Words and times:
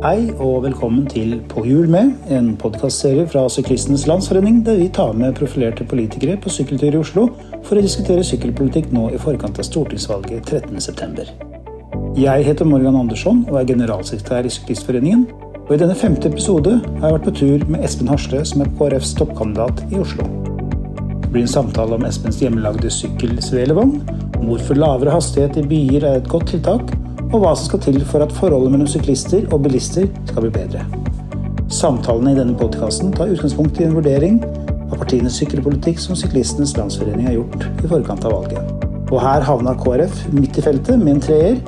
Hei 0.00 0.30
og 0.40 0.62
velkommen 0.64 1.02
til 1.12 1.34
På 1.44 1.60
hjul 1.60 1.90
med, 1.92 2.14
en 2.32 2.54
podkastserie 2.56 3.26
fra 3.28 3.42
Syklistenes 3.52 4.06
Landsforening 4.08 4.62
der 4.64 4.78
vi 4.78 4.86
tar 4.96 5.10
med 5.12 5.34
profilerte 5.36 5.84
politikere 5.84 6.38
på 6.40 6.48
sykkeltur 6.48 6.94
i 6.94 7.00
Oslo 7.02 7.24
for 7.66 7.76
å 7.76 7.82
diskutere 7.84 8.24
sykkelpolitikk 8.24 8.88
nå 8.96 9.10
i 9.12 9.20
forkant 9.20 9.60
av 9.60 9.66
stortingsvalget 9.68 10.48
13.9. 10.48 11.26
Jeg 12.16 12.46
heter 12.48 12.70
Morgan 12.70 12.96
Andersson 12.96 13.42
og 13.50 13.58
er 13.60 13.68
generalsekretær 13.68 14.48
i 14.48 14.54
Syklistforeningen. 14.54 15.26
Og 15.66 15.74
i 15.76 15.80
denne 15.84 15.98
femte 16.00 16.32
episode 16.32 16.78
har 16.80 17.04
jeg 17.04 17.18
vært 17.18 17.28
på 17.28 17.36
tur 17.42 17.68
med 17.68 17.84
Espen 17.84 18.08
Harsle, 18.08 18.40
som 18.48 18.64
er 18.64 18.72
KrFs 18.80 19.12
toppkandidat 19.20 19.84
i 19.92 20.00
Oslo. 20.00 20.24
Det 21.20 21.28
blir 21.28 21.44
en 21.44 21.54
samtale 21.58 22.00
om 22.00 22.08
Espens 22.08 22.40
hjemmelagde 22.40 22.88
sykkelsvelevogn, 23.02 23.98
om 24.40 24.48
hvorfor 24.48 24.80
lavere 24.80 25.12
hastighet 25.18 25.60
i 25.60 25.68
byer 25.76 26.08
er 26.08 26.22
et 26.22 26.32
godt 26.32 26.54
tiltak, 26.54 26.88
og 27.30 27.44
hva 27.44 27.52
som 27.54 27.68
skal 27.68 27.82
til 27.84 28.00
for 28.08 28.24
at 28.24 28.34
forholdet 28.34 28.72
mellom 28.74 28.90
syklister 28.90 29.46
og 29.54 29.62
bilister 29.64 30.08
skal 30.28 30.46
bli 30.46 30.52
bedre. 30.54 30.82
Samtalene 31.70 32.32
i 32.34 32.38
denne 32.38 32.56
podkasten 32.58 33.12
tar 33.14 33.30
utgangspunkt 33.30 33.78
i 33.78 33.86
en 33.86 33.94
vurdering 33.94 34.40
av 34.90 34.96
partienes 34.98 35.36
sykkelpolitikk 35.38 36.00
som 36.02 36.18
Syklistenes 36.18 36.74
Landsforening 36.78 37.28
har 37.28 37.36
gjort 37.36 37.68
i 37.84 37.90
forkant 37.92 38.26
av 38.26 38.34
valget. 38.34 38.88
Og 39.10 39.20
her 39.22 39.46
havna 39.46 39.76
KrF 39.78 40.24
midt 40.34 40.58
i 40.58 40.64
feltet 40.66 40.98
med 40.98 41.16
en 41.16 41.22
treer, 41.22 41.60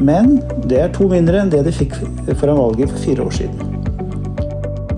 men 0.00 0.38
det 0.70 0.78
er 0.84 0.94
to 0.94 1.08
mindre 1.10 1.42
enn 1.42 1.50
det 1.50 1.64
de 1.66 1.74
fikk 1.74 1.98
foran 2.38 2.60
valget 2.60 2.94
for 2.94 3.02
fire 3.02 3.26
år 3.26 3.36
siden. 3.40 3.66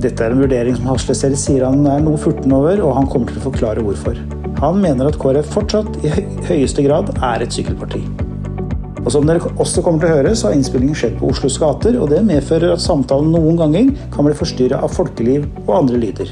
Dette 0.02 0.26
er 0.26 0.34
en 0.34 0.44
vurdering 0.44 0.76
som 0.76 0.92
Hasle 0.92 1.16
selv 1.16 1.40
sier 1.40 1.64
han 1.64 1.86
er 1.88 2.04
noe 2.04 2.20
furten 2.20 2.52
over, 2.52 2.84
og 2.84 2.96
han 2.98 3.08
kommer 3.08 3.32
til 3.32 3.40
å 3.40 3.46
forklare 3.48 3.84
hvorfor. 3.86 4.20
Han 4.60 4.82
mener 4.84 5.08
at 5.08 5.16
KrF 5.22 5.48
fortsatt 5.56 6.02
i 6.04 6.12
høyeste 6.50 6.84
grad 6.84 7.14
er 7.16 7.46
et 7.46 7.56
sykkelparti. 7.56 8.02
Og 9.02 9.10
som 9.10 9.26
dere 9.26 9.50
også 9.58 9.82
kommer 9.82 9.98
til 10.04 10.12
å 10.12 10.16
høre, 10.16 10.32
så 10.38 10.48
har 10.48 10.54
innspillingen 10.56 10.94
skjedd 10.94 11.16
på 11.18 11.30
Oslos 11.32 11.56
gater, 11.58 11.96
og 11.98 12.10
det 12.12 12.20
medfører 12.26 12.76
at 12.76 12.82
samtalen 12.84 13.32
noen 13.34 13.58
ganger 13.58 13.90
kan 14.14 14.26
bli 14.28 14.34
forstyrra 14.38 14.78
av 14.86 14.94
folkeliv 14.94 15.48
og 15.66 15.72
andre 15.80 15.98
lyder. 15.98 16.30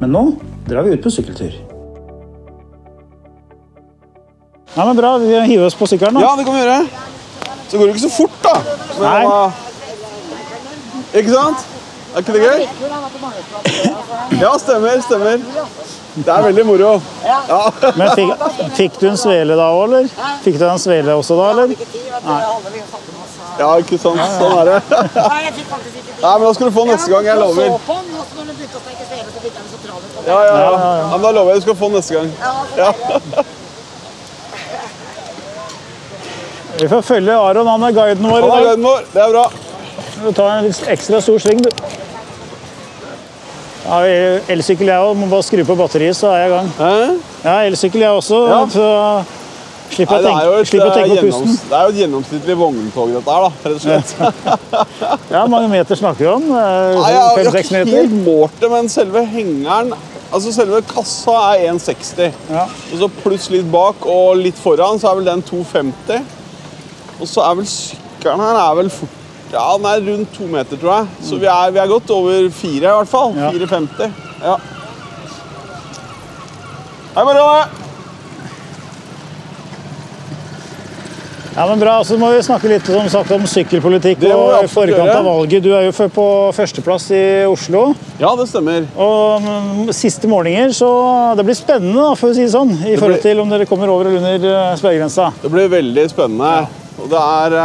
Men 0.00 0.14
nå 0.14 0.22
drar 0.66 0.82
vi 0.86 0.96
ut 0.96 1.04
på 1.04 1.12
sykkeltur. 1.14 1.54
Nei, 4.74 4.84
men 4.84 4.98
Bra, 4.98 5.14
vi 5.22 5.30
hiver 5.52 5.66
oss 5.66 5.78
på 5.78 5.86
sykkelen. 5.90 6.14
nå. 6.18 6.22
Ja, 6.22 6.34
det 6.38 6.44
kan 6.46 6.54
vi 6.54 6.60
gjøre. 6.60 6.80
Så 7.68 7.78
går 7.78 7.86
det 7.86 7.94
ikke 7.94 8.04
så 8.08 8.14
fort, 8.14 8.36
da. 8.44 8.54
Men, 8.98 9.06
Nei. 9.06 9.22
Ikke 11.22 11.32
sant? 11.32 11.64
Er 12.14 12.22
ikke 12.22 12.34
det 12.34 12.42
gøy? 12.42 12.60
Ja, 14.40 14.52
stemmer. 14.60 15.00
Stemmer. 15.04 15.42
Det 16.24 16.32
er 16.34 16.42
veldig 16.48 16.64
moro. 16.66 16.90
Ja. 17.24 17.60
Men 17.96 18.10
fikk, 18.18 18.32
fikk 18.78 18.98
du 19.00 19.06
en 19.10 19.16
svele 19.20 19.56
da 19.58 19.66
òg, 19.74 19.82
eller? 19.88 20.08
Fikk 20.44 20.58
du 20.60 20.64
en 20.68 20.80
svele 20.82 21.14
også 21.18 21.36
da, 21.38 21.50
eller? 21.54 21.68
ja, 23.58 23.68
ikke 23.82 23.98
sant. 23.98 24.20
Sånn 24.38 24.54
er 24.60 24.64
det. 24.70 24.78
Nei, 25.32 25.40
jeg 25.46 25.54
fikk 25.60 25.68
faktisk 25.72 25.94
ikke 26.02 26.16
Nei, 26.22 26.32
men 26.34 26.44
Da 26.48 26.52
skal 26.56 26.66
du 26.70 26.74
få 26.74 26.84
neste 26.88 27.10
gang. 27.12 27.28
Jeg 27.28 27.36
Så 27.38 27.44
lover. 27.44 27.78
på 27.86 27.96
den, 28.00 28.16
og 28.18 28.24
så 28.26 28.38
når 28.38 28.44
den 28.50 28.56
begynte 28.58 28.78
å 28.78 28.82
steke 28.82 29.04
svele, 29.06 29.28
så 29.28 29.38
begynte 29.44 29.60
den 29.62 29.70
så 29.70 29.78
travelt. 29.84 30.26
Ja, 30.26 30.38
ja, 30.48 30.56
ja. 30.58 30.72
ja, 30.98 31.06
men 31.12 31.22
Da 31.22 31.30
lover 31.36 31.50
jeg 31.54 31.62
du 31.62 31.66
skal 31.68 31.78
få 31.78 31.88
neste 31.94 32.12
gang. 32.18 32.28
Ja. 32.78 32.90
Vi 36.78 36.88
får 36.88 37.02
følge 37.02 37.34
Aron, 37.34 37.66
han 37.66 37.82
er 37.88 37.94
guiden 37.96 38.28
vår 38.30 38.38
i 38.38 38.50
dag. 38.50 39.06
Det 39.14 39.22
er 39.22 39.32
bra. 39.34 39.46
Du 40.18 40.32
tar 40.34 40.50
en 40.58 40.68
ekstra 40.94 41.20
stor 41.22 41.38
sving, 41.42 41.62
du. 41.62 41.70
Ja, 43.88 43.98
Elsykkel 44.52 44.90
jeg 44.90 45.00
òg. 45.00 45.16
Må 45.16 45.28
bare 45.30 45.44
skru 45.46 45.64
på 45.64 45.76
batteriet, 45.78 46.16
så 46.18 46.32
er 46.34 46.42
jeg 46.42 46.50
i 46.50 46.54
gang. 46.56 46.70
Hæ? 46.76 46.94
Ja, 47.46 47.54
elsykkel 47.70 48.04
jeg 48.04 48.10
også. 48.18 48.40
Ja. 48.50 48.58
Så 48.74 48.88
slipper 49.94 50.18
jeg 50.18 50.24
å 50.24 50.28
tenke, 50.28 50.58
eh, 50.58 50.92
tenke 50.98 51.16
på 51.16 51.24
pusten. 51.24 51.54
det 51.70 51.78
er 51.78 51.86
jo 51.86 51.94
et 51.94 52.00
gjennomsnittlig 52.02 52.56
vogntog, 52.60 53.14
dette 53.16 53.36
her, 53.36 53.46
da, 53.46 53.50
rett 53.64 53.78
og 53.78 53.82
slett. 53.86 55.32
Ja, 55.32 55.46
mange 55.54 55.72
meter 55.72 55.98
snakker 55.98 56.26
vi 56.26 56.30
om. 56.34 56.46
Nei, 56.52 56.60
jeg, 56.60 57.08
jeg 57.08 57.48
har 57.48 57.60
ikke 57.62 57.82
helt 57.94 58.16
målt 58.26 58.60
det, 58.60 58.72
men 58.76 58.92
selve 58.92 59.24
hengeren 59.32 59.96
Altså 60.28 60.50
selve 60.52 60.82
kassa 60.84 61.34
er 61.54 61.70
1,60. 61.72 62.34
Ja. 62.52 62.66
Og 62.68 62.98
så 63.00 63.06
pluss 63.22 63.46
litt 63.48 63.70
bak 63.72 64.04
og 64.04 64.34
litt 64.36 64.58
foran, 64.60 65.00
så 65.00 65.08
er 65.08 65.22
vel 65.22 65.30
den 65.30 65.40
2,50. 65.48 66.18
Og 67.16 67.30
så 67.30 67.46
er 67.46 67.56
vel 67.56 67.70
sykkelen 67.70 68.44
her 68.44 68.60
er 68.60 68.76
vel 68.76 68.92
fort 68.92 69.17
Ja, 69.52 69.64
den 69.78 69.86
er 69.88 70.04
rundt 70.12 70.34
to 70.36 70.46
meter, 70.50 70.76
tror 70.76 70.94
jeg. 70.94 71.24
Så 71.24 71.38
vi 71.40 71.48
er, 71.48 71.70
vi 71.72 71.80
er 71.80 71.88
godt 71.88 72.10
over 72.12 72.48
fire, 72.52 72.84
i 72.84 72.96
hvert 73.00 73.08
fall. 73.08 73.36
Ja. 73.38 73.50
4,50. 73.50 74.10
Ja. 74.44 74.56
Hei, 77.14 77.24
Marianne! 77.24 77.86
Ja, 81.58 81.64
men 81.66 81.80
bra. 81.80 81.96
Så 82.06 82.14
må 82.20 82.28
vi 82.30 82.42
snakke 82.46 82.68
litt 82.70 82.86
som 82.86 83.08
sagt, 83.10 83.32
om 83.34 83.46
sykkelpolitikk 83.50 84.20
Det 84.22 84.28
og 84.30 84.52
i 84.60 84.68
forkant 84.70 85.10
av 85.10 85.24
valget. 85.26 85.64
Du 85.64 85.72
er 85.74 85.88
jo 85.88 86.08
på 86.14 86.26
førsteplass 86.54 87.08
i 87.16 87.22
Oslo. 87.50 87.88
Ja, 88.20 88.30
det 88.38 88.46
stemmer. 88.52 88.84
Og 88.94 89.42
mm, 89.42 89.80
siste 89.96 90.30
målinger, 90.30 90.70
så 90.76 90.90
det 91.40 91.48
blir 91.48 91.58
spennende, 91.58 91.96
da, 91.98 92.12
for 92.20 92.30
å 92.30 92.36
si 92.36 92.44
det 92.44 92.52
sånn. 92.54 92.76
I 92.84 92.94
forhold 93.00 93.24
til 93.24 93.42
om 93.42 93.50
dere 93.50 93.66
kommer 93.66 93.90
over 93.90 94.12
eller 94.12 94.36
under 94.36 94.46
eh, 94.52 94.76
sperregrensa. 94.78 95.32
Det 95.42 95.50
blir 95.56 95.72
veldig 95.72 96.06
spennende. 96.12 96.52
Og 97.00 97.10
det 97.10 97.24
er 97.24 97.58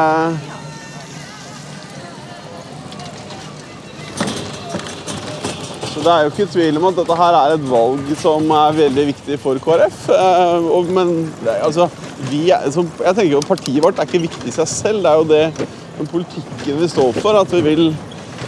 det 6.03 6.12
er 6.12 6.25
jo 6.25 6.31
ikke 6.34 6.50
tvil 6.52 6.80
om 6.80 6.90
at 6.90 6.97
dette 7.00 7.16
her 7.19 7.36
er 7.38 7.53
et 7.56 7.68
valg 7.69 8.09
som 8.19 8.50
er 8.58 8.75
veldig 8.75 9.06
viktig 9.14 9.38
for 9.40 9.59
KrF. 9.64 10.00
Eh, 10.12 10.66
men 10.91 11.14
altså, 11.62 11.88
vi 12.30 12.50
er, 12.52 12.66
jeg 12.68 13.16
tenker 13.16 13.31
jo 13.31 13.44
Partiet 13.47 13.84
vårt 13.84 14.02
er 14.02 14.09
ikke 14.09 14.25
viktig 14.25 14.52
i 14.52 14.56
seg 14.56 14.68
selv. 14.69 15.03
Det 15.06 15.12
er 15.12 15.22
jo 15.22 15.30
det 15.30 15.69
den 16.00 16.09
politikken 16.12 16.81
vi 16.81 16.90
står 16.92 17.13
for. 17.22 17.40
At 17.40 17.53
vi 17.53 17.62
vil 17.66 17.86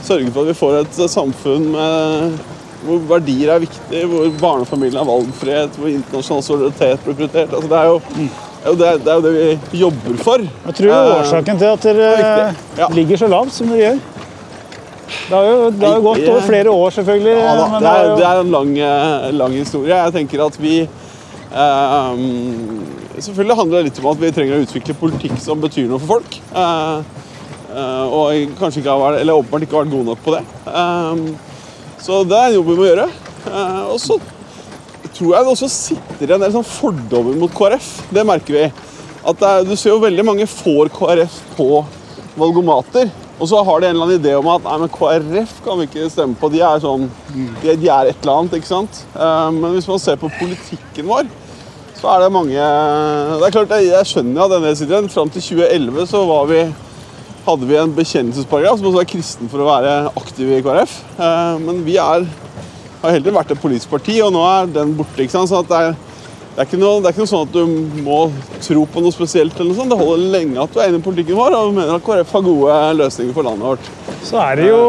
sørge 0.03 0.31
for 0.33 0.43
at 0.43 0.51
vi 0.51 0.57
får 0.59 0.81
et 0.81 0.99
samfunn 1.11 1.69
med, 1.75 2.41
hvor 2.85 3.05
verdier 3.15 3.53
er 3.53 3.63
viktig, 3.63 4.01
hvor 4.11 4.27
barnefamilien 4.41 4.99
har 4.99 5.07
valgfrihet, 5.09 5.79
hvor 5.79 5.93
internasjonal 5.93 6.43
solidaritet 6.45 7.05
blir 7.05 7.19
prioritert. 7.21 7.55
Altså, 7.55 7.71
det, 7.71 7.79
er 7.79 7.87
jo, 7.87 8.01
det, 8.09 8.27
er 8.65 8.73
jo 8.73 8.75
det, 8.81 8.91
det 9.05 9.13
er 9.13 9.15
jo 9.15 9.25
det 9.29 9.71
vi 9.71 9.85
jobber 9.85 10.19
for. 10.27 10.43
Jeg 10.67 10.81
tror 10.81 10.91
Eh, 10.97 11.15
årsaken 11.21 11.63
til 11.63 11.71
at 11.71 11.87
dere. 11.87 12.51
Ja. 12.77 12.91
ligger 12.93 13.23
så 13.23 13.31
lavt 13.31 13.55
som 13.55 13.71
dere 13.71 13.85
gjør 13.85 14.03
Det 15.05 15.33
har 15.35 15.45
jo, 15.45 15.69
det 15.71 15.85
har 15.87 15.99
jo 15.99 16.05
gått 16.05 16.27
over 16.29 16.45
flere 16.45 16.71
år, 16.73 16.93
selvfølgelig. 16.95 17.35
Ja, 17.37 17.55
da, 17.59 17.65
det, 17.79 17.91
er, 17.91 18.11
det 18.19 18.25
er 18.29 18.41
en 18.41 18.53
lang, 18.53 18.71
eh, 18.77 19.27
lang 19.37 19.57
historie. 19.57 19.93
Jeg 19.93 20.13
tenker 20.15 20.45
at 20.45 20.59
vi 20.61 20.75
eh, 20.85 22.21
Selvfølgelig 23.15 23.57
handler 23.61 23.77
det 23.77 23.89
litt 23.89 23.99
om 24.01 24.09
at 24.11 24.19
vi 24.19 24.31
trenger 24.35 24.57
å 24.57 24.63
utvikle 24.65 24.97
politikk 24.99 25.37
som 25.39 25.61
betyr 25.63 25.85
noe 25.87 26.01
for 26.03 26.17
folk. 26.17 26.39
Eh, 26.51 26.97
eh, 27.71 28.15
og 28.19 28.55
kanskje 28.59 28.81
ikke 28.81 28.91
har 28.91 29.03
vært, 29.03 29.21
eller 29.23 29.39
åpenbart 29.41 29.67
ikke 29.67 29.77
har 29.77 29.85
vært 29.85 29.95
gode 29.95 30.09
nok 30.09 30.23
på 30.25 30.35
det. 30.35 30.41
Eh, 30.67 31.53
så 32.05 32.23
det 32.27 32.39
er 32.39 32.49
en 32.49 32.57
jobb 32.57 32.71
vi 32.73 32.79
må 32.81 32.89
gjøre. 32.89 33.07
Eh, 33.45 33.83
og 33.93 33.99
så 34.03 34.19
tror 35.15 35.31
jeg 35.31 35.45
det 35.45 35.53
også 35.53 35.69
sitter 35.71 36.35
en 36.35 36.43
del 36.43 36.55
sånn 36.57 36.67
fordommer 36.67 37.37
mot 37.39 37.53
KrF. 37.55 37.91
Det 38.13 38.25
merker 38.27 38.57
vi. 38.57 38.65
At 39.25 39.39
det 39.39 39.51
er, 39.51 39.69
du 39.69 39.77
ser 39.79 39.93
jo 39.93 40.01
veldig 40.03 40.25
mange 40.27 40.49
får 40.49 40.91
KrF 40.93 41.37
på 41.55 41.69
valgomater. 42.35 43.07
Og 43.35 43.49
så 43.51 43.59
har 43.67 43.81
de 43.81 43.87
en 43.89 43.95
eller 43.95 44.05
annen 44.05 44.21
idé 44.21 44.33
om 44.37 44.47
at 44.53 44.63
nei, 44.63 44.75
men 44.79 44.91
KrF 44.93 45.57
kan 45.65 45.79
vi 45.79 45.87
ikke 45.89 46.07
stemme 46.11 46.37
på. 46.39 46.49
De 46.53 46.61
er 46.63 46.83
sånn, 46.83 47.09
de, 47.33 47.73
er 47.73 48.11
et 48.11 48.21
eller 48.21 48.31
annet, 48.31 48.55
ikke 48.55 48.69
sant? 48.69 49.01
Eh, 49.11 49.49
men 49.57 49.75
hvis 49.75 49.89
man 49.91 49.99
ser 49.99 50.19
på 50.21 50.31
politikken 50.37 51.09
vår, 51.09 51.27
så 51.95 52.11
er 52.11 52.25
det 52.25 52.31
mange 52.35 52.55
Det 52.55 53.45
er 53.47 53.53
klart, 53.55 53.71
Jeg, 53.79 53.87
jeg 53.87 54.07
skjønner 54.09 54.39
jo 54.39 54.45
at 54.45 54.53
denne 54.55 54.73
siden. 54.77 55.11
Fram 55.11 55.31
til 55.31 55.43
2011 55.43 56.07
så 56.11 56.23
var 56.27 56.47
vi, 56.51 56.61
hadde 57.45 57.69
vi 57.69 57.77
en 57.79 57.95
bekjennelsesparagraf 57.95 58.79
som 58.79 58.89
også 58.91 59.03
er 59.03 59.11
kristen 59.11 59.51
for 59.51 59.63
å 59.63 59.69
være 59.69 59.93
aktiv 60.15 60.55
i 60.55 60.63
KrF. 60.63 60.97
Eh, 61.19 61.61
men 61.65 61.83
vi 61.87 61.99
er, 61.99 62.27
har 63.03 63.17
heller 63.17 63.39
vært 63.41 63.51
et 63.51 63.63
politisk 63.63 63.91
parti, 63.91 64.21
og 64.23 64.31
nå 64.35 64.47
er 64.47 64.71
den 64.79 64.95
borte. 64.95 65.19
ikke 65.19 65.35
sant? 65.35 65.51
Så 65.51 65.63
det 65.67 65.81
er 65.81 65.97
det 66.55 66.61
er, 66.63 66.67
ikke 66.69 66.77
noe, 66.79 67.01
det 67.03 67.09
er 67.09 67.11
ikke 67.11 67.25
noe 67.25 67.27
sånn 67.27 67.49
at 67.49 67.51
du 67.51 68.03
må 68.05 68.17
tro 68.63 68.85
på 68.87 69.01
noe 69.03 69.11
spesielt. 69.11 69.57
eller 69.59 69.73
noe 69.73 69.75
sånt. 69.75 69.91
Det 69.91 69.97
holder 69.99 70.29
lenge 70.31 70.61
at 70.63 70.71
du 70.71 70.77
er 70.79 70.87
inne 70.87 71.01
i 71.01 71.03
politikken 71.03 71.35
vår 71.35 71.51
og 71.57 71.73
mener 71.75 71.97
at 71.97 72.05
KrF 72.05 72.31
har 72.31 72.45
gode 72.45 72.77
løsninger 72.95 73.35
for 73.35 73.43
landet 73.43 73.67
vårt. 73.67 73.89
Så 74.23 74.39
er 74.39 74.61
det 74.61 74.69
jo 74.69 74.79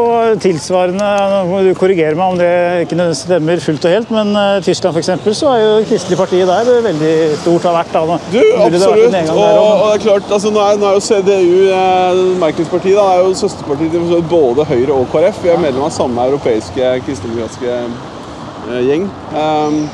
tilsvarende 0.40 1.08
Nå 1.50 1.58
du 1.66 1.72
korrigere 1.76 2.14
meg 2.14 2.36
om 2.36 2.38
det 2.38 2.52
ikke 2.86 3.08
stemmer 3.18 3.64
fullt 3.64 3.88
og 3.90 3.96
helt, 3.96 4.14
men 4.14 4.30
eh, 4.38 4.60
Tyskland 4.62 5.00
eksempel, 5.02 5.34
så 5.34 5.50
er 5.56 5.64
jo 5.64 5.74
Kristelig 5.90 6.20
Parti 6.22 6.46
der 6.46 6.72
veldig 6.86 7.12
stort 7.42 7.66
har 7.66 7.78
vært. 7.80 7.92
Da. 7.98 8.22
Du, 8.30 8.40
absolutt. 8.68 9.12
det. 9.18 9.26
Og, 9.34 9.42
og 9.42 9.84
det 9.90 9.92
er 9.98 10.06
klart, 10.06 10.32
altså, 10.38 10.54
nå, 10.54 10.62
er, 10.62 10.78
nå 10.78 10.92
er 10.92 11.00
jo 11.00 11.04
CDU, 11.10 11.60
eh, 11.74 12.24
Merkelspartiet, 12.46 12.94
da, 12.94 13.10
er 13.10 13.26
jo 13.26 13.38
søsterpartiet 13.42 13.98
til 13.98 14.26
både 14.30 14.70
Høyre 14.70 15.02
og 15.02 15.10
KrF. 15.10 15.42
Vi 15.42 15.50
er 15.50 15.64
medlem 15.66 15.90
av 15.90 15.96
samme 15.98 16.30
europeiske 16.30 16.98
kristendemokratiske 17.08 17.80
eh, 17.82 18.82
gjeng. 18.86 19.10
Um, 19.34 19.88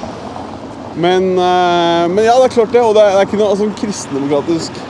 men, 0.97 1.33
eh, 1.39 2.09
men 2.13 2.25
ja, 2.25 2.35
det 2.39 2.51
er 2.51 2.57
klart 2.57 2.75
det. 2.75 2.83
Og 2.83 2.97
det 2.97 3.05
er, 3.05 3.15
det 3.15 3.23
er 3.23 3.31
ikke 3.31 3.41
noe 3.41 3.53
altså, 3.55 3.71
kristendemokratisk 3.81 4.83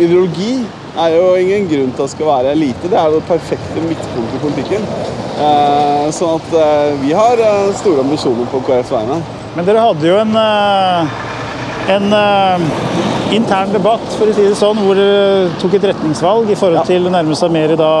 ideologi 0.00 0.52
er 0.98 1.14
jo 1.14 1.26
ingen 1.38 1.66
grunn 1.70 1.92
til 1.94 2.02
at 2.02 2.08
det 2.08 2.12
skal 2.14 2.30
være 2.30 2.54
lite. 2.58 2.90
Det 2.90 2.98
er 2.98 3.08
jo 3.08 3.18
det 3.18 3.26
perfekte 3.28 3.84
midtpunktet 3.84 4.36
i 4.36 4.42
politikken. 4.44 4.86
Eh, 5.40 6.06
sånn 6.14 6.38
at 6.38 6.56
eh, 6.60 6.88
vi 7.04 7.12
har 7.16 7.40
eh, 7.40 7.70
store 7.80 8.04
ambisjoner 8.04 8.48
på 8.52 8.62
KrFs 8.66 8.92
vegne. 8.94 9.20
Men 9.56 9.66
dere 9.66 9.84
hadde 9.84 10.08
jo 10.10 10.18
en, 10.20 10.34
eh, 10.40 11.14
en 11.96 12.12
intern 13.34 13.72
debatt, 13.74 14.04
for 14.18 14.30
å 14.30 14.34
si 14.34 14.44
det 14.46 14.58
sånn, 14.58 14.82
hvor 14.84 14.98
dere 14.98 15.50
tok 15.62 15.78
et 15.78 15.88
retningsvalg 15.92 16.50
i 16.50 16.58
forhold 16.58 16.86
til 16.90 17.06
å 17.06 17.14
nærme 17.14 17.38
seg 17.38 17.54
mer 17.54 17.74
da 17.78 17.92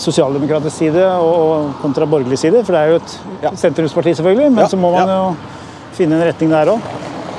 sosialdemokratisk 0.00 0.78
side 0.78 1.08
og 1.20 1.74
kontra 1.82 2.06
borgerlig 2.08 2.38
side? 2.40 2.62
For 2.64 2.74
det 2.74 2.82
er 2.82 2.94
jo 2.94 3.00
et 3.02 3.58
sentrumsparti, 3.60 4.14
selvfølgelig, 4.18 4.54
men 4.54 4.64
Ja, 4.64 4.70
så 4.70 4.78
må 4.80 4.94
man 4.94 5.10
jo 5.10 5.34
finne 5.96 6.18
en 6.18 6.26
retning 6.28 6.50
der 6.52 6.72
òg. 6.74 6.90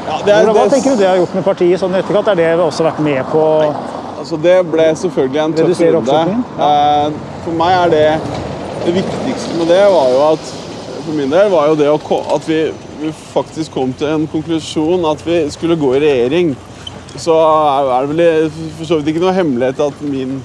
Ja, 0.03 0.39
Hva 0.51 0.67
tenker 0.67 0.93
du 0.93 0.99
det 0.99 1.07
har 1.07 1.19
gjort 1.21 1.35
med 1.37 1.45
partiet 1.45 1.79
sånn 1.79 1.93
i 1.95 1.99
etterkant? 2.01 2.27
Er 2.33 2.35
det 2.39 2.59
også 2.59 2.83
vært 2.83 2.99
med 3.03 3.21
på 3.31 3.43
Altså, 4.23 4.37
det 4.39 4.55
ble 4.71 4.83
selvfølgelig 4.95 5.39
en 5.43 5.53
tøff 5.57 5.79
runde. 5.95 6.19
Eh, 6.65 7.15
For 7.43 7.55
meg 7.59 7.73
er 7.75 7.89
det 7.91 8.05
Det 8.85 8.93
viktigste 8.95 9.57
med 9.59 9.67
det 9.71 9.81
var 9.91 10.11
jo 10.11 10.21
at 10.29 10.51
For 11.03 11.15
min 11.15 11.31
del 11.31 11.49
var 11.51 11.67
jo 11.71 11.75
det 11.79 11.89
at 11.91 12.47
vi, 12.47 12.59
vi 13.01 13.11
faktisk 13.33 13.73
kom 13.75 13.91
til 13.99 14.07
en 14.07 14.27
konklusjon 14.31 15.03
at 15.09 15.23
vi 15.27 15.41
skulle 15.51 15.75
gå 15.79 15.95
i 15.95 16.03
regjering. 16.03 16.53
Så 17.19 17.35
er 17.35 18.07
det 18.07 18.15
vel 18.15 18.51
for 18.77 18.87
så 18.87 18.99
vidt 18.99 19.11
ikke 19.11 19.23
noe 19.25 19.35
hemmelighet 19.35 19.81
at 19.83 19.99
min 20.01 20.39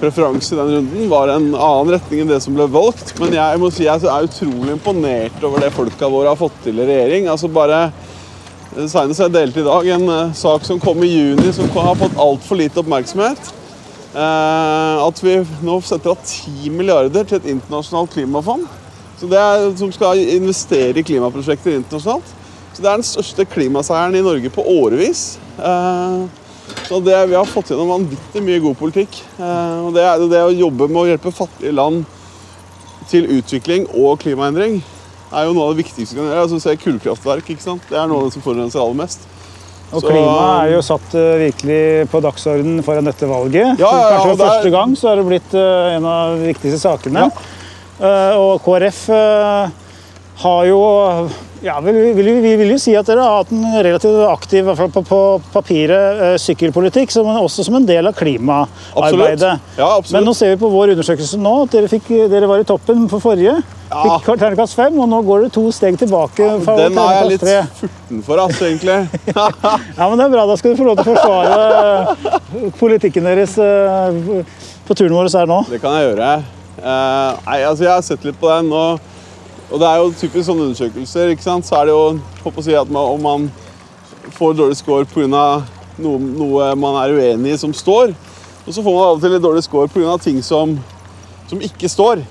preferanse 0.00 0.54
i 0.54 0.58
den 0.58 0.70
runden 0.72 1.08
var 1.10 1.28
en 1.28 1.50
annen 1.52 1.90
retning 1.92 2.22
enn 2.22 2.30
det 2.30 2.38
som 2.40 2.54
ble 2.56 2.64
valgt. 2.72 3.12
Men 3.20 3.34
jeg 3.36 3.60
må 3.60 3.68
si 3.74 3.84
jeg 3.84 4.00
er 4.08 4.28
utrolig 4.28 4.72
imponert 4.72 5.42
over 5.44 5.60
det 5.64 5.74
folka 5.76 6.08
våre 6.08 6.32
har 6.32 6.40
fått 6.40 6.56
til 6.64 6.80
i 6.80 6.86
regjering. 6.88 7.28
Altså 7.28 7.50
bare 7.52 7.88
Senest 8.78 9.22
jeg 9.22 9.32
delte 9.32 9.62
i 9.62 9.66
dag 9.66 9.86
en 9.94 10.10
eh, 10.12 10.34
sak 10.36 10.66
som 10.66 10.78
kom 10.78 11.00
i 11.02 11.08
juni, 11.08 11.48
som 11.56 11.70
har 11.72 11.96
fått 11.98 12.18
altfor 12.20 12.60
lite 12.60 12.78
oppmerksomhet. 12.82 13.48
Eh, 14.12 15.00
at 15.02 15.22
vi 15.24 15.38
nå 15.64 15.78
setter 15.84 16.12
av 16.12 16.20
10 16.20 16.76
milliarder 16.76 17.26
til 17.26 17.40
et 17.40 17.48
internasjonalt 17.54 18.12
klimafond. 18.14 18.68
Er, 19.18 19.64
som 19.74 19.90
skal 19.90 20.20
investere 20.36 21.00
i 21.00 21.06
klimaprosjekter 21.06 21.74
internasjonalt. 21.74 22.28
Så 22.70 22.84
det 22.84 22.90
er 22.90 23.00
den 23.00 23.08
største 23.08 23.48
klimaseieren 23.50 24.14
i 24.14 24.22
Norge 24.22 24.52
på 24.54 24.62
årevis. 24.62 25.40
Eh, 25.58 26.44
så 26.88 27.00
det, 27.04 27.16
vi 27.30 27.36
har 27.36 27.48
fått 27.48 27.70
gjennom 27.72 27.90
vanvittig 27.92 28.42
mye 28.44 28.60
god 28.64 28.76
politikk. 28.78 29.20
Eh, 29.38 29.78
og 29.86 29.92
det, 29.96 30.04
er, 30.04 30.24
det 30.30 30.44
å 30.44 30.54
jobbe 30.54 30.88
med 30.88 31.02
å 31.02 31.08
hjelpe 31.10 31.34
fattige 31.34 31.74
land 31.76 32.04
til 33.08 33.28
utvikling 33.38 33.86
og 33.96 34.18
klimaendring 34.20 34.80
er 35.28 35.48
jo 35.48 35.54
noe 35.56 35.68
av 35.68 35.74
det 35.74 35.82
viktigste 35.84 36.14
vi 36.14 36.20
kan 36.20 36.30
gjøre. 36.30 36.44
Altså, 36.46 36.60
se 36.62 36.76
kullkraftverk, 36.80 37.50
ikke 37.52 37.64
sant? 37.64 37.84
Det 37.88 37.98
er 37.98 38.08
noe 38.08 38.22
av 38.22 38.28
det 38.28 38.36
som 38.36 38.44
forurenser 38.44 38.80
aller 38.82 39.00
mest. 39.02 39.26
Og 39.88 40.02
Så- 40.02 40.08
klima 40.10 40.64
er 40.64 40.72
jo 40.74 40.80
satt 40.84 41.14
uh, 41.16 41.38
virkelig 41.40 42.08
på 42.12 42.20
dagsordenen 42.20 42.82
foran 42.84 43.08
dette 43.08 43.28
valget. 43.28 43.78
Ja, 43.80 43.88
ja, 43.88 43.88
ja, 43.88 44.08
Kanskje 44.12 44.28
for 44.28 44.36
det 44.36 44.44
er- 44.44 44.52
første 44.52 44.72
gang 44.74 44.96
så 44.96 45.08
har 45.08 45.16
det 45.16 45.26
blitt 45.28 45.54
uh, 45.56 45.96
en 45.96 46.04
av 46.04 46.36
de 46.36 46.50
viktigste 46.52 46.80
sakene. 46.82 47.30
Eh, 47.98 48.34
og 48.38 48.60
KrF 48.62 48.98
har 50.38 50.66
jo 50.68 50.82
ja, 51.62 51.80
vi, 51.80 51.92
vi, 51.92 52.22
vi 52.40 52.52
vil 52.56 52.70
jo 52.70 52.78
si 52.80 52.92
at 52.98 53.06
dere 53.08 53.24
har 53.24 53.40
hatt 53.40 53.50
en 53.54 53.64
relativt 53.82 54.20
aktiv, 54.28 54.60
i 54.62 54.66
hvert 54.68 54.78
fall 54.78 54.92
på, 54.94 55.02
på 55.08 55.20
papiret, 55.52 56.20
eh, 56.22 56.36
sykkelpolitikk, 56.42 57.10
som, 57.14 57.26
også 57.40 57.66
som 57.66 57.78
en 57.78 57.88
del 57.88 58.06
av 58.10 58.14
klimaarbeidet. 58.18 59.56
Ja, 59.78 59.88
absolutt. 59.96 60.14
Men 60.14 60.28
nå 60.28 60.34
ser 60.38 60.54
vi 60.54 60.60
på 60.60 60.70
vår 60.72 60.94
undersøkelse 60.94 61.40
nå 61.42 61.54
at 61.64 61.74
dere, 61.74 61.90
fikk, 61.90 62.12
dere 62.30 62.50
var 62.50 62.62
i 62.62 62.68
toppen 62.68 63.08
på 63.10 63.20
forrige. 63.22 63.56
Ja. 63.88 64.02
Fikk 64.04 64.38
terningkast 64.38 64.76
fem, 64.76 64.98
og 65.00 65.08
nå 65.10 65.22
går 65.26 65.46
dere 65.46 65.54
to 65.54 65.64
steg 65.74 65.98
tilbake. 66.00 66.50
fra 66.64 66.76
Den 66.78 66.98
er 67.00 67.16
jeg 67.16 67.32
litt 67.32 67.46
furten 67.80 68.22
for, 68.26 68.44
altså, 68.44 68.68
egentlig. 68.68 69.00
Ja, 69.98 70.06
men 70.06 70.18
det 70.20 70.28
er 70.28 70.34
bra. 70.36 70.46
Da 70.50 70.58
skal 70.60 70.74
du 70.74 70.78
få 70.78 70.86
lov 70.86 71.00
til 71.00 71.10
å 71.10 71.16
forsvare 71.16 72.70
politikken 72.78 73.26
deres 73.26 73.56
eh, 73.62 74.44
på 74.86 74.96
turen 74.96 75.16
vår 75.16 75.32
her 75.34 75.50
nå. 75.50 75.62
Det 75.72 75.82
kan 75.82 75.98
jeg 75.98 76.12
gjøre. 76.12 76.30
Uh, 76.78 77.34
nei, 77.42 77.58
altså, 77.66 77.82
jeg 77.88 77.90
har 77.90 78.04
sett 78.06 78.26
litt 78.28 78.38
på 78.38 78.50
den, 78.52 78.70
og, 78.70 79.07
og 79.70 79.80
det 79.80 79.88
er 79.88 79.96
jo 80.00 80.12
typisk 80.16 80.46
sånne 80.48 80.68
undersøkelser. 80.68 81.32
ikke 81.34 81.44
sant? 81.44 81.66
Så 81.68 81.76
er 81.76 81.88
det 81.88 81.92
jo 81.94 82.20
håper 82.44 82.62
å 82.62 82.64
si 82.64 82.74
at 82.78 82.88
man, 82.88 83.10
om 83.16 83.22
man 83.22 83.48
får 84.38 84.56
dårlig 84.56 84.76
score 84.80 85.04
pga. 85.08 85.62
Noe, 85.98 86.18
noe 86.22 86.74
man 86.78 86.94
er 87.02 87.10
uenig 87.16 87.56
i 87.56 87.58
som 87.58 87.72
står, 87.74 88.12
og 88.64 88.68
så 88.70 88.82
får 88.84 88.94
man 88.94 89.02
av 89.02 89.16
og 89.16 89.22
til 89.24 89.32
litt 89.34 89.42
dårlig 89.42 89.64
score 89.66 89.88
pga. 89.90 90.14
ting 90.22 90.38
som, 90.46 90.76
som 91.50 91.58
ikke 91.60 91.90
står. 91.90 92.22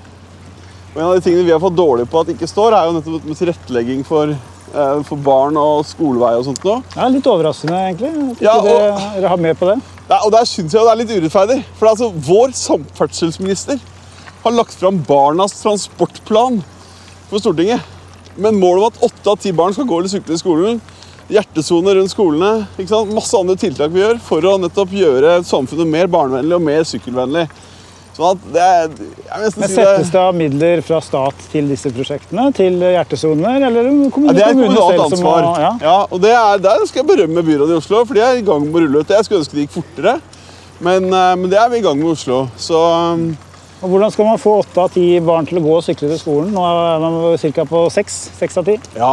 Og 0.94 1.02
En 1.02 1.04
av 1.10 1.14
de 1.18 1.20
tingene 1.20 1.44
vi 1.44 1.52
har 1.52 1.60
fått 1.60 1.76
dårlig 1.76 2.06
på 2.08 2.22
at 2.22 2.30
ikke 2.32 2.48
står, 2.48 2.72
er 2.72 2.86
jo 2.88 2.94
nettopp 2.96 3.26
med 3.28 3.36
tilrettelegging 3.36 4.06
for, 4.08 4.32
eh, 4.32 5.02
for 5.04 5.20
barn 5.20 5.56
og 5.60 5.84
skolevei 5.86 6.32
og 6.38 6.46
sånt 6.48 6.64
noe. 6.64 6.80
Ja, 6.96 7.10
litt 7.12 7.28
overraskende, 7.28 7.76
egentlig. 7.90 8.14
At 8.32 8.40
Ja, 8.42 8.56
dere, 8.64 8.88
og- 8.94 9.20
dere 9.20 9.28
har 9.28 9.36
med 9.36 9.58
på 9.60 9.68
det. 9.68 9.76
Ja, 10.08 10.20
og 10.24 10.32
Der 10.32 10.44
syns 10.48 10.72
jeg 10.72 10.80
det 10.80 10.90
er 10.90 10.96
litt 10.96 11.12
urettferdig. 11.12 11.64
For 11.76 11.86
altså, 11.92 12.10
vår 12.10 12.56
samferdselsminister 12.56 13.78
har 14.42 14.52
lagt 14.52 14.72
fram 14.80 14.98
Barnas 15.04 15.52
transportplan 15.62 16.62
for 17.30 17.42
Stortinget. 17.42 17.80
Med 18.38 18.54
målet 18.54 18.60
mål 18.60 18.78
om 18.78 18.86
at 18.92 19.02
åtte 19.08 19.30
av 19.32 19.38
ti 19.42 19.52
barn 19.52 19.74
skal 19.74 19.88
gå 19.88 19.98
eller 19.98 20.12
sykle 20.12 20.36
i 20.36 20.40
skolen. 20.40 20.80
Hjertesone 21.28 21.94
rundt 21.98 22.12
skolene. 22.14 22.66
Masse 23.12 23.36
andre 23.36 23.56
tiltak 23.60 23.90
vi 23.92 24.00
gjør 24.00 24.20
for 24.24 24.44
å 24.48 24.58
nettopp 24.62 24.92
gjøre 24.96 25.40
samfunnet 25.44 25.90
mer 25.90 26.06
barnevennlig 26.12 26.56
og 26.56 26.62
mer 26.64 26.86
sykkelvennlig. 26.88 27.48
Sånn 28.18 28.38
det 28.50 28.62
er, 28.62 28.88
Men 29.38 29.52
si 29.52 29.60
Settes 29.76 30.08
det, 30.08 30.12
det 30.16 30.20
av 30.22 30.34
midler 30.34 30.80
fra 30.82 30.98
stat 31.04 31.44
til 31.52 31.68
disse 31.70 31.92
prosjektene? 31.94 32.48
Til 32.56 32.80
hjertesoner? 32.82 33.60
Eller 33.68 33.86
ja, 33.86 34.32
det 34.34 34.42
er 34.42 34.48
et 34.48 34.58
kommunalt 34.58 35.02
ansvar. 35.04 35.44
må- 35.44 35.60
ja. 35.62 35.72
Ja, 35.82 35.98
og 36.10 36.20
det 36.24 36.32
er, 36.34 36.58
Der 36.58 36.86
skal 36.86 37.04
jeg 37.04 37.10
berømme 37.12 37.44
byrådet 37.46 37.76
i 37.76 37.78
Oslo, 37.78 38.04
for 38.04 38.14
de 38.14 38.20
er 38.20 38.38
i 38.40 38.42
gang 38.42 38.64
med 38.66 38.74
å 38.74 38.86
rulle 38.86 39.04
ut. 39.04 39.08
Jeg 39.14 39.24
skulle 39.24 39.44
ønske 39.44 39.54
det 39.54 39.68
gikk 39.68 39.76
fortere, 39.82 40.20
men, 40.80 41.04
eh, 41.12 41.34
men 41.36 41.50
det 41.50 41.58
er 41.58 41.68
vi 41.70 41.78
i 41.78 41.80
gang 41.86 41.98
med 41.98 42.08
i 42.08 42.10
Oslo. 42.16 42.48
Så 42.58 42.74
um, 43.14 43.36
Og 43.78 43.92
hvordan 43.92 44.10
skal 44.10 44.26
man 44.26 44.40
få 44.42 44.56
åtte 44.58 44.82
av 44.82 44.90
ti 44.90 45.04
barn 45.22 45.46
til 45.46 45.60
å 45.60 45.62
gå 45.62 45.74
og 45.76 45.84
sykle 45.86 46.08
til 46.10 46.18
skolen? 46.18 46.50
Nå 46.54 46.62
er 46.66 47.02
man 47.02 47.18
ca. 47.38 47.66
på 47.68 47.84
seks. 47.94 48.16
Av 48.58 48.64
ti. 48.66 48.74
Ja, 48.98 49.12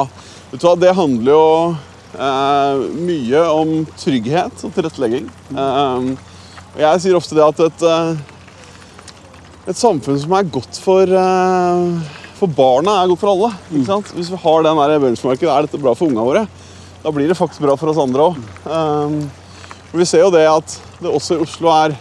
vet 0.49 0.61
du 0.61 0.65
hva, 0.65 0.73
det 0.81 0.95
handler 0.97 1.35
jo 1.35 1.49
eh, 2.17 2.85
mye 3.05 3.43
om 3.53 3.75
trygghet 4.01 4.63
og 4.65 4.73
tilrettelegging. 4.73 5.27
Eh, 5.53 6.07
og 6.73 6.81
jeg 6.81 7.03
sier 7.03 7.17
ofte 7.19 7.37
det 7.37 7.45
at 7.45 7.61
et, 7.67 7.85
eh, 7.85 9.69
et 9.69 9.77
samfunn 9.77 10.17
som 10.23 10.33
er 10.33 10.49
godt 10.57 10.81
for, 10.81 11.13
eh, 11.13 12.17
for 12.41 12.57
barna, 12.57 12.97
er 13.03 13.13
godt 13.13 13.21
for 13.21 13.35
alle. 13.35 13.51
Ikke 13.69 13.91
sant? 13.91 14.11
Hvis 14.17 14.33
vi 14.33 14.41
har 14.47 14.65
den 14.65 14.81
der 14.81 15.05
benchmarken, 15.05 15.51
er 15.51 15.69
dette 15.69 15.81
bra 15.83 15.93
for 15.93 16.09
ungene 16.09 16.25
våre? 16.25 16.47
Da 17.05 17.13
blir 17.13 17.29
det 17.29 17.37
faktisk 17.37 17.61
bra 17.61 17.77
for 17.77 17.93
oss 17.93 18.01
andre 18.01 18.31
òg. 18.31 19.29
vi 19.95 20.03
ser 20.09 20.25
jo 20.25 20.33
det 20.33 20.43
at 20.49 20.73
det 20.99 21.13
også 21.13 21.37
i 21.37 21.43
Oslo 21.45 21.69
er 21.71 21.93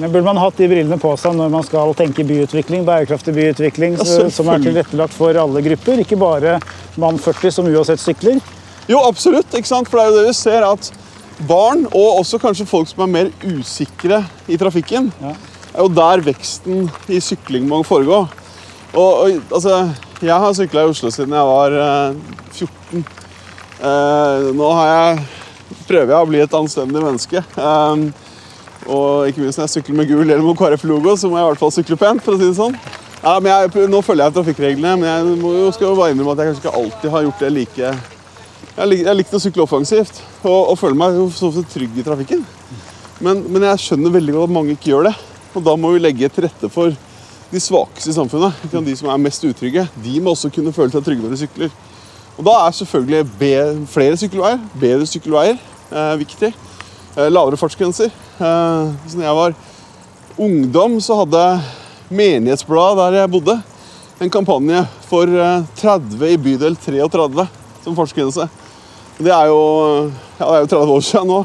Men 0.00 0.12
Burde 0.14 0.24
man 0.24 0.38
hatt 0.40 0.56
de 0.56 0.66
brillene 0.70 0.96
på 1.00 1.10
seg 1.20 1.34
når 1.36 1.50
man 1.52 1.64
skal 1.66 1.90
tenke 1.98 2.24
byutvikling, 2.24 2.86
bærekraftig 2.88 3.34
byutvikling, 3.36 3.98
så- 4.00 4.30
som 4.32 4.48
er 4.48 4.62
tilrettelagt 4.64 5.12
for 5.12 5.36
alle 5.36 5.60
grupper, 5.66 6.00
ikke 6.00 6.16
bare 6.18 6.54
mann 6.96 7.18
40 7.20 7.52
som 7.52 7.66
uansett 7.68 8.00
sykler? 8.00 8.40
Jo, 8.88 9.02
absolutt. 9.06 9.50
ikke 9.52 9.66
sant? 9.68 9.88
For 9.88 9.98
det 9.98 10.06
er 10.06 10.10
jo 10.10 10.18
det 10.22 10.26
vi 10.28 10.32
ser 10.40 10.64
at 10.64 10.90
barn, 11.46 11.84
og 11.92 12.20
også 12.22 12.40
kanskje 12.40 12.66
folk 12.66 12.88
som 12.88 13.02
er 13.04 13.12
mer 13.12 13.30
usikre 13.44 14.24
i 14.48 14.56
trafikken, 14.56 15.12
Ja. 15.20 15.34
er 15.74 15.82
jo 15.84 15.88
der 15.88 16.20
veksten 16.32 16.90
i 17.08 17.20
sykling 17.20 17.68
må 17.68 17.84
foregå. 17.84 18.28
Og, 18.94 19.12
og 19.24 19.42
altså, 19.52 19.94
jeg 20.22 20.30
har 20.40 20.52
sykla 20.52 20.80
i 20.86 20.90
Oslo 20.90 21.10
siden 21.10 21.30
jeg 21.36 21.46
var 21.46 21.70
eh, 21.76 22.14
14. 22.52 23.04
Eh, 23.82 24.52
nå 24.56 24.72
har 24.74 24.88
jeg, 24.88 25.24
prøver 25.86 26.08
jeg 26.08 26.26
å 26.26 26.28
bli 26.28 26.40
et 26.40 26.50
anstendig 26.58 27.02
menneske. 27.04 27.44
Eh, 27.56 28.12
og 28.90 29.30
ikke 29.30 29.44
minst 29.44 29.60
når 29.60 29.68
jeg 29.68 29.74
sykler 29.76 30.00
med 30.00 30.10
gul 30.10 30.32
hjelm 30.32 30.48
og 30.50 30.56
KrF-logo, 30.58 31.14
så 31.16 31.30
må 31.30 31.38
jeg 31.38 31.46
i 31.46 31.50
hvert 31.52 31.62
fall 31.62 31.74
sykle 31.74 31.98
pent. 32.00 32.24
for 32.24 32.34
å 32.34 32.40
si 32.40 32.48
det 32.48 32.58
sånn. 32.58 32.78
Ja, 33.20 33.34
men 33.38 33.50
jeg, 33.52 33.88
Nå 33.92 34.00
følger 34.02 34.26
jeg 34.26 34.36
trafikkreglene, 34.38 34.96
men 34.98 35.08
jeg 35.10 35.36
må 35.42 35.52
jo, 35.54 35.68
skal 35.76 35.90
jo 35.90 35.98
bare 35.98 36.14
innrømme 36.14 36.34
at 36.34 36.42
jeg 36.42 36.50
kanskje 36.50 36.64
ikke 36.64 36.78
alltid 36.80 37.14
har 37.14 37.26
gjort 37.26 37.44
det 37.44 37.52
like 37.52 37.90
jeg, 38.80 38.86
lik, 38.88 39.02
jeg 39.04 39.18
likte 39.18 39.36
å 39.36 39.42
sykle 39.42 39.64
offensivt 39.66 40.22
og, 40.40 40.70
og 40.72 40.78
føle 40.80 40.96
meg 40.96 41.18
så 41.36 41.50
trygg 41.68 41.98
i 42.00 42.04
trafikken. 42.06 42.44
Men, 43.20 43.42
men 43.52 43.66
jeg 43.68 43.82
skjønner 43.82 44.14
veldig 44.14 44.36
godt 44.36 44.48
at 44.48 44.54
mange 44.56 44.76
ikke 44.76 44.92
gjør 44.94 45.10
det. 45.10 45.14
Og 45.58 45.64
da 45.66 45.74
må 45.76 45.90
vi 45.92 46.00
legge 46.00 46.30
til 46.32 46.46
rette 46.46 46.70
for 46.72 46.94
de 47.50 47.60
svakeste 47.60 48.12
i 48.12 48.16
samfunnet. 48.16 48.62
De 48.72 48.96
som 48.96 49.10
er 49.12 49.20
mest 49.20 49.44
utrygge. 49.44 49.84
De 50.00 50.14
må 50.22 50.32
også 50.32 50.52
kunne 50.54 50.72
føle 50.72 50.94
seg 50.94 51.04
trygge 51.04 51.26
når 51.26 51.34
de 51.34 51.40
sykler. 51.42 51.74
Og 52.38 52.46
da 52.46 52.56
er 52.62 52.76
selvfølgelig 52.78 53.84
flere 53.90 54.16
sykkelveier, 54.16 54.60
bedre 54.80 55.08
sykkelveier, 55.10 55.58
eh, 55.90 56.14
viktig. 56.22 56.52
Eh, 57.16 57.26
lavere 57.30 57.58
fartsgrenser. 57.58 58.12
Da 58.38 58.94
når 59.16 59.24
jeg 59.26 59.38
var 59.40 59.54
ungdom, 60.40 60.98
så 61.02 61.18
hadde 61.20 61.44
menighetsbladet 62.10 62.98
der 63.00 63.18
jeg 63.20 63.32
bodde, 63.32 63.56
en 64.20 64.30
kampanje 64.32 64.82
for 65.08 65.30
eh, 65.30 65.64
30 65.80 66.26
i 66.28 66.36
bydel 66.40 66.76
33 66.78 67.46
som 67.84 67.96
fartsgrense. 67.96 68.46
Det 69.20 69.32
er 69.32 69.50
jo, 69.50 69.62
ja, 70.38 70.44
det 70.44 70.54
er 70.54 70.62
jo 70.64 70.70
30 70.74 70.94
år 70.94 71.04
siden 71.08 71.32
nå. 71.32 71.40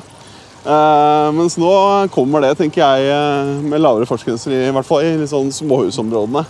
Eh, 0.66 1.32
mens 1.38 1.58
nå 1.62 1.72
kommer 2.14 2.46
det, 2.46 2.56
tenker 2.60 2.84
jeg, 2.84 3.10
eh, 3.14 3.52
med 3.66 3.84
lavere 3.84 4.08
fartsgrenser, 4.10 4.54
i 4.54 4.72
hvert 4.76 4.88
fall 4.88 5.06
i 5.06 5.16
litt 5.20 5.32
sånn 5.34 5.52
småhusområdene. 5.54 6.46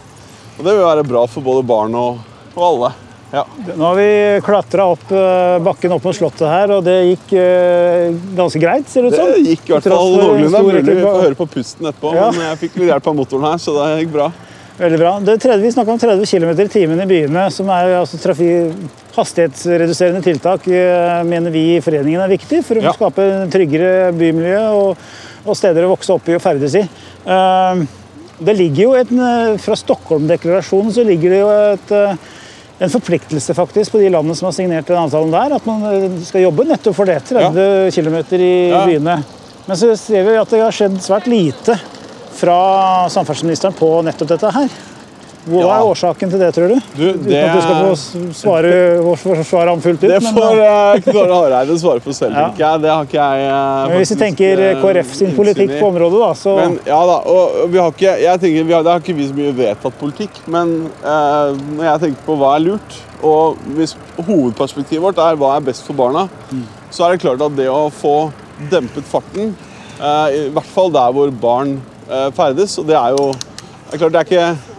Og 0.56 0.62
det 0.64 0.72
vil 0.72 0.86
være 0.86 1.08
bra 1.08 1.26
for 1.28 1.46
både 1.46 1.66
barn 1.68 1.96
og, 2.00 2.22
og 2.56 2.64
alle. 2.70 2.94
Ja. 3.34 3.42
Nå 3.76 3.82
har 3.84 3.96
vi 3.98 4.08
klatra 4.46 4.86
opp 4.94 5.10
eh, 5.12 5.58
bakken 5.66 5.92
opp 5.96 6.04
mot 6.06 6.16
Slottet 6.16 6.46
her, 6.48 6.72
og 6.78 6.84
det 6.86 6.94
gikk 7.10 7.34
eh, 7.42 8.14
ganske 8.38 8.62
greit, 8.62 8.88
ser 8.92 9.08
det 9.08 9.14
ut 9.14 9.18
som. 9.20 9.32
Det 9.34 9.56
gikk 9.56 9.70
i 9.72 9.74
hvert 9.76 9.88
fall 9.90 10.14
noenlunde. 10.14 10.62
Mulig 10.68 10.84
vi 10.88 10.98
får 11.02 11.22
høre 11.26 11.40
på 11.40 11.48
pusten 11.58 11.90
etterpå, 11.90 12.14
Ja. 12.16 12.30
men 12.36 12.46
jeg 12.52 12.62
fikk 12.68 12.78
litt 12.82 12.92
hjelp 12.94 13.10
av 13.12 13.18
motoren 13.18 13.48
her, 13.50 13.58
så 13.62 13.74
det 13.80 13.90
gikk 14.04 14.14
bra. 14.14 14.30
Veldig 14.76 15.00
bra. 15.00 15.12
Det 15.24 15.38
30, 15.40 15.62
vi 15.64 15.72
snakker 15.72 15.96
om 15.96 16.00
30 16.00 16.26
km 16.28 16.50
i 16.60 16.68
timen 16.72 17.02
i 17.02 17.08
byene, 17.08 17.46
som 17.56 17.70
er 17.72 17.94
altså 18.02 18.20
hastighetsreduserende 19.16 20.22
tiltak, 20.24 20.68
eh, 20.68 21.24
mener 21.28 21.52
vi 21.52 21.78
i 21.78 21.82
foreningen 21.84 22.22
er 22.22 22.32
viktig 22.36 22.62
for 22.68 22.76
å 22.80 22.84
Ja. 22.84 22.94
skape 22.94 23.50
tryggere 23.52 24.12
bymiljø 24.14 24.64
og, 24.76 24.98
og 25.46 25.56
steder 25.56 25.84
å 25.88 25.94
vokse 25.96 26.14
opp 26.14 26.28
i 26.30 26.36
og 26.36 26.42
ferdes 26.44 26.76
i. 26.76 26.88
Det 28.36 28.52
ligger 28.58 28.82
jo 28.84 28.94
et, 29.00 29.12
Fra 29.64 29.76
Stockholm-deklarasjonen 29.80 30.92
så 30.92 31.06
ligger 31.08 31.30
det 31.32 31.40
jo 31.40 31.50
et, 31.56 31.94
en 32.80 32.90
forpliktelse 32.92 33.54
faktisk 33.56 33.92
på 33.96 34.02
de 34.02 34.10
landene 34.12 34.36
som 34.36 34.50
har 34.50 34.56
signert 34.58 34.88
den 34.90 34.98
avtalen 35.00 35.32
der, 35.32 35.56
at 35.56 35.66
man 35.70 35.84
eh, 35.90 36.18
skal 36.28 36.44
jobbe 36.44 36.66
nettopp 36.68 36.96
for 36.98 37.08
det. 37.08 37.22
30 37.30 37.92
km 37.96 38.18
i 38.36 38.70
Ja. 38.70 38.86
byene. 38.86 39.20
Men 39.66 39.78
så 39.80 39.96
ser 39.98 40.24
vi 40.28 40.36
at 40.38 40.50
det 40.52 40.60
har 40.62 40.76
skjedd 40.76 40.98
svært 41.02 41.26
lite 41.32 41.78
fra 42.36 43.08
samferdselsministeren 43.10 43.74
på 43.80 43.90
nettopp 44.06 44.28
dette 44.36 44.52
her. 44.52 44.70
Hva 45.46 45.60
Ja. 45.62 45.76
er 45.78 45.84
årsaken 45.86 46.32
til 46.34 46.40
det, 46.42 46.48
tror 46.56 46.72
du? 46.74 46.80
Du, 46.98 47.04
Uten 47.06 47.34
at 47.38 47.52
du 47.54 47.62
skal 47.62 47.76
få 47.86 48.30
svare, 48.34 48.70
forsvare 49.22 49.70
ham 49.70 49.82
fullt 49.84 50.02
ut. 50.04 50.10
Det 50.10 50.22
men, 50.24 50.34
får 50.34 50.58
eh, 50.58 50.72
uh, 50.96 51.02
Knut 51.06 51.20
Arild 51.22 51.34
Hareide 51.36 51.76
svare 51.80 52.02
for 52.02 52.18
selv, 52.18 52.34
Ja. 52.40 52.48
tenker 52.50 52.64
jeg. 52.66 52.82
Det 52.82 52.90
har 52.90 53.06
ikke 53.06 53.20
jeg 53.20 53.46
faktisk, 53.46 53.90
men 53.92 54.02
hvis 54.02 54.14
vi 54.14 54.18
tenker 54.24 54.64
eh, 54.66 54.80
KrF 54.82 55.14
sin 55.20 55.36
politikk 55.38 55.76
på 55.80 55.90
området, 55.92 56.22
da, 56.24 56.32
så 56.40 56.56
Men 56.58 56.80
ja 56.90 57.02
da, 57.12 57.20
og 57.30 57.70
vi 57.70 57.78
har 57.84 57.94
ikke, 57.94 58.16
jeg 58.26 58.42
tenker, 58.42 58.64
vi 58.72 58.74
har, 58.74 58.84
Det 58.88 58.92
har 58.96 59.06
ikke 59.06 59.18
vi 59.22 59.28
så 59.30 59.38
mye 59.38 59.54
vedtatt 59.62 60.00
politikk, 60.02 60.42
men 60.58 60.74
eh, 61.04 61.54
når 61.78 61.88
jeg 61.92 62.04
tenker 62.08 62.26
på 62.26 62.40
hva 62.42 62.56
er 62.58 62.66
lurt, 62.66 62.98
og 63.26 63.62
hvis 63.78 63.96
hovedperspektivet 64.26 65.02
vårt 65.06 65.22
er 65.22 65.38
hva 65.40 65.56
er 65.60 65.66
best 65.70 65.86
for 65.86 65.94
barna, 65.98 66.26
så 66.90 67.06
er 67.06 67.16
det 67.16 67.22
klart 67.26 67.42
at 67.46 67.56
det 67.58 67.70
å 67.70 67.86
få 67.94 68.32
dempet 68.72 69.06
farten, 69.10 69.54
eh, 70.02 70.28
i 70.42 70.46
hvert 70.56 70.74
fall 70.74 70.90
der 70.94 71.14
hvor 71.14 71.30
barn 71.42 71.78
eh, 72.10 72.32
ferdes, 72.34 72.80
og 72.82 72.90
det 72.90 72.98
er 72.98 73.14
jo 73.18 73.30
det 73.36 73.94
er 73.94 74.02
klart 74.02 74.16
det 74.16 74.22
er 74.24 74.32
ikke 74.32 74.75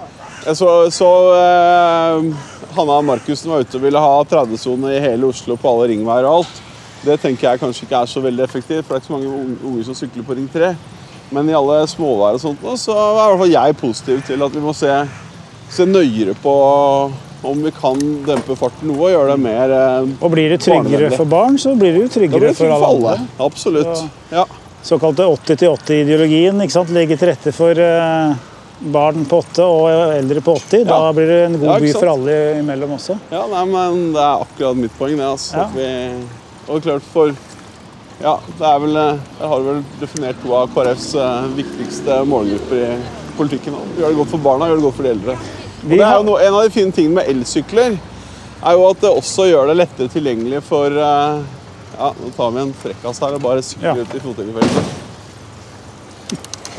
jeg 0.46 0.56
så, 0.58 0.70
så 0.94 1.10
eh, 1.34 2.46
Hanna 2.76 3.00
Markussen 3.02 3.50
var 3.50 3.64
ute 3.64 3.78
og 3.78 3.84
ville 3.86 4.02
ha 4.02 4.14
30-sone 4.30 4.94
i 4.94 5.02
hele 5.02 5.30
Oslo 5.30 5.56
på 5.58 5.70
alle 5.72 5.90
ringveier 5.92 6.28
og 6.28 6.42
alt. 6.42 6.62
Det 7.06 7.18
tenker 7.22 7.50
jeg 7.50 7.62
kanskje 7.62 7.86
ikke 7.86 8.00
er 8.02 8.10
så 8.10 8.22
veldig 8.24 8.44
effektivt, 8.46 8.86
for 8.86 8.94
det 8.94 8.98
er 8.98 9.04
ikke 9.04 9.12
så 9.12 9.16
mange 9.18 9.58
unge- 9.70 9.86
som 9.86 9.98
sykler 9.98 10.26
på 10.26 10.36
Ring 10.38 10.48
3. 10.52 10.72
Men 11.34 11.48
i 11.50 11.54
alle 11.58 11.80
småveier 11.90 12.38
og 12.38 12.42
sånt, 12.42 12.62
nå, 12.62 12.74
så 12.78 12.94
er 12.94 13.12
i 13.12 13.14
hvert 13.20 13.40
fall 13.42 13.54
jeg 13.54 13.78
positiv 13.82 14.20
til 14.26 14.44
at 14.46 14.54
vi 14.54 14.62
må 14.62 14.74
se, 14.76 14.92
se 15.74 15.86
nøyere 15.86 16.36
på 16.42 16.54
om 17.46 17.62
vi 17.62 17.70
kan 17.74 17.98
dempe 18.26 18.56
farten 18.58 18.88
noe 18.90 19.04
og 19.06 19.12
gjøre 19.12 19.34
det 19.34 19.42
mer 19.44 19.74
eh, 19.76 20.12
Og 20.24 20.32
blir 20.32 20.50
det 20.50 20.60
tryggere 20.64 21.10
for 21.14 21.28
barn, 21.30 21.58
så 21.62 21.74
blir 21.78 21.94
det 21.94 22.06
jo 22.06 22.12
tryggere 22.16 22.48
det 22.50 22.56
for 22.58 22.72
alle 22.72 22.82
for 22.82 22.94
alle. 22.94 23.28
Absolutt. 23.46 24.04
Ja. 24.32 24.46
Såkalte 24.86 25.26
80-80-ideologien. 25.30 26.62
ikke 26.62 26.74
sant? 26.74 26.90
Legge 26.94 27.18
til 27.18 27.30
rette 27.30 27.52
for 27.54 27.78
eh, 27.82 28.34
barn 28.80 29.24
på 29.24 29.38
8 29.40 29.64
og 29.64 29.86
eldre 30.18 30.40
på 30.44 30.54
80. 30.60 30.84
Da 30.88 31.12
blir 31.16 31.26
det 31.30 31.38
en 31.46 31.58
god 31.60 31.68
Ja, 31.70 31.78
by 31.80 31.92
for 31.96 32.10
alle 32.12 32.34
imellom 32.60 32.90
også. 32.98 33.18
ja, 33.32 33.46
nei, 33.52 33.64
men 33.72 34.12
det 34.12 34.20
er 34.20 34.42
akkurat 34.44 34.76
mitt 34.76 34.96
poeng, 34.98 35.16
det. 35.16 35.24
Altså, 35.24 35.56
Ja. 35.56 35.64
at 35.64 35.74
vi, 35.74 36.24
og 36.68 36.82
klart 36.82 37.02
for 37.12 37.32
Ja, 38.20 38.38
det 38.58 38.64
er 38.64 38.78
vel 38.80 38.96
eh, 38.96 39.18
Jeg 39.40 39.48
har 39.48 39.60
vel 39.60 39.82
definert 40.00 40.36
to 40.42 40.54
av 40.56 40.70
KrFs 40.72 41.14
eh, 41.20 41.48
viktigste 41.56 42.24
målgrupper 42.24 42.76
i 42.80 42.98
politikken. 43.36 43.74
Gjør 43.98 44.08
det 44.08 44.16
godt 44.16 44.30
for 44.30 44.38
barna, 44.38 44.68
gjør 44.70 44.76
det 44.80 44.84
godt 44.86 44.96
for 44.96 45.02
de 45.02 45.10
eldre. 45.10 45.34
Og 45.84 45.90
det 45.90 46.00
er 46.00 46.14
jo 46.16 46.22
noe, 46.24 46.38
En 46.40 46.54
av 46.54 46.62
de 46.64 46.70
fine 46.70 46.92
tingene 46.92 47.14
med 47.20 47.28
elsykler 47.28 47.98
er 48.64 48.72
jo 48.72 48.86
at 48.88 49.00
det 49.00 49.10
også 49.12 49.44
gjør 49.50 49.66
det 49.68 49.76
lettere 49.76 50.08
tilgjengelig 50.08 50.62
for 50.64 50.86
eh, 50.86 51.42
Ja, 51.98 52.08
nå 52.12 52.30
tar 52.36 52.50
vi 52.52 52.60
en 52.60 52.72
frekkas 52.76 53.20
her 53.20 53.34
og 53.36 53.42
bare 53.42 53.62
sykler 53.62 53.96
Ja. 53.96 54.02
ut 54.04 54.14
i 54.16 54.18
fotgjengerfeltet. 54.24 55.05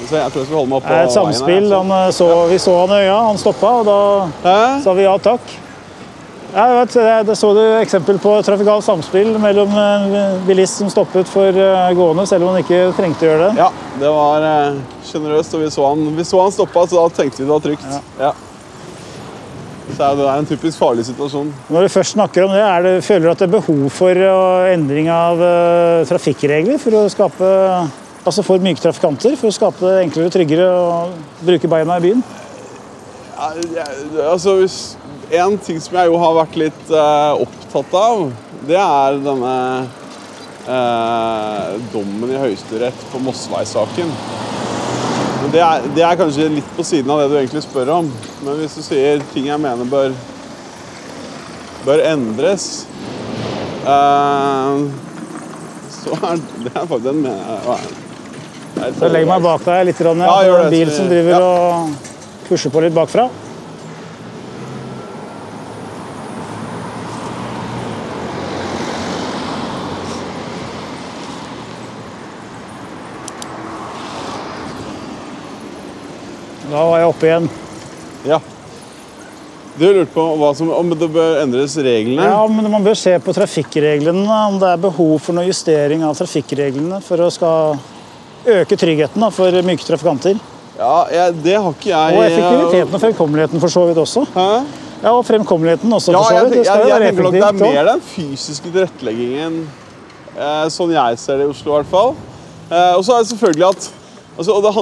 Se, 0.08 0.16
Jeg 0.16 0.32
tror 0.32 0.42
jeg 0.42 0.48
skal 0.48 0.58
holde 0.62 0.72
meg 0.72 0.78
opp 0.80 0.90
er 0.90 1.06
et 1.06 1.16
samspill. 1.16 1.70
Han, 1.74 1.94
eh, 2.00 2.10
så, 2.16 2.28
vi 2.48 2.60
så 2.64 2.76
han 2.82 2.94
i 2.96 3.00
øya, 3.06 3.16
han 3.28 3.40
stoppa, 3.42 3.72
og 3.82 3.88
da 3.88 4.02
Hæ? 4.46 4.60
sa 4.86 4.94
vi 4.98 5.08
ja 5.08 5.16
takk. 5.20 5.56
Jeg 6.58 6.76
vet, 6.78 6.94
det, 7.28 7.36
så 7.38 7.50
du 7.54 7.60
eksempel 7.82 8.18
på 8.24 8.32
trafikalt 8.48 8.86
samspill 8.86 9.34
mellom 9.44 9.74
en 9.78 10.14
bilist 10.48 10.80
som 10.80 10.90
stoppet 10.90 11.28
for 11.30 11.52
eh, 11.52 11.92
gående, 11.98 12.24
selv 12.30 12.48
om 12.48 12.54
han 12.56 12.64
ikke 12.64 12.94
trengte 12.98 13.28
å 13.28 13.30
gjøre 13.34 13.50
det. 13.50 13.60
Ja, 13.60 13.68
det 14.00 14.14
var 14.16 14.48
eh, 14.48 14.80
sjenerøst, 15.10 15.54
og 15.58 15.66
vi 15.66 15.72
så 15.76 15.90
han, 15.92 16.08
vi 16.18 16.26
så 16.26 16.40
han 16.42 16.56
stoppa, 16.56 16.88
så 16.88 17.02
da 17.04 17.20
tenkte 17.20 17.44
vi 17.44 17.50
det 17.50 17.52
var 17.52 17.66
trygt. 17.68 18.00
Ja. 18.22 18.32
Så 19.98 20.04
er 20.04 20.18
det 20.20 20.26
er 20.30 20.42
en 20.42 20.48
typisk 20.50 20.80
farlig 20.80 21.06
situasjon. 21.08 21.52
Når 21.74 21.86
du 21.86 21.94
først 21.94 22.16
snakker 22.16 22.48
om 22.48 22.52
det, 22.56 22.64
er 22.64 22.84
det, 22.86 22.96
føler 23.06 23.28
du 23.28 23.32
at 23.32 23.44
det 23.44 23.48
er 23.48 23.56
behov 23.60 23.86
for 23.94 24.26
eh, 24.32 24.74
endring 24.74 25.12
av 25.12 25.44
eh, 25.44 26.08
trafikkregler 26.10 26.80
for 26.82 26.96
å 26.96 27.08
skape 27.12 27.54
Altså 28.28 28.44
for 28.44 28.60
myke 28.60 28.82
trafikanter, 28.84 29.38
for 29.40 29.48
å 29.48 29.56
skape 29.56 29.80
det 29.86 30.02
enklere 30.04 30.28
og 30.28 30.34
tryggere 30.36 30.64
å 30.68 30.96
bruke 31.48 31.70
beina 31.72 31.96
i 31.96 32.02
byen? 32.04 32.24
Ja, 33.38 33.86
altså, 34.34 34.58
hvis, 34.60 34.98
en 35.32 35.56
ting 35.64 35.78
som 35.80 35.96
jeg 35.96 36.10
jo 36.10 36.18
har 36.20 36.34
vært 36.36 36.58
litt 36.60 36.90
uh, 36.92 37.40
opptatt 37.40 37.94
av, 37.96 38.26
det 38.68 38.76
er 38.82 39.20
denne 39.24 39.54
uh, 40.68 41.78
dommen 41.94 42.34
i 42.34 42.42
Høyesterett 42.42 43.06
på 43.14 43.22
Mosvei-saken. 43.24 44.12
Det 45.54 45.64
det 45.96 46.04
er 46.04 46.20
kanskje 46.20 46.50
litt 46.52 46.74
på 46.76 46.84
siden 46.84 47.14
av 47.14 47.22
det 47.22 47.30
du 47.32 47.38
egentlig 47.40 47.62
spør 47.64 47.94
om. 48.02 48.10
Men 48.44 48.60
hvis 48.60 48.76
du 48.76 48.82
sier 48.84 49.24
ting 49.32 49.48
jeg 49.48 49.62
mener 49.64 49.88
bør, 49.88 50.12
bør 51.86 52.04
endres 52.10 52.66
uh, 53.88 54.84
Så 55.94 56.18
er 56.28 56.44
det 56.66 56.74
faktisk 56.76 57.08
den 57.08 57.24
mener 57.24 57.40
jeg 57.40 57.62
er- 57.62 57.72
er 57.78 58.04
Så 58.78 59.10
legger 59.10 59.30
meg 59.30 59.44
bak 59.44 59.66
deg 59.66 59.90
litt. 59.90 60.00
Grann, 60.02 60.22
Ja, 60.22 60.38
det 60.40 60.48
gjør 60.50 60.60
er 60.60 60.66
en 60.68 60.74
bil 60.74 60.94
som 60.94 61.10
driver 61.10 61.34
ja. 61.34 61.42
og 61.42 62.48
pusher 62.48 62.74
på 62.74 62.84
litt 62.86 62.96
bakfra. 62.96 63.28
Da 76.68 76.84
var 76.84 77.00
jeg 77.00 77.10
oppe 77.10 77.28
igjen. 77.30 77.50
Ja. 78.28 78.42
Du 79.78 79.86
lurte 79.86 80.10
på 80.12 80.54
som, 80.58 80.72
om 80.74 80.90
det 80.90 81.08
bør 81.14 81.38
endres 81.44 81.78
reglene? 81.78 82.26
Ja, 82.26 82.42
men 82.50 82.66
Man 82.72 82.84
bør 82.86 82.98
se 82.98 83.14
på 83.22 83.34
trafikkreglene, 83.34 84.26
om 84.50 84.58
det 84.60 84.72
er 84.74 84.82
behov 84.82 85.20
for 85.22 85.38
noe 85.38 85.46
justering 85.48 86.04
av 86.04 86.18
trafikkreglene 86.18 87.00
for 87.06 87.22
å 87.22 87.30
skal 87.34 87.78
øke 88.48 88.78
tryggheten 88.80 89.24
da, 89.24 89.30
for 89.34 89.62
myke 89.66 89.86
trafikanter. 89.86 90.40
Ja, 90.78 90.98
jeg, 91.10 91.38
det 91.44 91.56
har 91.58 91.74
ikke 91.74 91.90
jeg 91.90 92.18
Og 92.18 92.26
effektiviteten 92.26 92.94
og 92.94 93.02
fremkommeligheten 93.02 93.62
for 93.64 93.74
så 93.74 93.86
vidt 93.90 93.98
også. 93.98 94.26
Hæ? 94.36 94.50
Ja, 95.04 95.12
og 95.12 95.26
fremkommeligheten 95.26 95.94
også, 95.94 96.14
for 96.14 96.24
så 96.24 96.44
vidt. 96.44 96.58
Det 96.58 96.66
skal 96.66 96.84
jo 96.84 96.96
være 96.96 97.12
nok 97.12 97.34
det 97.34 97.44
er 97.44 97.60
mer 97.62 97.92
den 97.92 98.02
fysiske 98.02 98.72
tilretteleggingen, 98.72 99.60
eh, 100.38 100.66
sånn 100.74 100.94
jeg 100.94 101.22
ser 101.22 101.42
det 101.42 101.48
i 101.48 101.54
Oslo 101.54 101.74
i 101.74 101.76
hvert 101.80 101.92
fall. 101.92 102.14
Eh, 102.70 102.94
og 102.98 103.06
så 103.06 103.16
er 103.16 103.24
det 103.24 103.32
selvfølgelig 103.32 103.68
at 103.70 103.90
altså, 104.38 104.60
det, 104.66 104.74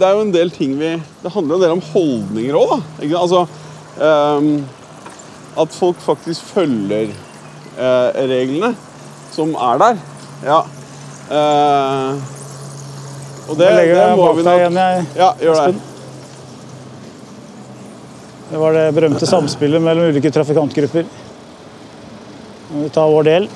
det 0.00 0.08
er 0.08 0.16
jo 0.16 0.26
en 0.26 0.34
del 0.34 0.50
ting 0.50 0.76
vi 0.80 0.92
Det 1.22 1.32
handler 1.32 1.56
en 1.56 1.64
del 1.64 1.76
om 1.76 1.82
holdninger 1.92 2.58
òg, 2.58 2.72
da. 2.72 3.08
Altså, 3.20 3.46
ehm, 4.00 4.52
at 5.60 5.76
folk 5.76 6.00
faktisk 6.04 6.52
følger 6.54 7.12
eh, 7.78 8.20
reglene 8.32 8.74
som 9.32 9.54
er 9.54 9.80
der. 9.80 10.04
Ja. 10.44 10.60
Eh, 11.30 12.39
og 13.50 13.56
det, 13.58 13.66
Jeg 13.66 13.78
legger 13.80 14.16
må 14.16 14.26
bak 14.28 14.36
vi 14.38 14.44
deg 14.46 14.60
igjen, 14.60 14.78
jeg. 14.78 15.06
Ja, 15.18 15.30
gjør 15.42 15.60
det. 15.60 15.80
Det 18.50 18.58
var 18.58 18.74
det 18.74 18.84
berømte 18.94 19.26
samspillet 19.30 19.82
mellom 19.82 20.10
ulike 20.10 20.30
trafikantgrupper. 20.34 21.10
Vi 22.70 22.88
tar 22.94 23.10
vår 23.10 23.26
del. 23.26 23.48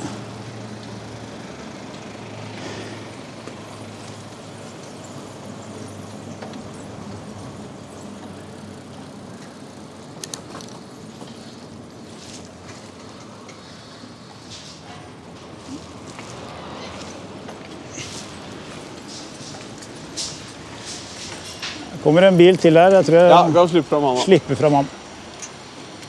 Kommer 22.05 22.29
en 22.29 22.37
bil 22.39 22.59
til 22.61 22.77
her. 22.79 22.95
Jeg 23.01 23.09
tror 23.09 23.19
jeg 23.19 23.33
Ja, 23.33 23.43
kan 23.55 23.69
slippe 23.73 23.89
fram 23.89 24.05
han, 24.09 24.19
da. 24.19 24.25
slipper 24.29 24.61
fram 24.61 24.75
han. 24.81 24.91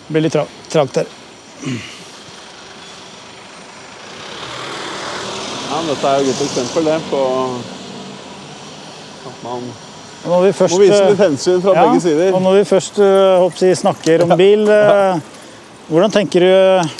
Det 0.06 0.14
blir 0.14 0.26
litt 0.28 0.36
tra 0.36 0.46
trakt 0.70 1.02
her. 1.02 1.08
Ja, 5.66 5.80
men 5.82 5.90
dette 5.90 6.12
er 6.12 6.20
jo 6.20 6.30
et 6.30 6.30
godt 6.30 6.46
eksempel 6.46 6.86
det, 6.92 7.00
på 7.10 7.22
at 9.26 9.42
man 9.44 9.66
først, 10.54 10.76
må 10.76 10.82
vise 10.84 11.00
eh, 11.00 11.10
litt 11.10 11.24
hensyn 11.24 11.64
fra 11.64 11.74
ja, 11.76 11.88
begge 11.88 12.04
sider. 12.06 12.30
Og 12.36 12.44
når 12.46 12.60
vi 12.60 12.68
først 12.70 13.02
eh, 13.02 13.34
håper 13.42 13.74
snakker 13.82 14.24
om 14.26 14.36
bil, 14.40 14.68
ja. 14.70 15.18
hvordan 15.90 16.14
tenker 16.14 16.46
du 16.46 16.50
eh, 16.52 16.96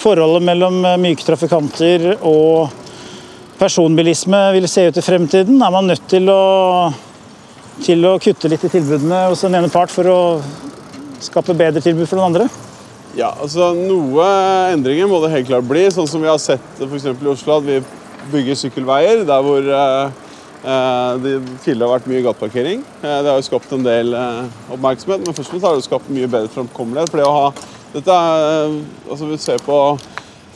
forholdet 0.00 0.46
mellom 0.46 0.80
eh, 0.84 0.98
myke 1.02 1.26
trafikanter 1.26 2.12
og 2.20 2.72
personbilisme 3.60 4.40
vil 4.56 4.68
se 4.70 4.86
ut 4.88 5.00
i 5.00 5.04
fremtiden? 5.04 5.60
Er 5.62 5.74
man 5.74 5.90
nødt 5.90 6.06
til 6.10 6.30
å, 6.32 6.40
til 7.84 8.06
å 8.08 8.16
kutte 8.22 8.48
litt 8.48 8.64
i 8.64 8.70
tilbudene 8.72 9.26
hos 9.30 9.44
den 9.44 9.58
ene 9.58 9.70
part 9.72 9.92
for 9.92 10.08
å 10.08 10.20
skape 11.20 11.56
bedre 11.56 11.82
tilbud 11.84 12.08
for 12.08 12.20
den 12.20 12.28
andre? 12.28 12.48
Ja, 13.16 13.32
altså 13.40 13.72
Noe 13.76 14.26
endringer 14.74 15.08
må 15.08 15.22
det 15.24 15.32
helt 15.32 15.48
klart 15.48 15.68
bli. 15.68 15.86
Sånn 15.92 16.08
som 16.08 16.20
vi 16.24 16.28
har 16.28 16.40
sett 16.42 16.82
eksempel 16.84 17.30
i 17.30 17.32
Oslo, 17.32 17.56
at 17.60 17.66
vi 17.68 17.80
bygger 18.32 18.58
sykkelveier 18.60 19.24
der 19.28 19.44
hvor 19.44 19.68
eh, 19.72 20.24
Eh, 20.66 21.12
Det 21.22 21.32
tidligere 21.62 21.86
har 21.86 21.98
vært 21.98 22.08
mye 22.10 22.22
gateparkering. 22.24 22.80
Eh, 23.02 23.22
Det 23.22 23.30
har 23.30 23.38
jo 23.38 23.46
skapt 23.46 23.72
en 23.72 23.84
del 23.84 24.14
eh, 24.14 24.44
oppmerksomhet, 24.74 25.22
men 25.22 25.34
først 25.34 25.52
og 25.52 25.52
fremst 25.52 25.66
har 25.66 25.76
det 25.76 25.84
skapt 25.86 26.10
mye 26.10 26.26
bedre 26.26 26.50
fremkommelighet. 26.50 27.10
For 27.10 27.20
det 27.20 27.26
å 27.26 27.34
ha 27.36 27.52
dette 27.92 28.10
er, 28.10 28.70
eh, 28.72 29.10
altså 29.10 29.28
Vi 29.30 29.38
ser 29.38 29.58
på 29.62 29.76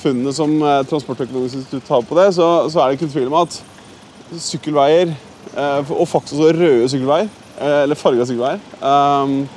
funnene 0.00 0.32
som 0.34 0.50
eh, 0.62 0.82
Transportøkonomisk 0.90 1.60
institutt 1.60 1.88
har 1.88 2.02
på 2.02 2.18
det, 2.18 2.34
så, 2.34 2.48
så 2.70 2.80
er 2.80 2.90
det 2.90 2.98
ikke 2.98 3.12
tvil 3.12 3.30
om 3.30 3.38
at 3.44 3.60
sykkelveier, 4.34 5.14
og 5.56 6.08
faktisk 6.08 6.34
også 6.38 6.52
røde 6.58 6.88
sykkelveier, 6.92 7.28
eh, 7.60 7.82
eller 7.82 7.98
farga 7.98 8.26
sykkelveier, 8.28 8.60
eh, 8.80 9.56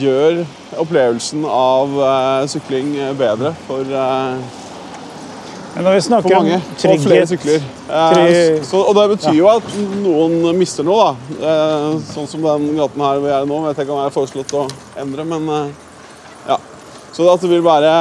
gjør 0.00 0.40
opplevelsen 0.82 1.44
av 1.46 1.94
eh, 2.06 2.48
sykling 2.50 2.94
eh, 2.98 3.12
bedre 3.18 3.54
for, 3.66 3.86
eh, 3.86 4.38
for 6.22 6.34
mange. 6.34 6.60
Og 6.90 7.04
flere 7.04 7.26
sykler. 7.30 7.60
Eh, 7.90 8.56
så, 8.66 8.80
og 8.82 8.94
det 8.98 9.06
betyr 9.16 9.36
jo 9.38 9.50
at 9.52 9.68
noen 10.02 10.58
mister 10.58 10.86
noe, 10.86 11.12
da. 11.12 11.36
Eh, 11.40 12.00
sånn 12.10 12.28
som 12.30 12.42
den 12.44 12.74
gaten 12.78 13.06
her 13.06 13.22
vi 13.22 13.30
er 13.30 13.38
er 13.40 13.46
nå, 13.48 13.60
vet 13.68 13.78
jeg 13.78 13.86
ikke 13.86 13.94
om 13.94 14.02
jeg 14.02 14.10
har 14.10 14.16
foreslått 14.16 14.56
å 14.58 14.66
endre, 15.00 15.24
men 15.24 15.48
eh, 15.54 15.70
ja. 16.50 16.58
Så 17.14 17.26
at 17.30 17.40
det 17.42 17.50
vil 17.50 17.64
være 17.64 17.94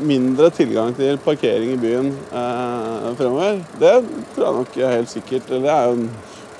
mindre 0.00 0.50
tilgang 0.54 0.94
til 0.96 1.18
parkering 1.24 1.74
i 1.74 1.80
byen 1.80 2.10
eh, 2.32 3.08
fremover, 3.18 3.60
det 3.80 3.94
tror 4.34 4.46
jeg 4.46 4.58
nok 4.58 4.76
helt 4.94 5.12
sikkert. 5.12 5.48
Det 5.52 5.70
er 5.70 5.88
jo 5.88 5.96
en, 5.98 6.06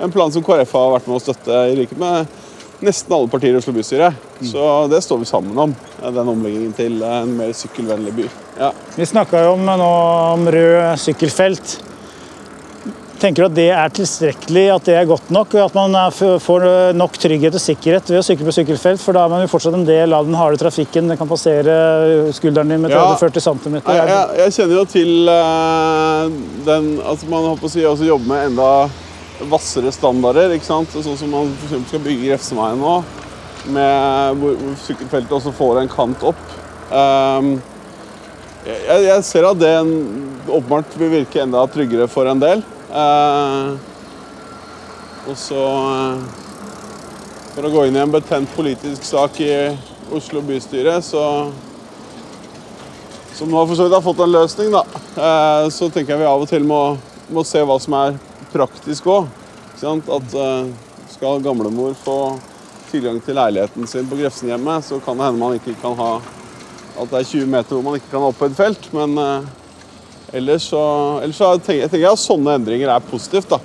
en 0.07 0.15
plan 0.15 0.33
som 0.33 0.45
KrF 0.45 0.75
har 0.79 0.97
vært 0.97 1.11
med 1.11 1.19
å 1.19 1.23
støtte, 1.23 1.61
i 1.73 1.77
likhet 1.79 2.01
med 2.01 2.41
nesten 2.83 3.15
alle 3.15 3.31
partier 3.31 3.55
i 3.55 3.61
Oslo 3.61 3.75
bystyre. 3.77 4.11
Så 4.43 4.67
det 4.91 5.03
står 5.05 5.23
vi 5.23 5.31
sammen 5.31 5.59
om, 5.59 5.75
eh, 6.03 6.11
den 6.11 6.35
omleggingen 6.35 6.75
til 6.77 7.03
en 7.07 7.37
mer 7.39 7.55
sykkelvennlig 7.57 8.17
by. 8.17 8.29
Ja. 8.59 8.73
Vi 8.97 9.07
snakka 9.09 9.47
jo 9.47 9.55
om, 9.57 9.65
nå 9.67 9.89
om 10.35 10.47
rød 10.57 10.99
sykkelfelt. 11.01 11.79
Tenker 13.23 13.45
du 13.45 13.47
at 13.47 13.55
det 13.55 13.69
er 13.71 13.93
tilstrekkelig, 13.95 14.63
at 14.75 14.87
det 14.89 14.95
er 14.99 15.05
godt 15.07 15.29
nok? 15.31 15.53
og 15.55 15.69
At 15.69 15.77
man 15.77 15.95
får 16.43 16.65
nok 16.99 17.15
trygghet 17.23 17.55
og 17.55 17.63
sikkerhet 17.63 18.09
ved 18.11 18.19
å 18.19 18.25
sykle 18.27 18.49
på 18.49 18.55
sykkelfelt? 18.57 18.99
For 18.99 19.15
da 19.15 19.23
er 19.23 19.31
man 19.31 19.45
jo 19.45 19.51
fortsatt 19.53 19.77
en 19.79 19.87
del 19.87 20.17
av 20.17 20.27
den 20.27 20.35
harde 20.35 20.59
trafikken. 20.59 21.07
Den 21.07 21.21
kan 21.21 21.31
passere 21.31 21.77
skulderen 22.35 22.75
din 22.75 22.83
med 22.83 22.91
30-40 22.91 23.45
cm. 23.47 23.77
Jeg, 23.79 24.09
jeg, 24.11 24.41
jeg 24.41 24.57
kjenner 24.57 24.75
jo 24.75 24.85
til 24.91 25.31
uh, 25.31 26.35
den 26.67 26.91
at 27.13 27.25
man 27.31 27.47
håper 27.53 27.71
å 27.71 27.73
si, 27.77 27.87
også 27.87 28.11
jobber 28.11 28.33
med 28.33 28.49
enda 28.51 28.73
hvassere 29.53 29.95
standarder. 29.95 30.57
ikke 30.57 30.73
sant? 30.73 30.91
Sånn 30.91 31.23
som 31.23 31.31
man 31.31 31.55
for 31.63 31.87
skal 31.93 32.03
bygge 32.03 32.27
Grefsenveien 32.33 32.83
nå, 32.83 32.99
med 33.79 34.43
hvor 34.43 34.59
sykkelfeltet 34.83 35.39
også 35.39 35.55
får 35.63 35.85
en 35.85 35.95
kant 35.95 36.27
opp. 36.35 36.43
Um, 36.91 37.55
jeg, 38.67 39.01
jeg 39.07 39.25
ser 39.31 39.47
at 39.47 39.63
det 39.63 39.77
åpenbart 40.51 40.99
vil 40.99 41.21
virke 41.21 41.47
enda 41.47 41.63
tryggere 41.71 42.11
for 42.11 42.27
en 42.27 42.43
del. 42.43 42.67
Eh, 42.93 43.73
og 45.31 45.37
så 45.39 45.61
eh, 45.89 46.25
For 47.55 47.65
å 47.65 47.71
gå 47.73 47.87
inn 47.89 47.97
i 47.97 48.03
en 48.03 48.13
betent 48.13 48.51
politisk 48.57 49.05
sak 49.07 49.39
i 49.45 49.53
Oslo 50.13 50.43
bystyre, 50.45 50.99
så 51.05 51.23
som 53.33 53.49
nå 53.49 53.63
for 53.65 53.77
så 53.77 53.87
vidt 53.87 53.97
har 53.97 54.05
fått 54.05 54.21
en 54.25 54.33
løsning, 54.33 54.73
da, 54.75 54.83
eh, 55.17 55.67
så 55.73 55.89
tenker 55.89 56.15
jeg 56.15 56.21
vi 56.21 56.29
av 56.29 56.45
og 56.45 56.51
til 56.51 56.65
må, 56.69 56.81
må 57.33 57.45
se 57.49 57.63
hva 57.65 57.79
som 57.81 57.97
er 57.97 58.19
praktisk 58.53 59.09
òg. 59.13 59.31
At 59.83 60.35
skal 61.11 61.41
gamlemor 61.43 61.97
få 61.99 62.17
tilgang 62.91 63.17
til 63.25 63.35
leiligheten 63.35 63.89
sin 63.91 64.07
på 64.07 64.19
Grefsenhjemmet, 64.21 64.85
så 64.87 65.01
kan 65.03 65.17
det 65.19 65.27
hende 65.27 65.41
man 65.41 65.57
ikke 65.57 65.75
kan 65.83 65.97
ha 65.99 66.13
at 66.21 67.09
det 67.09 67.19
er 67.19 67.31
20 67.33 67.51
meter 67.51 67.75
hvor 67.75 67.87
man 67.89 67.97
ikke 67.99 68.13
kan 68.13 68.23
ha 68.23 68.31
opphøyd 68.31 68.55
felt. 68.55 68.87
Men 68.95 69.17
ellers 70.37 70.67
så, 70.73 70.83
ellers 71.23 71.39
så 71.39 71.53
tenker, 71.59 71.85
jeg 71.85 71.93
tenker 71.93 72.07
jeg 72.07 72.17
at 72.17 72.25
sånne 72.25 72.59
endringer 72.59 72.93
er 72.95 73.07
positivt. 73.11 73.53
da. 73.53 73.61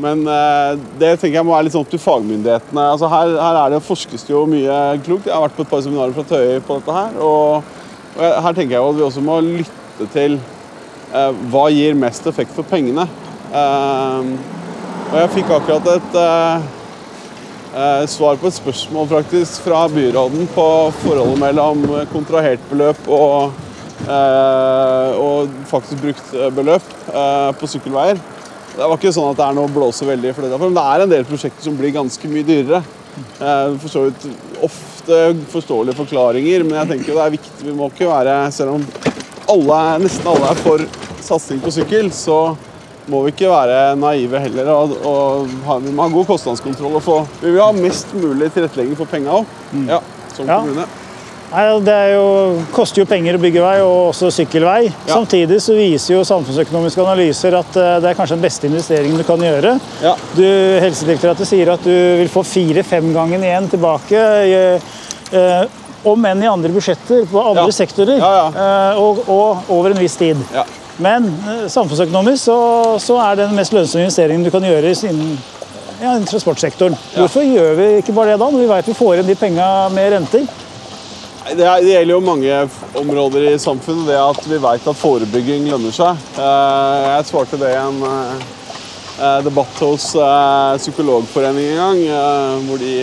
Men 0.00 0.26
eh, 0.28 0.74
det 1.00 1.14
tenker 1.20 1.38
jeg 1.38 1.46
må 1.46 1.54
være 1.54 1.68
litt 1.68 1.76
sånn 1.76 1.86
opp 1.86 1.94
til 1.94 2.02
fagmyndighetene. 2.02 2.90
Altså 2.96 3.08
her, 3.12 3.38
her 3.40 3.60
er 3.62 3.72
det 3.74 3.86
forskes 3.86 4.26
det 4.26 4.34
jo 4.34 4.44
mye 4.50 4.82
klokt. 5.06 5.30
Jeg 5.30 5.36
har 5.36 5.46
vært 5.46 5.56
på 5.56 5.64
et 5.64 5.72
par 5.72 5.84
seminarer 5.86 6.16
fra 6.16 6.26
Tøye 6.28 6.60
på 6.64 6.78
dette 6.80 6.98
her. 7.00 7.16
og 7.24 7.72
og 8.14 8.42
her 8.46 8.54
tenker 8.54 8.76
jeg 8.76 8.86
at 8.86 8.94
vi 8.94 9.02
også 9.02 9.22
må 9.26 9.40
lytte 9.42 10.06
til 10.14 10.36
eh, 10.38 11.40
hva 11.50 11.64
gir 11.74 11.96
mest 11.98 12.26
effekt 12.30 12.54
for 12.54 12.66
pengene. 12.70 13.08
Eh, 13.50 14.28
og 15.10 15.16
jeg 15.18 15.32
fikk 15.34 15.50
akkurat 15.56 15.88
et 15.96 16.18
eh, 16.20 16.68
eh, 17.74 18.04
svar 18.10 18.38
på 18.38 18.50
et 18.50 18.58
spørsmål 18.60 19.10
faktisk 19.16 19.66
fra 19.66 19.84
byråden 19.90 20.46
på 20.54 20.68
forholdet 21.02 21.42
mellom 21.42 21.82
kontrahert 22.12 22.62
beløp 22.70 23.02
og, 23.10 23.50
og 24.08 25.48
faktisk 25.70 26.00
brukt 26.02 26.34
beløp 26.56 26.88
eh, 27.12 27.50
på 27.60 27.68
sykkelveier. 27.70 28.20
Det 28.74 28.82
var 28.82 28.96
ikke 28.98 29.12
sånn 29.14 29.30
at 29.30 29.38
det 29.38 29.46
er 29.46 29.54
noe 29.56 29.68
å 29.68 29.74
blåse 29.74 30.06
veldig 30.08 30.32
for 30.34 30.42
det. 30.46 30.58
men 30.58 30.74
det 30.74 30.82
er 30.90 31.04
en 31.04 31.12
del 31.12 31.24
prosjekter 31.28 31.62
som 31.68 31.76
blir 31.78 31.92
ganske 31.94 32.28
mye 32.30 32.46
dyrere. 32.48 32.82
Eh, 33.38 33.74
For 33.78 33.88
så 33.92 34.04
vidt 34.08 34.24
ofte 34.66 35.18
forståelige 35.52 35.94
forklaringer, 36.00 36.64
men 36.66 36.80
jeg 36.80 36.90
tenker 36.94 37.14
det 37.14 37.24
er 37.24 37.34
viktig. 37.36 37.66
Vi 37.68 37.74
må 37.78 37.90
ikke 37.92 38.08
være 38.10 38.38
Selv 38.52 38.74
om 38.80 38.86
alle, 39.54 39.80
nesten 40.02 40.26
alle 40.26 40.50
er 40.50 40.62
for 40.64 40.82
satsing 41.24 41.60
på 41.62 41.70
sykkel, 41.72 42.10
så 42.12 42.56
må 43.06 43.20
vi 43.26 43.34
ikke 43.34 43.50
være 43.52 43.94
naive 44.00 44.40
heller. 44.40 44.70
Og, 44.72 44.94
og 45.04 45.54
ha, 45.68 45.78
vi 45.84 45.92
må 45.92 46.06
ha 46.06 46.12
god 46.14 46.26
kostnadskontroll. 46.32 46.96
Og 46.98 47.04
få, 47.04 47.18
vi 47.42 47.52
vil 47.52 47.60
ha 47.62 47.70
mest 47.76 48.14
mulig 48.16 48.48
tilrettelegging 48.54 48.96
for 48.98 49.06
penga 49.10 49.38
òg. 49.38 49.56
Ja, 49.86 50.00
som 50.34 50.48
Ja. 50.48 50.58
kommune. 50.64 50.86
Nei, 51.52 51.64
det 51.86 51.92
er 51.94 52.08
jo, 52.16 52.24
koster 52.74 53.02
jo 53.02 53.06
penger 53.06 53.36
å 53.36 53.40
bygge 53.42 53.62
vei, 53.62 53.74
og 53.84 54.08
også 54.10 54.30
sykkelvei. 54.34 54.88
Ja. 54.88 55.12
Samtidig 55.12 55.60
så 55.62 55.76
viser 55.78 56.16
jo 56.16 56.24
samfunnsøkonomiske 56.26 57.04
analyser 57.04 57.54
at 57.60 57.76
eh, 57.78 57.92
det 58.02 58.10
er 58.10 58.18
kanskje 58.18 58.38
den 58.38 58.42
beste 58.46 58.66
investeringen 58.70 59.20
du 59.20 59.26
kan 59.28 59.42
gjøre. 59.44 59.76
Ja. 60.02 60.16
Du, 60.34 60.42
Helsedirektoratet 60.82 61.46
sier 61.50 61.70
at 61.76 61.84
du 61.86 61.92
vil 62.22 62.32
få 62.32 62.42
fire-fem 62.48 63.12
ganger 63.14 63.44
igjen 63.46 63.70
tilbake. 63.70 64.18
eh, 64.18 64.92
eh, 65.30 65.80
om 66.04 66.26
enn 66.28 66.42
i 66.44 66.48
andre 66.50 66.68
budsjetter 66.74 67.22
på 67.30 67.40
andre 67.40 67.62
Ja. 67.70 67.72
sektorer, 67.72 68.18
eh, 68.20 68.98
og, 69.00 69.22
og 69.30 69.70
over 69.72 69.94
en 69.94 70.02
viss 70.02 70.16
tid. 70.20 70.36
Ja. 70.52 70.64
Men 70.98 71.30
eh, 71.48 71.62
samfunnsøkonomisk 71.72 72.44
så, 72.44 72.58
så 73.00 73.16
er 73.24 73.38
det 73.38 73.46
den 73.48 73.56
mest 73.56 73.72
lønnsomme 73.72 74.04
investeringen 74.04 74.44
du 74.44 74.50
kan 74.52 74.62
gjøre 74.66 74.92
innen 75.08 75.38
ja, 76.02 76.12
transportsektoren. 76.28 76.98
Hvorfor 77.14 77.46
gjør 77.46 77.72
vi 77.78 77.88
ikke 78.02 78.12
bare 78.12 78.34
det 78.34 78.42
da, 78.42 78.50
når 78.50 78.60
vi 78.66 78.68
vet 78.74 78.90
vi 78.90 78.98
får 78.98 79.22
inn 79.22 79.30
de 79.30 79.38
penga 79.38 79.70
med 79.94 80.12
renter? 80.18 80.44
Det, 81.44 81.60
er, 81.60 81.82
det 81.84 81.90
gjelder 81.92 82.14
jo 82.14 82.20
mange 82.24 82.60
områder 82.96 83.50
i 83.50 83.58
samfunnet, 83.60 84.06
det 84.08 84.16
at 84.16 84.46
vi 84.48 84.58
vet 84.62 84.86
at 84.88 84.96
forebygging 84.96 85.66
lønner 85.68 85.92
seg. 85.92 86.22
Eh, 86.40 87.08
Jeg 87.10 87.26
svarte 87.28 87.58
det 87.60 87.74
i 87.74 87.82
en 87.82 87.98
eh, 88.08 89.42
debatt 89.44 89.82
hos 89.84 90.06
eh, 90.16 90.78
Psykologforeningen 90.80 91.76
en 91.76 92.00
gang, 92.06 92.64
hvor 92.64 92.80
de 92.80 92.94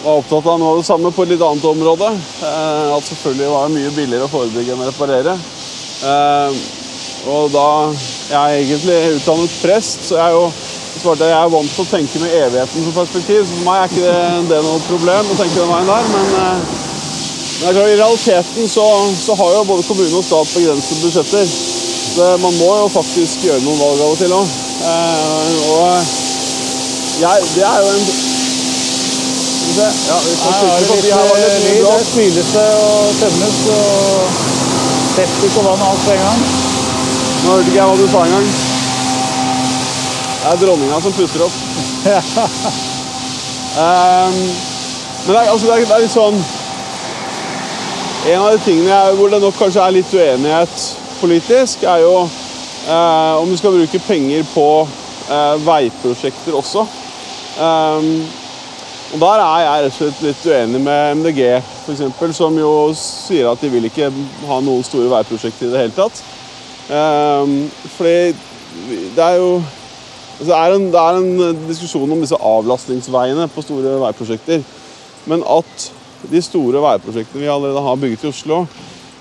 var 0.00 0.18
opptatt 0.18 0.50
av 0.50 0.58
noe 0.58 0.74
av 0.74 0.80
det 0.80 0.88
samme 0.88 1.14
på 1.14 1.22
et 1.22 1.32
litt 1.36 1.46
annet 1.46 1.70
område. 1.70 2.10
At 2.42 3.06
selvfølgelig 3.06 3.54
var 3.54 3.68
det 3.68 3.78
mye 3.78 3.94
billigere 3.94 4.26
å 4.26 4.32
forebygge 4.34 4.74
enn 4.74 4.82
å 4.82 4.90
reparere. 4.90 5.38
Og 7.30 7.50
da 7.52 7.66
Jeg 7.92 8.38
er 8.40 8.58
egentlig 8.58 9.00
utdannet 9.18 9.58
prest, 9.60 10.06
så 10.08 10.16
jeg 10.16 10.26
er 10.26 10.38
jo 10.38 10.46
svarte 11.00 11.28
jeg 11.30 11.38
er 11.38 11.52
vant 11.52 11.74
til 11.76 11.84
å 11.84 11.90
tenke 11.94 12.20
med 12.20 12.38
evigheten 12.42 12.86
som 12.88 12.96
perspektiv. 12.96 13.44
Så 13.46 13.58
for 13.58 13.66
meg 13.70 13.82
er 13.84 13.90
ikke 13.92 14.06
det, 14.06 14.46
det 14.50 14.62
noe 14.66 14.86
problem 14.90 15.30
å 15.30 15.42
tenke 15.44 15.60
den 15.62 15.76
veien 15.76 15.92
der. 15.94 16.14
men... 16.16 16.89
eh, 17.60 17.74
men 17.74 17.76
I 17.76 17.96
realiteten 17.96 18.68
så, 18.68 18.86
så 19.26 19.34
har 19.34 19.52
jo 19.54 19.64
både 19.64 19.82
kommune 19.82 20.16
og 20.16 20.24
stat 20.24 20.48
begrensede 20.54 21.00
budsjetter. 21.04 21.46
Så 22.10 22.36
man 22.42 22.54
må 22.58 22.70
jo 22.82 22.88
faktisk 22.88 23.44
gjøre 23.46 23.62
noen 23.62 23.78
valg 23.78 24.00
av 24.00 24.14
og 24.14 24.18
til 24.18 24.32
òg. 24.34 24.46
Eh, 24.90 25.52
og 25.70 25.88
jeg, 27.20 27.36
det 27.54 27.64
er 27.68 27.78
jo 27.84 27.88
en 27.94 28.04
Ja, 29.80 30.16
vi 30.26 30.32
skal 30.36 30.52
Her 30.52 30.60
trykke 30.60 30.86
forbi. 30.88 31.10
Her 31.14 31.24
var 31.30 31.36
det 31.38 31.48
litt 31.52 31.64
mye 31.64 31.76
Der 31.76 31.84
bråk. 31.84 32.06
spyles 32.08 32.50
og 32.60 33.14
tømmes 33.20 33.58
og 33.76 33.86
septik 35.14 35.58
og 35.60 35.64
vann 35.68 35.84
og 35.84 35.88
alt 35.90 36.02
på 36.04 36.10
en 36.16 36.24
gang. 36.24 36.40
Nå 37.44 37.52
hørte 37.54 37.68
ikke 37.70 37.78
jeg 37.78 37.86
hva 37.88 37.96
du 38.00 38.08
sa 38.10 38.24
engang. 38.26 38.48
Det 40.40 40.48
er 40.50 40.56
dronninga 40.64 41.00
som 41.04 41.12
puster 41.12 41.44
opp. 41.46 41.52
um, 43.84 44.38
men 45.24 45.34
det 45.34 45.40
er, 45.40 45.50
altså, 45.52 45.66
det, 45.66 45.74
er, 45.74 45.86
det 45.86 45.94
er 45.94 46.04
litt 46.04 46.16
sånn 46.16 46.38
En 48.28 48.36
av 48.36 48.50
de 48.52 48.58
tingene 48.60 48.90
jeg, 48.90 49.12
hvor 49.16 49.30
det 49.32 49.38
nok 49.40 49.54
kanskje 49.56 49.80
er 49.80 49.94
litt 49.96 50.10
uenighet 50.12 50.82
politisk, 51.22 51.86
er 51.88 52.02
jo 52.02 52.16
eh, 52.20 53.36
om 53.40 53.48
du 53.48 53.56
skal 53.56 53.72
bruke 53.72 54.00
penger 54.04 54.42
på 54.52 54.64
eh, 54.84 55.54
veiprosjekter 55.64 56.58
også. 56.58 56.82
Um, 57.56 58.10
og 59.14 59.22
Der 59.22 59.40
er 59.42 59.62
jeg 59.64 59.86
rett 59.86 59.88
og 59.88 59.96
slett 59.96 60.20
litt 60.22 60.44
uenig 60.46 60.80
med 60.84 61.14
MDG, 61.22 61.40
eksempel, 61.90 62.34
som 62.36 62.58
jo 62.60 62.72
sier 62.94 63.48
at 63.50 63.64
de 63.64 63.70
vil 63.72 63.88
ikke 63.88 64.10
ha 64.50 64.58
noen 64.66 64.84
store 64.86 65.08
veiprosjekter 65.10 65.70
i 65.70 65.72
det 65.72 65.84
hele 65.86 65.96
tatt. 65.96 66.20
Um, 66.90 67.54
fordi 67.94 68.34
det 69.16 69.24
er 69.24 69.38
jo 69.40 69.54
altså 70.40 70.52
er 70.58 70.76
en, 70.76 70.84
det 70.92 71.00
er 71.00 71.22
en 71.22 71.64
diskusjon 71.70 72.12
om 72.12 72.20
disse 72.20 72.36
avlastningsveiene 72.36 73.48
på 73.48 73.64
store 73.64 73.96
veiprosjekter. 74.04 74.60
Men 75.32 75.42
at 75.56 75.88
de 76.28 76.42
store 76.44 76.82
veiprosjektene 76.84 77.44
vi 77.44 77.48
allerede 77.50 77.84
har 77.84 78.00
bygget 78.00 78.26
i 78.26 78.30
Oslo, 78.30 78.64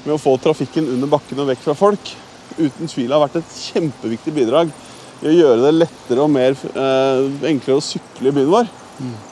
med 0.03 0.15
å 0.15 0.21
få 0.21 0.35
trafikken 0.41 0.88
under 0.95 1.12
bakken 1.12 1.39
og 1.43 1.49
vekk 1.51 1.63
fra 1.63 1.75
folk, 1.77 2.12
uten 2.59 2.89
tvil 2.91 3.13
har 3.13 3.23
vært 3.23 3.39
et 3.39 3.57
kjempeviktig 3.69 4.33
bidrag 4.35 4.71
i 5.19 5.27
å 5.29 5.35
gjøre 5.35 5.63
det 5.65 5.73
lettere 5.75 6.23
og 6.23 6.31
mer 6.31 6.55
eh, 6.55 7.49
enklere 7.49 7.79
å 7.79 7.83
sykle 7.83 8.31
i 8.31 8.35
byen 8.35 8.51
vår. 8.51 8.69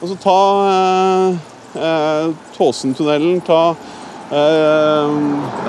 Og 0.00 0.10
så 0.10 0.16
ta 0.20 0.36
eh, 0.68 1.38
eh, 1.80 2.28
Tåsentunnelen, 2.56 3.40
ta 3.44 3.62
eh, 3.72 5.16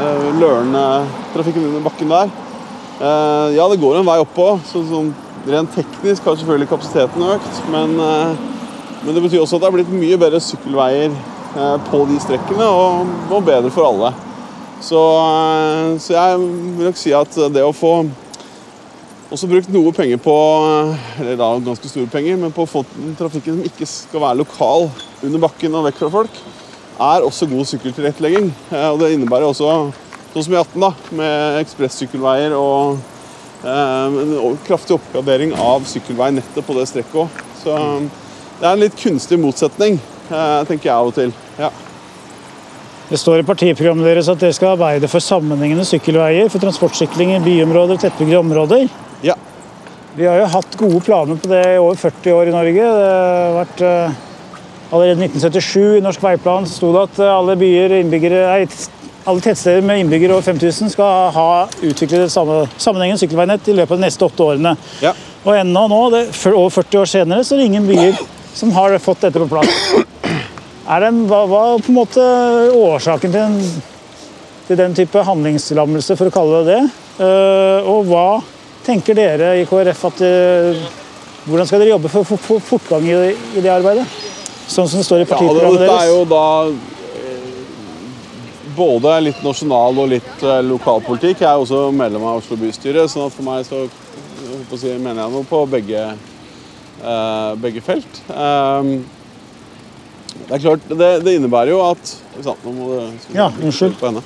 eh, 0.03 0.27
Løren-trafikken 0.39 1.67
under 1.71 1.87
bakken 1.87 2.13
der. 2.13 2.31
Eh, 2.99 3.55
ja, 3.55 3.67
det 3.71 3.79
går 3.79 3.99
en 3.99 4.07
vei 4.07 4.19
oppå. 4.23 4.51
Så, 4.67 4.83
sånn, 4.87 5.11
rent 5.47 5.75
teknisk 5.75 6.27
har 6.27 6.39
selvfølgelig 6.39 6.71
kapasiteten 6.71 7.27
økt, 7.35 7.59
men, 7.71 7.95
eh, 8.03 8.47
men 9.03 9.15
det 9.15 9.23
betyr 9.23 9.43
også 9.43 9.59
at 9.59 9.65
det 9.65 9.71
er 9.71 9.77
blitt 9.79 9.93
mye 9.95 10.19
bedre 10.19 10.43
sykkelveier 10.43 11.15
på 11.89 12.01
de 12.09 12.19
strekkene, 12.21 12.65
og, 12.65 13.13
og 13.33 13.45
bedre 13.47 13.71
for 13.73 13.89
alle. 13.89 14.13
Så, 14.81 14.99
eh, 14.99 15.97
så 15.99 16.15
jeg 16.15 16.39
vil 16.39 16.87
nok 16.87 16.99
si 16.99 17.13
at 17.15 17.39
det 17.53 17.63
å 17.65 17.75
få 17.75 17.93
også 19.29 19.49
brukt 19.49 19.69
noe 19.69 19.91
penger 19.93 20.17
på 20.23 20.33
eller 21.19 21.35
da 21.37 21.49
ganske 21.61 21.89
store 21.91 22.09
penger, 22.09 22.39
men 22.39 22.53
på 22.55 22.63
å 22.65 22.69
få 22.69 22.81
trafikken 23.19 23.59
som 23.59 23.67
ikke 23.67 23.87
skal 23.89 24.23
være 24.23 24.39
lokal 24.39 24.87
under 25.25 25.43
bakken 25.43 25.75
og 25.77 25.85
vekk 25.85 25.99
fra 26.01 26.11
folk, 26.15 26.39
er 26.99 27.25
også 27.25 27.47
god 27.51 27.67
sykkeltilrettelegging. 27.69 28.49
Eh, 28.71 28.87
Og 28.89 28.99
det 29.03 29.13
innebærer 29.15 29.49
også, 29.49 29.91
sånn 30.33 30.45
som 30.45 30.55
i 30.55 30.61
18, 30.61 30.79
da, 30.85 30.93
med 31.19 31.59
ekspressykkelveier 31.63 32.55
og 32.57 32.99
eh, 33.65 34.17
en 34.23 34.57
kraftig 34.67 34.97
oppgradering 34.97 35.53
av 35.59 35.87
sykkelvei 35.89 36.31
nettopp 36.37 36.69
på 36.69 36.79
det 36.79 36.87
strekket 36.89 37.23
òg. 37.25 37.43
Så 37.59 37.75
det 38.59 38.67
er 38.67 38.73
en 38.73 38.81
litt 38.81 38.97
kunstig 38.99 39.39
motsetning, 39.39 39.99
eh, 39.99 40.18
tenker 40.29 40.89
jeg 40.89 40.95
av 40.95 41.11
og 41.11 41.15
til. 41.17 41.33
Ja. 41.59 41.71
Det 43.09 43.17
står 43.17 43.41
i 43.41 43.45
partiprogrammet 43.47 44.05
deres 44.05 44.27
at 44.29 44.37
dere 44.37 44.53
skal 44.53 44.75
arbeide 44.75 45.09
for 45.09 45.23
sammenhengende 45.23 45.85
sykkelveier 45.87 46.49
for 46.53 46.61
transportsykling 46.61 47.33
i 47.33 47.39
byområder 47.41 47.97
og 47.97 48.03
tettbygde 48.03 48.41
områder. 48.43 48.89
ja. 49.25 49.37
Vi 50.17 50.25
har 50.25 50.39
jo 50.41 50.49
hatt 50.51 50.73
gode 50.77 50.99
planer 51.05 51.37
på 51.37 51.47
det 51.47 51.61
i 51.75 51.77
over 51.79 51.95
40 51.95 52.33
år 52.33 52.49
i 52.49 52.53
Norge. 52.53 52.85
Det 52.85 53.09
har 53.13 53.53
vært 53.55 53.83
eh, 53.85 54.17
Allerede 54.89 55.21
i 55.21 55.27
1977 55.29 55.99
i 55.99 56.01
Norsk 56.01 56.23
veiplan 56.23 56.65
sto 56.65 56.89
det 56.95 57.03
at 57.05 57.19
eh, 57.21 57.29
alle 57.29 57.55
byer, 57.61 57.93
nei, 58.09 58.63
alle 59.29 59.43
tettsteder 59.45 59.85
med 59.85 60.01
innbyggere 60.01 60.33
over 60.33 60.47
5000 60.47 60.93
skal 60.95 61.29
ha 61.35 61.49
utviklet 61.77 62.25
et 62.25 62.33
sammenhengende 62.33 63.21
sykkelveinett 63.21 63.69
i 63.69 63.77
løpet 63.77 63.93
av 63.93 64.01
de 64.01 64.07
neste 64.07 64.25
åtte 64.25 64.47
årene. 64.47 64.73
Ja. 65.05 65.13
Og 65.45 65.53
ennå 65.59 65.85
nå, 65.91 66.01
det, 66.15 66.23
over 66.49 66.73
40 66.81 67.03
år 67.03 67.11
senere, 67.13 67.45
så 67.45 67.55
er 67.55 67.61
det 67.61 67.69
ingen 67.69 67.89
byer 67.89 68.17
som 68.57 68.73
har 68.73 68.97
fått 69.03 69.27
dette 69.27 69.39
på 69.39 69.49
plass. 69.51 69.77
Er 70.89 71.03
det 71.03 71.09
hva 71.29 71.43
er 71.45 71.83
på 71.85 71.91
en 71.91 71.97
måte 71.99 72.23
årsaken 72.73 73.33
til, 73.33 73.43
en, 73.43 73.57
til 74.65 74.79
den 74.79 74.95
type 74.97 75.21
handlingslammelse, 75.21 76.15
for 76.17 76.31
å 76.31 76.33
kalle 76.33 76.63
det 76.65 76.77
det? 76.79 76.85
Eh, 77.21 77.89
og 77.89 78.07
hva 78.09 78.39
tenker 78.87 79.17
dere 79.17 79.51
i 79.59 79.67
KrF 79.69 80.07
at 80.09 80.23
eh, 80.25 80.87
Hvordan 81.49 81.65
skal 81.65 81.81
dere 81.81 81.93
jobbe 81.93 82.09
for 82.11 82.21
å 82.25 82.37
få 82.37 82.57
fortgang 82.61 83.05
i, 83.09 83.13
i 83.57 83.61
det 83.63 83.69
arbeidet? 83.71 84.03
Sånn 84.69 84.89
som 84.89 84.99
det 84.99 85.05
står 85.07 85.23
i 85.23 85.27
Ja, 85.27 85.37
det, 85.39 85.61
Ja, 85.61 85.69
dette 85.77 85.99
er 85.99 86.09
jo 86.09 86.25
da 86.29 86.41
eh, 87.21 87.53
både 88.77 89.13
litt 89.27 89.45
nasjonal 89.45 90.01
og 90.03 90.09
litt 90.11 90.43
lokalpolitikk. 90.65 91.45
Jeg 91.45 91.49
er 91.51 91.61
også 91.61 91.85
medlem 91.95 92.25
av 92.25 92.41
Oslo 92.41 92.57
bystyre, 92.59 93.05
sånn 93.09 93.29
at 93.29 93.37
for 93.37 93.45
meg 93.45 93.61
så 93.69 93.85
jeg 93.85 94.81
si, 94.81 94.97
mener 94.97 95.23
jeg 95.23 95.35
noe 95.37 95.45
på 95.47 95.61
begge, 95.69 96.03
begge 97.61 97.81
felt. 97.85 98.21
Det 100.35 100.55
er 100.55 100.61
klart, 100.61 100.85
det, 100.89 101.09
det 101.25 101.35
innebærer 101.37 101.73
jo 101.73 101.79
at 101.85 102.11
sant, 102.43 102.61
nå 102.65 102.73
må 102.75 102.89
du 102.91 103.35
Ja, 103.37 103.49
unnskyld. 103.49 103.97
På 103.99 104.09
henne. 104.09 104.23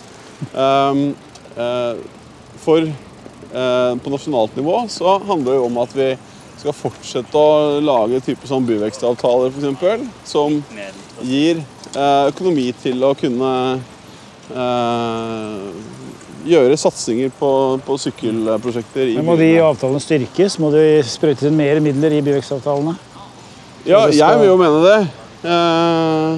Um, 0.52 1.16
uh, 1.56 1.96
for 2.64 2.84
uh, 2.84 3.94
på 4.04 4.14
nasjonalt 4.14 4.56
nivå 4.60 4.84
så 4.92 5.18
handler 5.24 5.54
det 5.54 5.60
jo 5.60 5.68
om 5.70 5.80
at 5.84 5.96
vi 5.96 6.10
skal 6.60 6.76
fortsette 6.76 7.40
å 7.40 7.80
lage 7.84 8.22
type 8.24 8.48
sånn 8.48 8.66
byvekstavtaler 8.68 9.56
f.eks. 9.56 10.04
Som 10.28 10.62
gir 11.24 11.64
uh, 11.96 12.30
økonomi 12.32 12.70
til 12.84 13.04
å 13.04 13.14
kunne 13.18 13.54
gjøre 16.44 16.76
satsinger 16.78 17.32
på, 17.40 17.50
på 17.88 17.96
sykkelprosjekter 18.04 19.14
Men 19.16 19.26
må 19.26 19.38
de 19.40 19.48
avtalene 19.64 20.02
styrkes? 20.04 20.60
Må 20.62 20.70
de 20.74 21.00
sprøytes 21.08 21.48
inn 21.48 21.56
mer 21.58 21.80
midler 21.82 22.18
i 22.18 22.22
byvekstavtalene? 22.26 22.98
Ja, 23.88 24.04
jeg 24.12 24.40
vil 24.42 24.52
jo 24.52 24.58
mene 24.60 24.84
det. 24.84 24.98
Eh, 25.44 26.36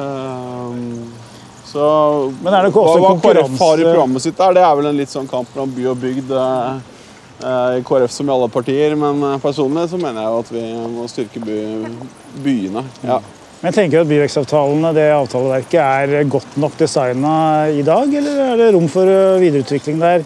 ehm, 0.00 1.12
så 1.68 1.88
Men 2.42 2.54
er 2.54 2.62
det 2.64 2.70
ikke 2.70 2.80
hva, 2.80 2.92
også 2.94 3.00
hva 3.04 3.16
KrF 3.22 3.58
har 3.60 3.80
i 3.82 3.88
programmet 3.90 4.24
sitt 4.24 4.38
der, 4.38 4.54
det 4.56 4.62
er 4.64 4.78
vel 4.78 4.88
en 4.88 4.96
litt 4.96 5.12
sånn 5.12 5.28
kamp 5.28 5.50
mellom 5.54 5.74
by 5.76 5.90
og 5.92 5.98
bygd. 6.00 6.30
eh, 6.32 6.78
eh, 7.44 7.74
I 7.78 7.82
KrF 7.84 8.14
som 8.14 8.30
i 8.30 8.32
alle 8.32 8.48
partier, 8.52 8.96
men 8.96 9.20
personlig 9.42 9.88
så 9.92 10.00
mener 10.00 10.22
jeg 10.22 10.32
jo 10.32 10.38
at 10.46 10.54
vi 10.54 10.64
må 10.94 11.08
styrke 11.12 11.44
by, 11.44 11.58
byene. 12.46 12.84
Ja. 13.02 13.20
Men 13.58 13.72
jeg 13.72 13.74
tenker 13.74 14.00
at 14.00 14.08
byvekstavtalene, 14.08 14.94
det 14.94 15.08
avtaleverket, 15.12 15.80
er 15.82 16.28
godt 16.30 16.56
nok 16.62 16.76
designa 16.78 17.66
i 17.74 17.82
dag, 17.82 18.12
eller 18.20 18.42
er 18.52 18.60
det 18.60 18.72
rom 18.76 18.86
for 18.88 19.10
videreutvikling 19.42 19.98
der? 20.00 20.24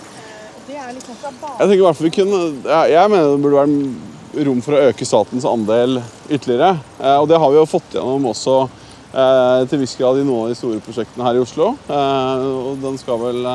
Jeg 0.68 1.68
tenker 1.68 1.80
i 1.80 1.84
hvert 1.84 1.96
fall 1.96 2.06
vi 2.06 2.10
kunne 2.14 2.38
Jeg, 2.64 2.92
jeg 2.92 3.10
mener 3.10 3.30
det 3.32 3.42
burde 3.42 3.60
være 3.60 4.11
rom 4.40 4.62
for 4.64 4.76
å 4.76 4.82
øke 4.88 5.06
statens 5.06 5.46
andel 5.48 6.00
ytterligere. 6.30 6.76
Eh, 7.00 7.18
og 7.18 7.28
det 7.30 7.40
har 7.40 7.52
vi 7.52 7.60
jo 7.60 7.68
fått 7.68 7.96
gjennom 7.96 8.30
også 8.32 8.58
eh, 8.64 9.62
til 9.70 9.82
viss 9.82 9.96
grad 9.98 10.20
i 10.20 10.26
noen 10.26 10.46
av 10.46 10.52
de 10.52 10.58
store 10.58 10.82
prosjektene 10.84 11.26
her 11.26 11.38
i 11.38 11.42
Oslo. 11.42 11.72
Eh, 11.86 12.44
og 12.72 12.84
den 12.84 13.00
skal 13.00 13.20
vel 13.22 13.48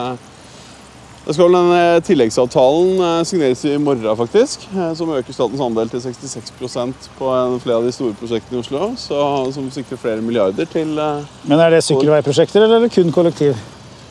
det 1.27 1.33
skal 1.35 1.49
vel 1.49 1.57
den 1.57 2.03
Tilleggsavtalen 2.07 3.25
signeres 3.27 3.65
i 3.67 3.73
morgen, 3.83 4.13
faktisk. 4.15 4.61
Som 4.95 5.09
øker 5.11 5.35
statens 5.35 5.59
andel 5.65 5.91
til 5.91 5.99
66% 5.99 7.09
på 7.17 7.33
flere 7.65 7.81
av 7.81 7.83
de 7.83 7.91
store 7.91 8.15
prosjektene 8.15 8.55
i 8.55 8.63
Oslo. 8.63 8.93
Så, 8.95 9.17
som 9.51 9.67
sikrer 9.75 9.99
flere 9.99 10.23
milliarder 10.23 10.71
til 10.71 10.95
Men 10.95 11.59
er 11.59 11.75
det 11.75 11.83
sykkelveiprosjekter, 11.83 12.63
eller 12.63 12.87
er 12.87 12.95
kun 12.95 13.11
kollektiv? 13.11 13.59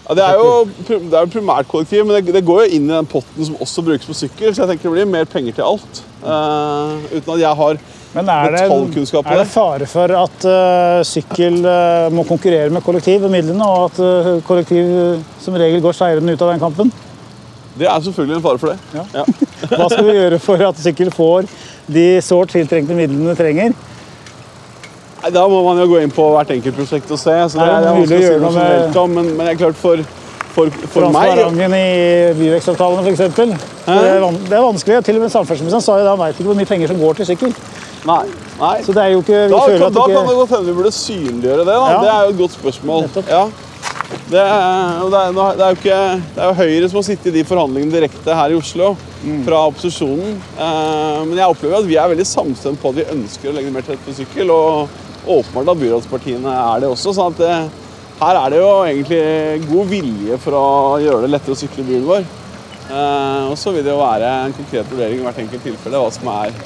Ja, 0.07 0.15
Det 0.15 0.25
er 0.25 0.39
jo 0.39 0.99
det 1.11 1.19
er 1.19 1.31
primært 1.31 1.69
kollektiv, 1.71 2.05
men 2.07 2.15
det, 2.17 2.35
det 2.35 2.45
går 2.47 2.65
jo 2.65 2.79
inn 2.79 2.87
i 2.87 2.95
den 2.95 3.09
potten 3.11 3.49
som 3.49 3.57
også 3.63 3.83
brukes 3.87 4.07
på 4.07 4.15
sykkel. 4.15 4.53
Så 4.55 4.63
jeg 4.63 4.71
tenker 4.71 4.89
det 4.89 4.95
blir 4.95 5.09
mer 5.11 5.27
penger 5.31 5.57
til 5.57 5.67
alt. 5.67 6.03
Uh, 6.23 7.03
uten 7.11 7.33
at 7.35 7.41
jeg 7.43 7.59
har 7.61 7.81
Men 8.15 8.31
er 8.33 8.55
det, 8.55 8.61
er 8.65 9.41
det 9.43 9.49
fare 9.51 9.89
for 9.91 10.15
at 10.23 10.47
uh, 10.49 11.01
sykkel 11.07 11.59
uh, 11.67 12.07
må 12.15 12.25
konkurrere 12.29 12.71
med 12.73 12.85
kollektiv 12.87 13.27
og 13.27 13.35
midlene, 13.35 13.67
og 13.67 13.91
at 13.91 14.01
uh, 14.01 14.31
kollektiv 14.47 14.95
som 15.43 15.59
regel 15.59 15.83
går 15.85 15.99
seirende 15.99 16.37
ut 16.37 16.47
av 16.47 16.55
den 16.55 16.63
kampen? 16.63 16.95
Det 17.77 17.91
er 17.91 18.01
selvfølgelig 18.01 18.39
en 18.39 18.47
fare 18.47 18.63
for 18.63 18.73
det. 18.73 18.79
Ja. 18.95 19.05
Ja. 19.21 19.27
Hva 19.75 19.91
skal 19.91 20.07
vi 20.07 20.17
gjøre 20.17 20.41
for 20.41 20.63
at 20.71 20.81
sykkel 20.81 21.11
får 21.13 21.51
de 21.93 22.07
sårt 22.25 22.55
tiltrengte 22.55 22.97
midlene 22.97 23.35
det 23.35 23.39
trenger? 23.43 23.77
Nei, 25.27 25.33
Da 25.35 25.47
må 25.51 25.63
man 25.67 25.81
jo 25.83 25.89
gå 25.91 26.03
inn 26.03 26.13
på 26.15 26.29
hvert 26.35 26.53
enkelt 26.55 26.77
prosjekt 26.77 27.11
og 27.11 27.19
se. 27.19 27.35
så 27.51 27.59
det 27.59 27.67
Er 27.67 27.83
det 27.83 27.89
er, 27.91 27.97
vanskelig 27.97 28.19
å 28.19 28.31
si 28.31 28.39
noe 28.45 28.53
generelt 28.55 29.01
om, 29.03 29.17
men, 29.19 29.33
men 29.37 29.47
det 29.47 29.55
er 29.55 29.59
klart 29.65 29.81
for, 29.81 30.03
for, 30.55 30.71
for 30.93 31.09
meg 31.11 31.33
Transparangen 31.35 31.75
i 31.75 31.89
byvekstavtalene 32.39 33.11
f.eks. 33.11 33.37
Det, 33.37 33.49
det 34.47 34.57
er 34.57 34.65
vanskelig. 34.65 35.03
Til 35.07 35.19
og 35.19 35.27
med 35.27 35.35
samferdselsministeren 35.35 35.85
sa 35.85 35.99
jo 36.01 36.07
da 36.07 36.17
veit 36.21 36.39
ikke 36.39 36.49
hvor 36.51 36.59
mye 36.59 36.71
penger 36.71 36.93
som 36.93 37.03
går 37.03 37.21
til 37.21 37.31
sykkel. 37.33 37.55
Nei. 38.07 38.23
nei. 38.61 38.77
Så 38.87 38.95
det 38.95 39.03
er 39.03 39.15
jo 39.17 39.23
ikke 39.25 39.47
vi 39.49 39.51
Da, 39.51 39.63
kan, 39.67 39.79
da 39.83 39.89
det 39.91 40.03
kan 40.15 40.27
det 40.27 40.35
ikke 40.35 40.41
godt 40.45 40.57
hende 40.57 40.71
vi 40.71 40.77
burde 40.79 40.95
synliggjøre 40.95 41.65
det. 41.65 41.75
da. 41.75 41.87
Ja. 41.91 42.03
Det 42.05 42.13
er 42.13 42.21
jo 42.23 42.35
et 42.37 42.43
godt 42.45 42.59
spørsmål. 42.61 43.09
Ja. 43.27 43.47
Det, 44.31 44.39
er, 44.39 45.03
det, 45.11 45.19
er, 45.19 45.33
det, 45.35 45.65
er 45.65 45.73
jo 45.73 45.77
ikke, 45.81 45.97
det 46.37 46.43
er 46.43 46.47
jo 46.47 46.55
Høyre 46.61 46.89
som 46.91 47.01
har 47.01 47.05
sittet 47.09 47.33
i 47.33 47.39
de 47.41 47.43
forhandlingene 47.47 47.95
direkte 47.97 48.35
her 48.39 48.55
i 48.55 48.59
Oslo 48.59 48.95
Mm. 49.27 49.41
fra 49.47 49.59
opposisjonen. 49.67 50.37
Eh, 50.59 51.25
men 51.27 51.39
jeg 51.39 51.51
opplever 51.51 51.81
at 51.81 51.87
vi 51.89 51.97
er 51.99 52.11
veldig 52.13 52.27
samstemt 52.29 52.79
på 52.79 52.93
at 52.93 52.99
vi 53.01 53.07
ønsker 53.11 53.51
å 53.51 53.55
legge 53.57 53.73
mer 53.75 53.83
til 53.83 53.97
rette 53.97 54.07
for 54.07 54.15
sykkel. 54.21 54.53
Og 54.55 55.01
åpenbart 55.27 55.73
at 55.75 55.81
byrådspartiene 55.83 56.55
er 56.55 56.81
det 56.85 56.89
også. 56.91 57.13
sånn 57.17 57.33
at 57.35 57.43
det, 57.43 57.57
her 58.21 58.39
er 58.41 58.51
det 58.55 58.61
jo 58.63 58.71
egentlig 58.87 59.69
god 59.69 59.91
vilje 59.93 60.39
for 60.41 60.57
å 60.57 60.65
gjøre 61.03 61.23
det 61.27 61.33
lettere 61.35 61.57
å 61.57 61.61
sykle 61.61 61.85
i 61.85 61.89
byen 61.91 62.07
vår. 62.09 62.25
Eh, 62.87 63.51
og 63.51 63.57
så 63.59 63.73
vil 63.75 63.83
det 63.85 63.91
jo 63.93 63.99
være 64.01 64.31
en 64.47 64.55
konkret 64.57 64.89
vurdering 64.93 65.21
i 65.21 65.27
hvert 65.27 65.41
enkelt 65.43 65.65
tilfelle 65.67 66.01
hva 66.01 66.11
som 66.15 66.29
er, 66.37 66.57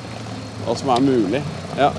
hva 0.66 0.76
som 0.76 0.92
er 0.94 1.04
mulig. 1.06 1.42
Ja. 1.78 1.90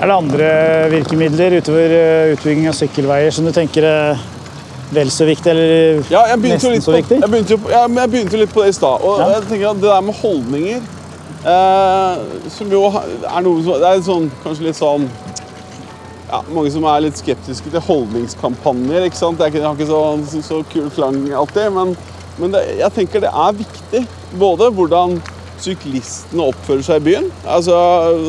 Er 0.00 0.08
det 0.08 0.16
andre 0.16 0.50
virkemidler 0.94 1.58
utover 1.60 1.92
øh, 1.92 2.32
utbygging 2.34 2.68
av 2.70 2.76
sykkelveier 2.78 3.34
som 3.36 3.44
du 3.44 3.52
tenker 3.52 3.84
er 3.84 4.22
vel 4.90 5.10
så 5.12 5.26
viktig, 5.28 5.50
eller 5.52 6.00
Ja, 6.10 6.22
nesten 6.40 6.80
så 6.82 6.90
på, 6.90 6.96
viktig? 6.96 7.18
jeg, 7.20 7.30
begynte 7.30 7.54
jo, 7.54 7.58
jeg, 7.70 7.90
jeg 8.00 8.10
begynte 8.10 8.40
litt 8.40 8.54
på 8.54 8.64
det 8.64 8.72
i 8.72 8.78
stad. 8.78 9.04
Og 9.06 9.20
Ja. 9.20 9.28
jeg 9.36 9.44
tenker 9.50 9.68
at 9.70 9.82
det 9.84 9.90
der 9.92 10.00
med 10.08 10.16
holdninger 10.18 10.80
eh, 11.46 12.48
Som 12.50 12.72
jo 12.72 12.80
er 12.88 13.44
noe 13.44 13.62
som 13.62 13.76
Det 13.84 13.90
er 13.92 14.02
sånn, 14.08 14.26
kanskje 14.42 14.66
litt 14.66 14.80
sånn 14.80 15.06
ja, 16.30 16.40
Mange 16.54 16.70
som 16.72 16.86
er 16.88 17.02
litt 17.04 17.18
skeptiske 17.20 17.72
til 17.74 17.82
holdningskampanjer. 17.88 19.08
ikke 19.08 19.18
sant? 19.18 19.40
Det, 19.40 19.50
har 19.62 19.74
ikke 19.74 19.90
så, 19.90 20.00
så, 20.30 20.42
så 20.46 20.62
kul 20.70 20.88
klang 20.94 21.20
alltid. 21.34 21.68
Men, 21.76 21.92
men 22.40 22.54
det, 22.54 22.64
jeg 22.80 22.94
tenker 22.96 23.26
det 23.26 23.34
er 23.34 23.58
viktig. 23.58 24.04
Både 24.40 24.70
hvordan 24.76 25.18
syklistene 25.60 26.46
oppfører 26.48 26.84
seg 26.86 27.02
i 27.02 27.06
byen. 27.10 27.26
Altså, 27.44 27.74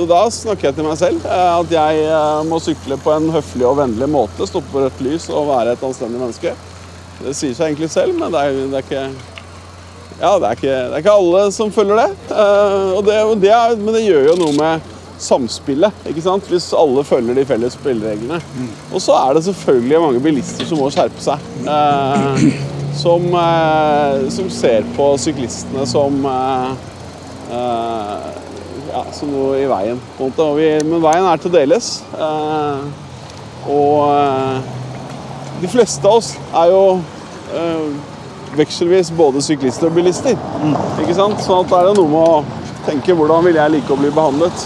da 0.09 0.25
snakker 0.33 0.67
jeg 0.69 0.77
til 0.79 0.87
meg 0.89 0.97
selv. 0.99 1.23
eh, 1.23 1.51
At 1.61 1.71
jeg 1.71 2.01
eh, 2.09 2.41
må 2.49 2.59
sykle 2.59 2.97
på 2.99 3.13
en 3.15 3.29
høflig 3.31 3.67
og 3.69 3.77
vennlig 3.79 4.09
måte. 4.11 4.47
Stoppe 4.49 4.73
på 4.73 4.83
rødt 4.83 5.03
lys 5.05 5.29
og 5.31 5.47
være 5.53 5.77
et 5.77 5.85
anstendig 5.87 6.19
menneske. 6.19 6.55
Det 7.21 7.35
sier 7.37 7.53
seg 7.55 7.69
egentlig 7.69 7.91
selv, 7.93 8.17
men 8.17 8.33
det 8.33 8.41
er, 8.41 8.57
det 8.71 8.81
er 8.81 8.87
ikke 8.87 9.03
Ja, 10.21 10.31
det 10.41 10.47
er, 10.49 10.57
ikke, 10.57 10.73
det 10.89 10.95
er 10.97 11.03
ikke 11.03 11.13
alle 11.17 11.43
som 11.55 11.71
følger 11.73 12.01
det. 12.01 12.09
Og 12.97 12.99
det, 13.07 13.15
det 13.41 13.53
er, 13.55 13.77
men 13.79 13.95
det 13.95 14.03
gjør 14.05 14.27
jo 14.31 14.35
noe 14.41 14.57
med 14.57 14.89
samspillet, 15.21 16.03
ikke 16.09 16.23
sant? 16.25 16.47
hvis 16.49 16.71
alle 16.77 17.03
følger 17.07 17.37
de 17.37 17.45
felles 17.45 17.75
spillereglene. 17.77 18.39
Og 18.91 19.01
så 19.03 19.15
er 19.21 19.37
det 19.37 19.43
selvfølgelig 19.47 20.01
mange 20.03 20.21
bilister 20.23 20.67
som 20.67 20.81
må 20.81 20.89
skjerpe 20.93 21.21
seg. 21.23 21.49
Eh, 21.65 22.45
som, 22.97 23.27
eh, 23.39 24.29
som 24.33 24.49
ser 24.51 24.83
på 24.97 25.11
syklistene 25.21 25.85
som 25.87 26.17
eh, 26.27 26.71
eh, 27.53 28.27
ja, 28.91 29.05
som 29.15 29.31
noe 29.31 29.55
i 29.61 29.67
veien. 29.71 30.01
på 30.17 30.27
en 30.27 30.33
måte. 30.33 30.83
Men 30.89 31.03
veien 31.05 31.27
er 31.29 31.39
til 31.39 31.51
å 31.51 31.55
deles. 31.55 31.91
Eh, 32.17 32.83
og 33.71 34.11
eh, 34.17 34.71
de 35.61 35.69
fleste 35.71 36.07
av 36.07 36.19
oss 36.19 36.33
er 36.57 36.71
jo 36.73 36.83
vekselvis 38.57 39.11
både 39.15 39.41
syklister 39.43 39.87
og 39.87 39.95
bilister. 39.95 40.35
Ikke 40.99 41.15
sant? 41.15 41.39
Sånn 41.43 41.63
at 41.63 41.71
det 41.71 41.79
er 41.79 41.95
noe 41.95 42.11
med 42.11 42.21
å 42.21 42.61
tenke 42.87 43.15
hvordan 43.15 43.45
vil 43.47 43.59
jeg 43.59 43.75
like 43.75 43.93
å 43.93 43.99
bli 43.99 44.11
behandlet. 44.15 44.65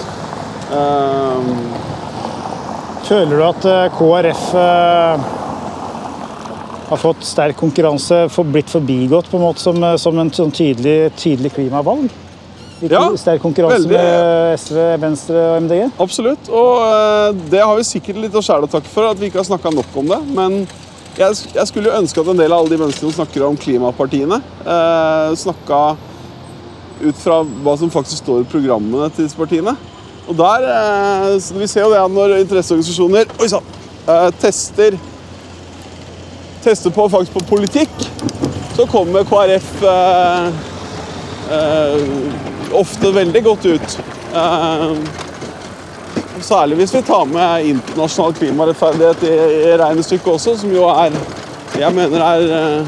Eh, 0.71 1.41
Føler 3.05 3.37
du 3.37 3.43
at 3.45 3.65
eh, 3.69 3.87
KrF 3.93 4.45
eh, 4.57 5.25
har 6.89 7.01
fått 7.01 7.21
sterk 7.25 7.57
konkurranse, 7.59 8.23
for 8.33 8.47
blitt 8.49 8.71
forbigått 8.73 9.29
på 9.29 9.37
en 9.37 9.43
måte 9.45 9.61
som, 9.61 9.77
eh, 9.83 9.97
som 10.01 10.17
en 10.21 10.31
sånn 10.33 10.53
tydelig, 10.55 11.11
tydelig 11.21 11.51
klimavalg? 11.53 12.09
I 12.83 12.89
Ja, 12.91 13.03
sterk 13.15 13.39
konkurranse 13.45 13.85
veldig. 13.85 13.93
med 13.95 14.57
SV, 14.59 14.79
Venstre 14.99 15.43
og 15.53 15.61
MDG? 15.63 15.85
absolutt. 16.03 16.49
Og 16.49 17.37
det 17.53 17.61
har 17.61 17.77
vi 17.77 17.85
sikkert 17.87 18.17
litt 18.25 18.35
å 18.35 18.41
sjæl 18.43 18.65
å 18.65 18.71
takke 18.73 18.89
for, 18.91 19.07
at 19.13 19.21
vi 19.21 19.29
ikke 19.29 19.39
har 19.43 19.47
snakka 19.47 19.71
nok 19.73 19.95
om 20.01 20.09
det. 20.11 20.19
Men 20.35 20.57
jeg, 21.15 21.37
jeg 21.55 21.67
skulle 21.69 21.87
jo 21.93 21.95
ønske 22.01 22.19
at 22.19 22.27
en 22.33 22.41
del 22.41 22.51
av 22.51 22.59
alle 22.65 22.73
de 22.73 22.81
menneskene 22.81 23.13
som 23.13 23.21
snakker 23.21 23.45
om 23.47 23.55
klimapartiene, 23.55 24.41
eh, 24.65 25.29
snakka 25.39 25.95
ut 27.05 27.15
fra 27.21 27.43
hva 27.63 27.77
som 27.79 27.89
faktisk 27.93 28.23
står 28.25 28.41
i 28.43 28.49
programmene 28.49 29.07
til 29.13 29.23
disse 29.29 29.37
partiene. 29.39 29.77
Og 30.27 30.37
der, 30.37 30.65
eh, 30.69 31.39
så 31.41 31.53
Vi 31.53 31.67
ser 31.67 31.81
jo 31.85 31.91
det 31.93 32.01
når 32.11 32.37
interesseorganisasjoner 32.39 33.25
oi, 33.39 33.49
sann, 33.49 33.63
eh, 34.07 34.31
tester 34.41 34.97
tester 36.65 36.89
på 36.89 37.09
faktisk 37.09 37.33
på 37.33 37.43
politikk, 37.45 38.09
så 38.75 38.87
kommer 38.89 39.23
KrF 39.23 39.83
eh, 39.83 40.47
eh, 41.51 42.73
ofte 42.73 43.11
veldig 43.13 43.43
godt 43.43 43.65
ut. 43.65 43.97
Eh, 44.33 44.95
særlig 46.41 46.75
hvis 46.75 46.95
vi 46.95 47.01
tar 47.05 47.25
med 47.29 47.69
internasjonal 47.69 48.33
klimarettferdighet 48.33 49.23
i, 49.29 49.33
i 49.69 49.77
regnestykket 49.77 50.33
også, 50.33 50.57
som 50.57 50.73
jo 50.73 50.89
er 50.89 51.13
jeg 51.77 51.93
mener 51.93 52.23
er 52.23 52.47
eh, 52.57 52.87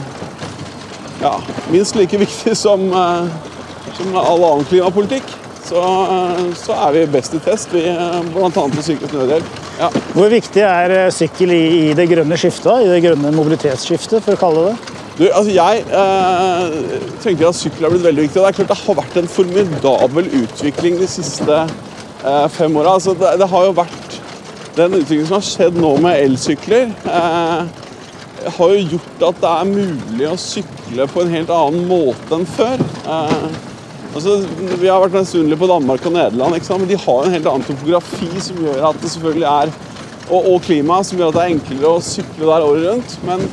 ja, 1.22 1.36
minst 1.70 1.96
like 1.96 2.18
viktig 2.18 2.58
som, 2.58 2.90
som 3.98 4.18
all 4.18 4.44
annen 4.44 4.66
klimapolitikk. 4.70 5.38
Så, 5.68 5.82
så 6.56 6.76
er 6.86 6.94
vi 6.96 7.08
best 7.12 7.34
i 7.36 7.42
test, 7.44 7.74
vi, 7.76 7.82
bl.a. 8.32 8.50
på 8.50 8.84
Sykehus 8.86 9.12
Nødhjelp. 9.12 9.58
Ja. 9.82 9.90
Hvor 10.16 10.30
viktig 10.32 10.64
er 10.64 10.94
eh, 10.96 11.10
sykkel 11.14 11.52
i, 11.52 11.64
i 11.90 11.96
det 11.98 12.08
grønne 12.10 12.38
skiftet, 12.40 12.86
i 12.86 12.94
det 12.94 13.02
grønne 13.04 13.34
mobilitetsskiftet, 13.36 14.24
for 14.24 14.38
å 14.38 14.40
kalle 14.40 14.64
det 14.64 14.72
det? 14.72 14.96
Du, 15.18 15.24
altså 15.26 15.50
jeg 15.50 15.82
eh, 15.98 17.02
tenker 17.24 17.50
at 17.50 17.58
sykkel 17.58 17.88
har 17.88 17.94
blitt 17.94 18.06
veldig 18.06 18.26
viktig. 18.28 18.40
og 18.40 18.46
Det 18.46 18.50
er 18.52 18.58
klart 18.60 18.72
det 18.72 18.80
har 18.84 18.98
vært 19.00 19.16
en 19.18 19.30
formidabel 19.34 20.32
utvikling 20.44 21.00
de 21.02 21.10
siste 21.10 21.58
eh, 21.58 22.48
fem 22.54 22.78
åra. 22.78 22.94
Altså 23.00 23.16
det, 23.18 23.34
det 23.42 23.50
har 23.50 23.66
jo 23.66 23.76
vært 23.82 24.18
Den 24.78 24.94
utviklingen 24.94 25.26
som 25.26 25.40
har 25.40 25.48
skjedd 25.48 25.80
nå 25.82 25.96
med 26.04 26.20
elsykler, 26.22 26.92
eh, 27.10 28.52
har 28.58 28.74
jo 28.76 28.84
gjort 28.94 29.24
at 29.32 29.40
det 29.42 29.54
er 29.54 29.72
mulig 29.72 30.28
å 30.30 30.36
sykle 30.38 31.08
på 31.10 31.24
en 31.24 31.34
helt 31.34 31.50
annen 31.56 31.88
måte 31.90 32.38
enn 32.38 32.46
før. 32.46 32.84
Eh, 33.10 33.48
altså, 34.16 34.38
vi 34.82 34.88
har 34.88 35.02
vært 35.04 35.18
misunnelige 35.20 35.60
på 35.60 35.70
Danmark 35.70 36.06
og 36.06 36.16
Nederland, 36.16 36.58
men 36.80 36.90
de 36.90 37.00
har 37.06 37.26
en 37.26 37.36
helt 37.38 37.52
annen 37.52 37.68
topografi 37.68 38.30
som 38.42 38.60
gjør 38.64 38.90
at 38.90 39.02
det 39.02 39.12
selvfølgelig 39.14 39.48
er 39.52 39.76
og, 40.28 40.54
og 40.54 40.62
klima 40.62 41.02
som 41.08 41.20
gjør 41.20 41.32
at 41.32 41.38
det 41.38 41.44
er 41.44 41.54
enklere 41.56 41.92
å 41.92 42.04
sykle 42.04 42.48
der 42.50 42.66
året 42.68 42.88
rundt. 42.90 43.14
Men 43.28 43.46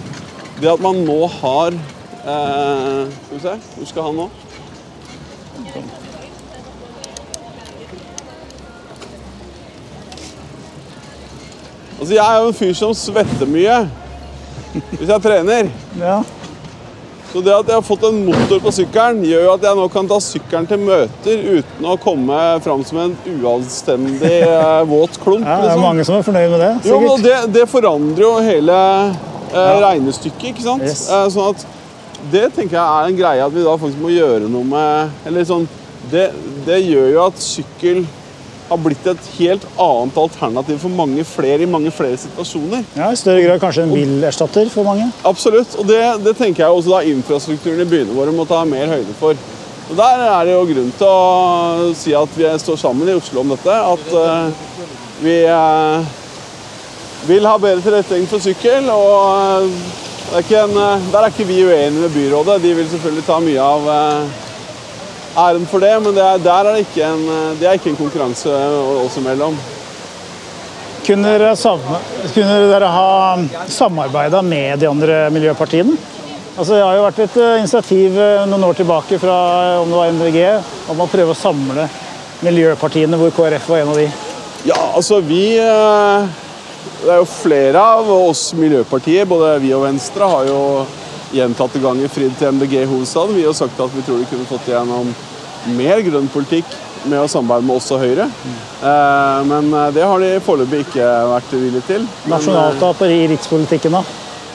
det 0.60 0.70
at 0.70 0.82
man 0.82 1.02
nå 1.06 1.20
har 1.40 1.74
eh, 1.74 3.12
Skal 3.26 3.36
vi 3.36 3.42
se, 3.42 3.54
hvor 3.76 3.90
skal 3.90 4.08
han 4.08 4.18
nå? 4.22 4.30
Altså, 11.94 12.14
jeg 12.14 12.24
er 12.24 12.40
jo 12.42 12.48
en 12.50 12.56
fyr 12.58 12.72
som 12.76 12.96
svetter 12.98 13.48
mye 13.48 13.76
hvis 14.74 15.06
jeg 15.06 15.22
trener. 15.22 15.68
Ja. 16.00 16.16
Så 17.34 17.40
det 17.42 17.50
at 17.50 17.66
jeg 17.66 17.74
har 17.74 17.82
fått 17.82 18.04
en 18.06 18.18
motor 18.28 18.60
på 18.62 18.70
sykkelen, 18.70 19.24
gjør 19.26 19.48
at 19.56 19.64
jeg 19.66 19.74
nå 19.74 19.84
kan 19.90 20.06
ta 20.06 20.20
sykkelen 20.22 20.68
til 20.70 20.78
møter 20.86 21.40
uten 21.56 21.88
å 21.90 21.96
komme 21.98 22.36
fram 22.62 22.84
som 22.86 23.00
en 23.02 23.16
uanstendig 23.26 24.36
eh, 24.46 24.82
våt 24.86 25.18
klump. 25.18 25.42
Ja, 25.42 25.56
det 25.58 25.64
er 25.64 25.72
liksom. 25.72 25.82
mange 25.82 26.04
som 26.06 26.14
er 26.14 26.22
fornøyd 26.28 26.52
med 26.52 26.62
det. 26.62 26.68
Jo, 26.86 27.00
men 27.02 27.16
sikkert. 27.16 27.24
det, 27.26 27.56
det 27.56 27.64
forandrer 27.72 28.22
jo 28.22 28.30
hele 28.46 28.76
eh, 29.50 29.72
regnestykket, 29.82 30.46
ikke 30.52 30.66
sant? 30.68 30.86
Yes. 30.86 31.08
Eh, 31.10 31.26
sånn 31.34 31.50
at 31.56 31.66
det 32.30 32.44
tenker 32.54 32.78
jeg 32.78 32.84
er 32.84 33.10
en 33.10 33.18
greie 33.18 33.48
at 33.50 33.56
vi 33.56 33.66
da 33.66 33.74
faktisk 33.82 34.04
må 34.06 34.14
gjøre 34.14 34.46
noe 34.48 34.64
med 34.64 35.26
Eller 35.28 35.44
sånn 35.44 35.66
Det, 36.08 36.30
det 36.64 36.78
gjør 36.80 37.10
jo 37.10 37.24
at 37.26 37.42
sykkel 37.42 38.04
har 38.68 38.80
blitt 38.80 39.06
et 39.06 39.26
helt 39.38 39.64
annet 39.80 40.18
alternativ 40.18 40.78
for 40.82 40.92
mange 40.96 41.24
flere 41.28 41.64
i 41.64 41.68
mange 41.70 41.92
flere 41.94 42.16
situasjoner. 42.20 42.84
Ja, 42.96 43.10
I 43.12 43.18
større 43.20 43.42
grad 43.44 43.60
kanskje 43.62 43.84
en 43.84 43.92
bilerstatter 43.92 44.70
for 44.72 44.88
mange. 44.88 45.10
Absolutt. 45.28 45.76
Og 45.80 45.88
det, 45.88 46.00
det 46.24 46.36
tenker 46.38 46.64
jeg 46.64 46.78
også 46.78 46.94
da 46.94 47.02
infrastrukturen 47.10 47.84
i 47.84 47.88
byene 47.90 48.16
våre 48.16 48.32
må 48.34 48.46
ta 48.48 48.62
mer 48.68 48.88
høyde 48.96 49.16
for. 49.20 49.36
Og 49.84 49.96
Der 49.98 50.22
er 50.24 50.46
det 50.48 50.54
jo 50.54 50.64
grunn 50.70 50.92
til 50.96 51.10
å 51.10 51.90
si 51.98 52.14
at 52.16 52.38
vi 52.38 52.48
står 52.60 52.78
sammen 52.80 53.10
i 53.10 53.16
Oslo 53.18 53.42
om 53.42 53.52
dette. 53.52 53.74
At 53.74 54.06
uh, 54.16 54.70
vi 55.20 55.42
uh, 55.44 56.06
vil 57.28 57.44
ha 57.44 57.58
bedre 57.60 57.84
tilrettelegging 57.84 58.30
for 58.30 58.40
sykkel. 58.40 58.88
og 58.88 59.68
uh, 59.68 60.40
er 60.40 60.56
en, 60.62 60.80
Der 61.12 61.20
er 61.20 61.28
ikke 61.28 61.46
vi 61.50 61.60
uenige 61.66 62.00
med 62.00 62.16
byrådet. 62.16 62.62
De 62.64 62.72
vil 62.80 62.88
selvfølgelig 62.94 63.28
ta 63.28 63.38
mye 63.44 63.68
av 63.74 63.92
æren 65.36 65.66
for 65.70 65.82
det, 65.82 65.94
men 66.02 66.14
det 66.16 66.22
er, 66.24 66.42
der 66.42 66.68
er 66.68 66.76
det 66.76 66.86
ikke 66.86 67.06
en, 67.06 67.24
eh, 67.36 67.54
det 67.60 67.68
er 67.68 67.78
ikke 67.78 67.92
en 67.92 68.02
konkurranse 68.02 68.58
oss 69.04 69.18
imellom. 69.20 69.58
Kunne 71.04 71.34
dere, 71.36 71.52
kunne 72.32 72.58
dere 72.70 72.88
ha 72.88 73.68
samarbeida 73.68 74.40
med 74.42 74.80
de 74.80 74.88
andre 74.88 75.26
miljøpartiene? 75.34 75.98
Altså, 76.54 76.76
det 76.76 76.84
har 76.84 76.94
jo 76.94 77.02
vært 77.02 77.18
et 77.24 77.36
eh, 77.42 77.56
initiativ 77.58 78.16
eh, 78.22 78.44
noen 78.46 78.64
år 78.68 78.76
tilbake 78.78 79.18
fra 79.18 79.36
om 79.82 79.90
det 79.90 79.98
var 79.98 80.12
MDG, 80.14 80.38
om 80.92 81.00
å 81.02 81.08
prøve 81.10 81.34
å 81.34 81.38
samle 81.38 81.88
miljøpartiene, 82.46 83.18
hvor 83.18 83.32
KrF 83.34 83.66
var 83.72 83.82
en 83.82 83.90
av 83.90 83.98
de. 83.98 84.04
Ja, 84.68 84.78
altså 84.94 85.18
vi 85.18 85.56
eh, 85.58 86.28
Det 87.02 87.10
er 87.10 87.18
jo 87.18 87.26
flere 87.26 87.82
av 87.98 88.08
oss 88.14 88.52
miljøpartier, 88.56 89.26
både 89.28 89.56
vi 89.64 89.74
og 89.74 89.82
Venstre, 89.88 90.28
har 90.30 90.46
jo 90.46 90.60
gjentatte 91.34 91.82
ganger 91.82 92.10
fridd 92.12 92.34
til 92.38 92.54
MDG 92.56 92.80
i 92.82 92.88
hovedstaden. 92.88 93.36
Vi 93.36 93.46
har 93.46 93.56
sagt 93.56 93.80
at 93.80 93.94
vi 93.94 94.02
tror 94.06 94.20
de 94.22 94.28
kunne 94.30 94.48
fått 94.48 94.68
igjennom 94.70 95.12
mer 95.74 96.02
grønn 96.06 96.28
politikk 96.32 96.68
med 97.04 97.20
å 97.20 97.28
samarbeide 97.28 97.68
med 97.68 97.76
oss 97.76 97.90
og 97.92 98.00
Høyre. 98.04 98.28
Eh, 98.28 99.40
men 99.50 99.72
eh, 99.72 99.90
det 99.96 100.04
har 100.08 100.22
de 100.22 100.30
foreløpig 100.44 100.84
ikke 100.86 101.08
vært 101.34 101.56
villige 101.56 101.88
til. 101.88 102.06
Men, 102.24 102.36
Nasjonalt 102.36 102.84
og 102.86 103.02
i 103.08 103.24
rikspolitikken, 103.34 103.98
da? 103.98 104.04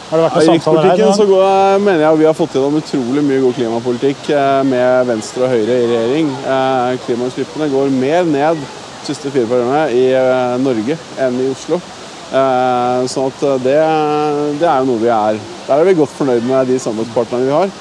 Har 0.09 0.17
det 0.17 0.25
vært 0.25 0.39
I 0.41 0.47
noen 0.49 0.63
samtaler 0.63 0.81
her? 0.81 0.95
rikspolitikken 0.97 1.17
så 1.19 1.25
går, 1.29 1.83
mener 1.85 2.01
jeg 2.01 2.19
vi 2.23 2.27
har 2.29 2.37
fått 2.37 2.57
gjennom 2.57 2.79
utrolig 2.79 3.23
mye 3.27 3.43
god 3.43 3.57
klimapolitikk 3.59 4.29
eh, 4.33 4.59
med 4.71 5.07
Venstre 5.11 5.45
og 5.45 5.53
Høyre 5.53 5.77
i 5.77 5.87
regjering. 5.91 6.33
Eh, 6.55 6.97
Klimautslippene 7.05 7.69
går 7.75 7.93
mer 7.93 8.25
ned 8.29 8.63
de 8.63 9.05
siste 9.05 9.29
fire 9.29 9.45
periodene 9.49 9.85
i 9.93 10.07
eh, 10.17 10.57
Norge 10.65 10.97
enn 11.21 11.41
i 11.43 11.49
Oslo. 11.53 11.77
Eh, 12.29 13.05
Sånn 13.09 13.29
at 13.31 13.45
det, 13.63 13.77
det 14.61 14.67
er 14.69 14.83
jo 14.83 14.89
noe 14.91 15.01
vi 15.01 15.09
er 15.09 15.37
Der 15.65 15.79
er 15.79 15.87
vi 15.87 15.95
godt 15.97 16.13
fornøyd 16.13 16.43
med 16.45 16.67
de 16.69 16.77
samarbeidspartnerne 16.81 17.47
vi 17.47 17.55
har. 17.55 17.71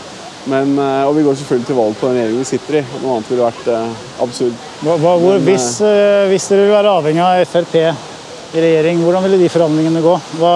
Men, 0.48 0.78
eh, 0.78 1.04
og 1.04 1.16
vi 1.16 1.24
går 1.26 1.36
selvfølgelig 1.36 1.68
til 1.68 1.76
valg 1.76 1.96
på 1.98 2.08
den 2.08 2.16
regjeringen 2.16 2.44
vi 2.44 2.48
sitter 2.48 2.78
i. 2.80 2.84
Noe 3.02 3.16
annet 3.16 3.32
ville 3.32 3.48
vært 3.48 3.66
eh, 3.74 4.04
absurd. 4.24 4.62
Hva, 4.80 4.94
hva, 4.94 5.16
hvor, 5.20 5.34
Men, 5.34 5.44
hvis, 5.50 5.66
eh, 5.84 6.28
hvis 6.30 6.48
dere 6.48 6.64
vil 6.64 6.76
være 6.76 6.94
avhengig 7.00 7.24
av 7.24 7.42
Frp 7.50 7.74
i 8.48 8.62
regjering, 8.64 9.02
hvordan 9.04 9.26
ville 9.26 9.42
de 9.42 9.50
forhandlingene 9.52 10.00
gå? 10.00 10.14
Hva, 10.40 10.54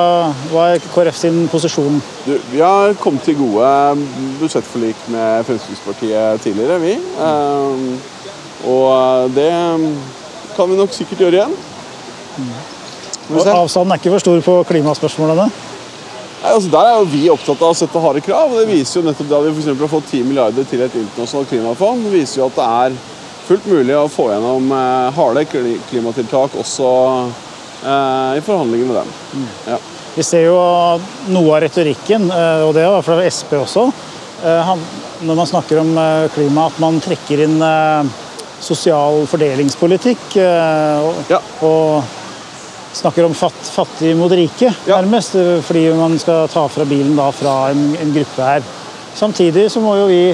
hva 0.48 0.68
er 0.72 0.85
KrF 0.94 1.18
sin 1.18 1.42
posisjon? 1.52 1.98
Du, 2.24 2.33
vi 2.55 2.62
har 2.64 2.96
kommet 3.02 3.26
til 3.28 3.37
gode 3.37 3.68
budsjettforlik 4.40 5.02
med 5.12 5.44
Fremskrittspartiet 5.50 6.40
tidligere, 6.46 6.81
vi. 6.81 6.96
Eh, 6.96 8.12
og 8.72 9.35
det 9.37 9.50
kan 10.57 10.70
vi 10.70 10.78
nok 10.78 10.94
sikkert 10.94 11.26
gjøre 11.26 11.42
igjen. 11.42 11.59
Får 12.37 12.82
se. 13.40 13.51
Avstanden 13.51 13.92
er 13.92 14.01
ikke 14.03 14.12
for 14.12 14.18
stor 14.18 14.40
på 14.45 14.64
klimaspørsmålene. 14.68 15.47
Nei, 16.42 16.51
altså 16.51 16.71
Der 16.73 16.88
er 16.90 16.99
jo 16.99 17.07
vi 17.07 17.23
opptatt 17.31 17.61
av 17.62 17.71
å 17.71 17.79
sette 17.79 18.01
harde 18.03 18.21
krav. 18.21 18.51
og 18.51 18.59
Det 18.59 18.66
viser 18.68 19.01
jo 19.01 19.07
nettopp 19.07 19.33
at 19.38 19.47
vi 19.47 19.62
for 19.62 19.85
har 19.85 19.92
fått 19.92 20.11
10 20.11 20.25
milliarder 20.27 20.64
til 20.66 20.83
et 20.83 20.95
internasjonalt 20.99 21.49
klimafond. 21.49 22.05
Det 22.05 22.14
viser 22.16 22.40
jo 22.40 22.49
at 22.51 22.59
det 22.59 22.66
er 22.66 22.97
fullt 23.47 23.66
mulig 23.71 23.95
å 23.99 24.09
få 24.11 24.29
gjennom 24.33 24.73
eh, 24.75 25.12
harde 25.16 25.45
klimatiltak 25.90 26.57
også 26.59 26.88
eh, 27.85 28.38
i 28.38 28.42
forhandlinger 28.42 28.90
med 28.90 28.99
dem. 29.01 29.47
Ja. 29.71 29.79
Vi 30.16 30.25
ser 30.27 30.45
jo 30.49 30.57
noe 31.33 31.55
av 31.57 31.62
retorikken, 31.64 32.27
eh, 32.31 32.64
og 32.66 32.75
det 32.75 32.83
er 32.83 32.90
hvert 32.97 33.07
fall 33.07 33.23
Sp 33.31 33.55
også, 33.62 33.87
eh, 34.42 34.62
han, 34.66 34.83
når 35.23 35.38
man 35.38 35.51
snakker 35.51 35.81
om 35.83 35.95
klima, 36.35 36.66
at 36.66 36.83
man 36.83 36.99
trekker 37.03 37.45
inn 37.47 37.62
sosial 38.62 39.23
fordelingspolitikk. 39.31 40.27
og, 40.38 41.31
Ja. 41.31 41.38
og 41.62 42.03
snakker 42.92 43.24
om 43.24 43.35
fatt, 43.35 43.61
fattig 43.74 44.14
mot 44.16 44.33
rike, 44.33 44.74
Ja. 44.87 45.00
nærmest. 45.00 45.37
Fordi 45.66 45.88
man 45.96 46.18
skal 46.18 46.48
ta 46.48 46.66
fra 46.68 46.85
bilen 46.85 47.16
da 47.16 47.31
fra 47.31 47.70
en, 47.70 47.96
en 48.00 48.12
gruppe 48.14 48.42
her. 48.42 48.62
Samtidig 49.14 49.70
så 49.70 49.81
må 49.81 49.96
jo 49.96 50.07
vi 50.09 50.24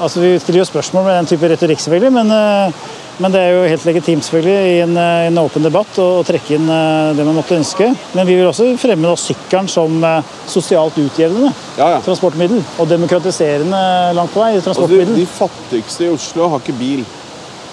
Altså 0.00 0.20
Vi 0.22 0.38
stiller 0.38 0.60
jo 0.60 0.64
spørsmål 0.64 1.04
med 1.08 1.16
den 1.16 1.26
type 1.26 1.48
retorikk, 1.50 1.80
selvfølgelig, 1.82 2.12
men, 2.14 2.28
eh, 2.30 2.70
men 3.18 3.32
det 3.34 3.40
er 3.40 3.48
jo 3.50 3.64
helt 3.66 3.84
legitimt 3.88 4.22
selvfølgelig 4.22 4.68
i 4.76 4.80
en, 4.84 4.92
eh, 4.96 5.26
en 5.26 5.38
åpen 5.42 5.64
debatt 5.66 5.98
å, 5.98 6.22
trekke 6.22 6.54
inn 6.54 6.68
eh, 6.70 7.16
det 7.18 7.24
man 7.26 7.34
måtte 7.34 7.56
ønske. 7.58 7.88
Men 8.14 8.24
vi 8.28 8.36
vil 8.38 8.46
også 8.46 8.68
fremme 8.78 9.02
da 9.10 9.16
sykkelen 9.18 9.66
som 9.68 9.98
sosialt 10.46 10.94
utjevnende 11.02 11.50
Ja, 11.76 11.88
ja. 11.96 11.98
transportmiddel. 12.06 12.62
Og 12.78 12.86
demokratiserende 12.88 14.14
langt 14.14 14.30
på 14.34 14.38
vei 14.38 14.52
Altså, 14.54 14.62
de, 14.62 14.68
transportmiddel. 14.70 15.16
de 15.16 15.26
fattigste 15.26 16.04
i 16.06 16.12
Oslo 16.14 16.48
har 16.48 16.60
ikke 16.62 16.78
bil. 16.78 17.02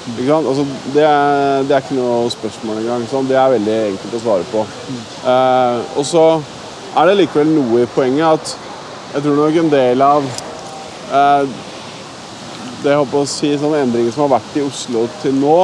Altså, 0.06 0.66
det, 0.94 1.02
er, 1.02 1.64
det 1.66 1.74
er 1.74 1.82
ikke 1.82 1.98
noe 1.98 2.30
spørsmål 2.30 2.84
engang. 2.84 3.08
Det 3.26 3.38
er 3.42 3.54
veldig 3.56 3.78
enkelt 3.88 4.14
å 4.14 4.22
svare 4.22 4.46
på. 4.52 4.66
Eh, 5.26 5.80
og 5.98 6.06
så 6.06 6.26
er 6.96 7.10
det 7.10 7.16
likevel 7.24 7.50
noe 7.56 7.82
i 7.82 7.90
poenget 7.90 8.28
at 8.38 8.52
jeg 9.16 9.24
tror 9.26 9.40
nok 9.40 9.58
en 9.64 9.72
del 9.72 10.04
av 10.06 10.28
eh, 10.28 11.56
det 12.84 12.94
jeg 12.94 13.02
håper 13.02 13.18
å 13.18 13.30
si, 13.30 13.50
sånne 13.58 13.82
endringer 13.82 14.14
som 14.14 14.28
har 14.28 14.36
vært 14.38 14.60
i 14.60 14.64
Oslo 14.66 15.08
til 15.24 15.34
nå, 15.40 15.58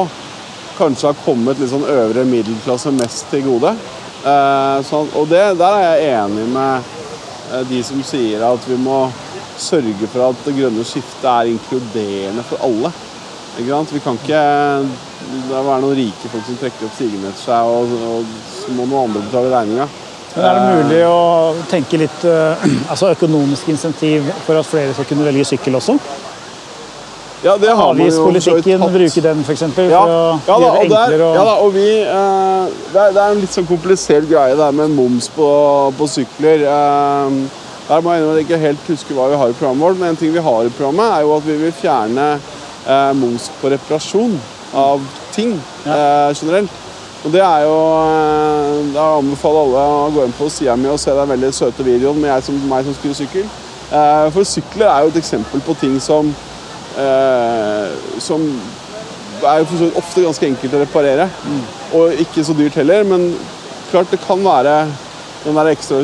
kanskje 0.74 1.12
har 1.12 1.22
kommet 1.22 1.62
litt 1.62 1.70
sånn 1.70 1.86
øvre 1.86 2.24
middelklasse 2.26 2.90
mest 2.96 3.30
til 3.30 3.46
gode. 3.46 3.76
Eh, 4.26 4.78
sånn, 4.88 5.12
og 5.20 5.30
det, 5.30 5.44
der 5.60 5.78
er 5.78 5.86
jeg 5.86 6.16
enig 6.16 6.48
med 6.50 6.90
eh, 7.52 7.62
de 7.70 7.80
som 7.86 8.02
sier 8.06 8.42
at 8.48 8.66
vi 8.66 8.80
må 8.80 9.04
sørge 9.60 10.10
for 10.10 10.32
at 10.32 10.44
det 10.48 10.56
grønne 10.58 10.82
skiftet 10.88 11.30
er 11.30 11.54
inkluderende 11.54 12.42
for 12.50 12.66
alle. 12.66 12.90
Vi 13.56 13.66
kan 14.00 14.16
ikke 14.16 14.42
det 15.22 15.58
være 15.58 15.80
noen 15.82 15.96
rike 15.96 16.30
folk 16.32 16.46
som 16.46 16.56
trekker 16.60 16.88
opp 16.88 16.96
sigene 16.96 17.28
etter 17.28 17.44
seg, 17.44 17.68
og, 17.68 17.92
og 18.08 18.32
så 18.48 18.72
må 18.76 18.86
noen 18.86 19.10
andre 19.10 19.22
betale 19.26 19.52
regninga. 19.52 19.86
Men 20.32 20.46
er 20.48 20.56
det 20.56 20.76
mulig 20.80 21.00
å 21.04 21.20
tenke 21.68 22.00
litt 22.00 22.24
eh, 22.24 22.66
altså 22.92 23.12
økonomisk 23.12 23.68
insentiv 23.72 24.28
for 24.46 24.56
at 24.60 24.68
flere 24.68 24.94
skal 24.96 25.08
kunne 25.10 25.26
velge 25.28 25.44
sykkel 25.52 25.76
også? 25.76 25.98
Ja, 27.42 27.56
det 27.58 27.72
har 27.74 27.96
vi 27.98 28.04
jo 28.06 28.12
for 28.14 28.30
Avgiftspolitikken, 28.30 28.84
bruke 28.94 29.22
den 29.24 29.40
f.eks. 29.42 29.64
For, 29.74 29.88
Ja, 29.90 30.02
å 30.06 30.18
ja, 30.46 30.56
da, 30.56 30.58
gjøre 30.62 30.84
det 30.86 30.98
enklere 31.00 31.24
og... 31.26 31.36
ja 31.36 31.46
da, 31.48 31.54
og 31.64 31.72
vi 31.74 31.88
eh, 32.00 32.76
det, 32.92 33.00
er, 33.02 33.16
det 33.16 33.24
er 33.24 33.34
en 33.34 33.42
litt 33.42 33.56
sånn 33.56 33.66
komplisert 33.68 34.28
greie 34.30 34.56
der 34.56 34.78
med 34.78 34.94
moms 34.94 35.28
på, 35.34 35.48
på 35.98 36.08
sykler. 36.08 36.64
Eh, 36.70 37.60
der 37.88 38.00
må 38.00 38.14
jeg 38.14 38.22
innrømme 38.22 38.36
at 38.36 38.40
jeg 38.40 38.46
ikke 38.46 38.62
helt 38.62 38.90
husker 38.94 39.18
hva 39.18 39.28
vi 39.32 39.40
har 39.42 39.50
i 39.50 39.56
programmet 39.58 39.84
vårt, 39.84 39.98
men 40.00 40.14
en 40.14 40.20
ting 40.22 40.32
vi 40.32 40.44
har 40.46 40.64
i 40.64 40.72
programmet, 40.72 41.16
er 41.18 41.26
jo 41.26 41.34
at 41.34 41.48
vi 41.50 41.58
vil 41.64 41.74
fjerne 41.76 42.28
eh, 42.86 43.12
moms 43.18 43.50
på 43.60 43.72
reparasjon 43.72 44.38
av 44.74 45.02
ting 45.34 45.54
eh, 45.86 46.30
generelt. 46.34 46.80
Og 47.22 47.30
det 47.30 47.42
er 47.44 47.64
jo 47.66 47.74
eh, 48.02 48.78
Da 48.94 49.04
anbefaler 49.20 49.66
alle 49.66 49.82
å 50.06 50.12
gå 50.14 50.24
inn 50.26 50.34
på 50.34 50.48
sida 50.50 50.74
mi 50.76 50.90
og 50.90 51.00
se 51.00 51.14
den 51.14 51.30
veldig 51.34 51.52
søte 51.54 51.86
videoen 51.86 52.18
med 52.18 52.32
jeg 52.32 52.48
som, 52.48 52.62
meg 52.70 52.86
som 52.86 52.96
skulle 52.98 53.18
sykkel. 53.18 53.46
Eh, 53.92 54.26
for 54.34 54.48
sykler 54.48 54.88
er 54.88 55.04
jo 55.04 55.12
et 55.12 55.20
eksempel 55.22 55.62
på 55.64 55.76
ting 55.80 55.98
som 56.02 56.32
eh, 56.98 57.92
som 58.22 58.42
er 59.42 59.62
jo 59.62 59.88
ofte 59.98 60.22
ganske 60.24 60.46
enkelt 60.46 60.76
å 60.76 60.82
reparere. 60.82 61.28
Og 61.98 62.20
ikke 62.22 62.44
så 62.46 62.54
dyrt 62.56 62.76
heller, 62.78 63.06
men 63.06 63.32
klart 63.90 64.12
det 64.12 64.22
kan 64.22 64.42
være 64.44 64.76
den 65.42 65.58
der 65.58 65.72
ekstra 65.72 65.98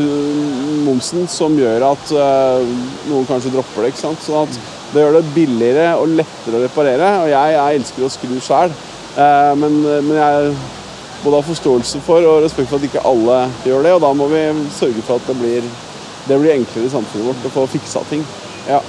momsen 0.82 1.28
som 1.30 1.54
gjør 1.58 1.92
at 1.92 2.10
eh, 2.10 2.72
noen 3.10 3.26
kanskje 3.28 3.54
dropper 3.54 3.84
det. 3.84 3.92
ikke 3.92 4.02
sant? 4.02 4.24
Sånn 4.24 4.48
at 4.48 4.58
det 4.92 5.05
gjør 5.05 5.18
det 5.18 5.35
billigere 5.35 5.88
og 6.01 6.14
lettere 6.18 6.59
å 6.59 6.64
reparere. 6.64 7.12
Og 7.22 7.31
jeg, 7.33 7.57
jeg 7.57 7.81
elsker 7.81 8.07
å 8.07 8.12
skru 8.12 8.37
sjøl, 8.40 8.77
men, 9.59 9.81
men 9.85 10.14
jeg 10.16 10.53
både 11.24 11.40
har 11.40 11.48
forståelse 11.48 12.01
for 12.07 12.22
og 12.29 12.44
respekt 12.44 12.70
for 12.70 12.79
at 12.79 12.87
ikke 12.88 13.05
alle 13.09 13.40
gjør 13.66 13.85
det. 13.87 13.96
Og 13.96 14.05
da 14.05 14.12
må 14.16 14.29
vi 14.33 14.44
sørge 14.74 15.05
for 15.05 15.18
at 15.18 15.29
det 15.29 15.37
blir, 15.40 15.66
det 16.29 16.38
blir 16.40 16.55
enklere 16.55 16.88
i 16.88 16.94
samfunnet 16.94 17.31
vårt 17.33 17.51
å 17.51 17.55
få 17.57 17.66
fiksa 17.74 18.05
ting. 18.11 18.24
Ja. 18.68 18.81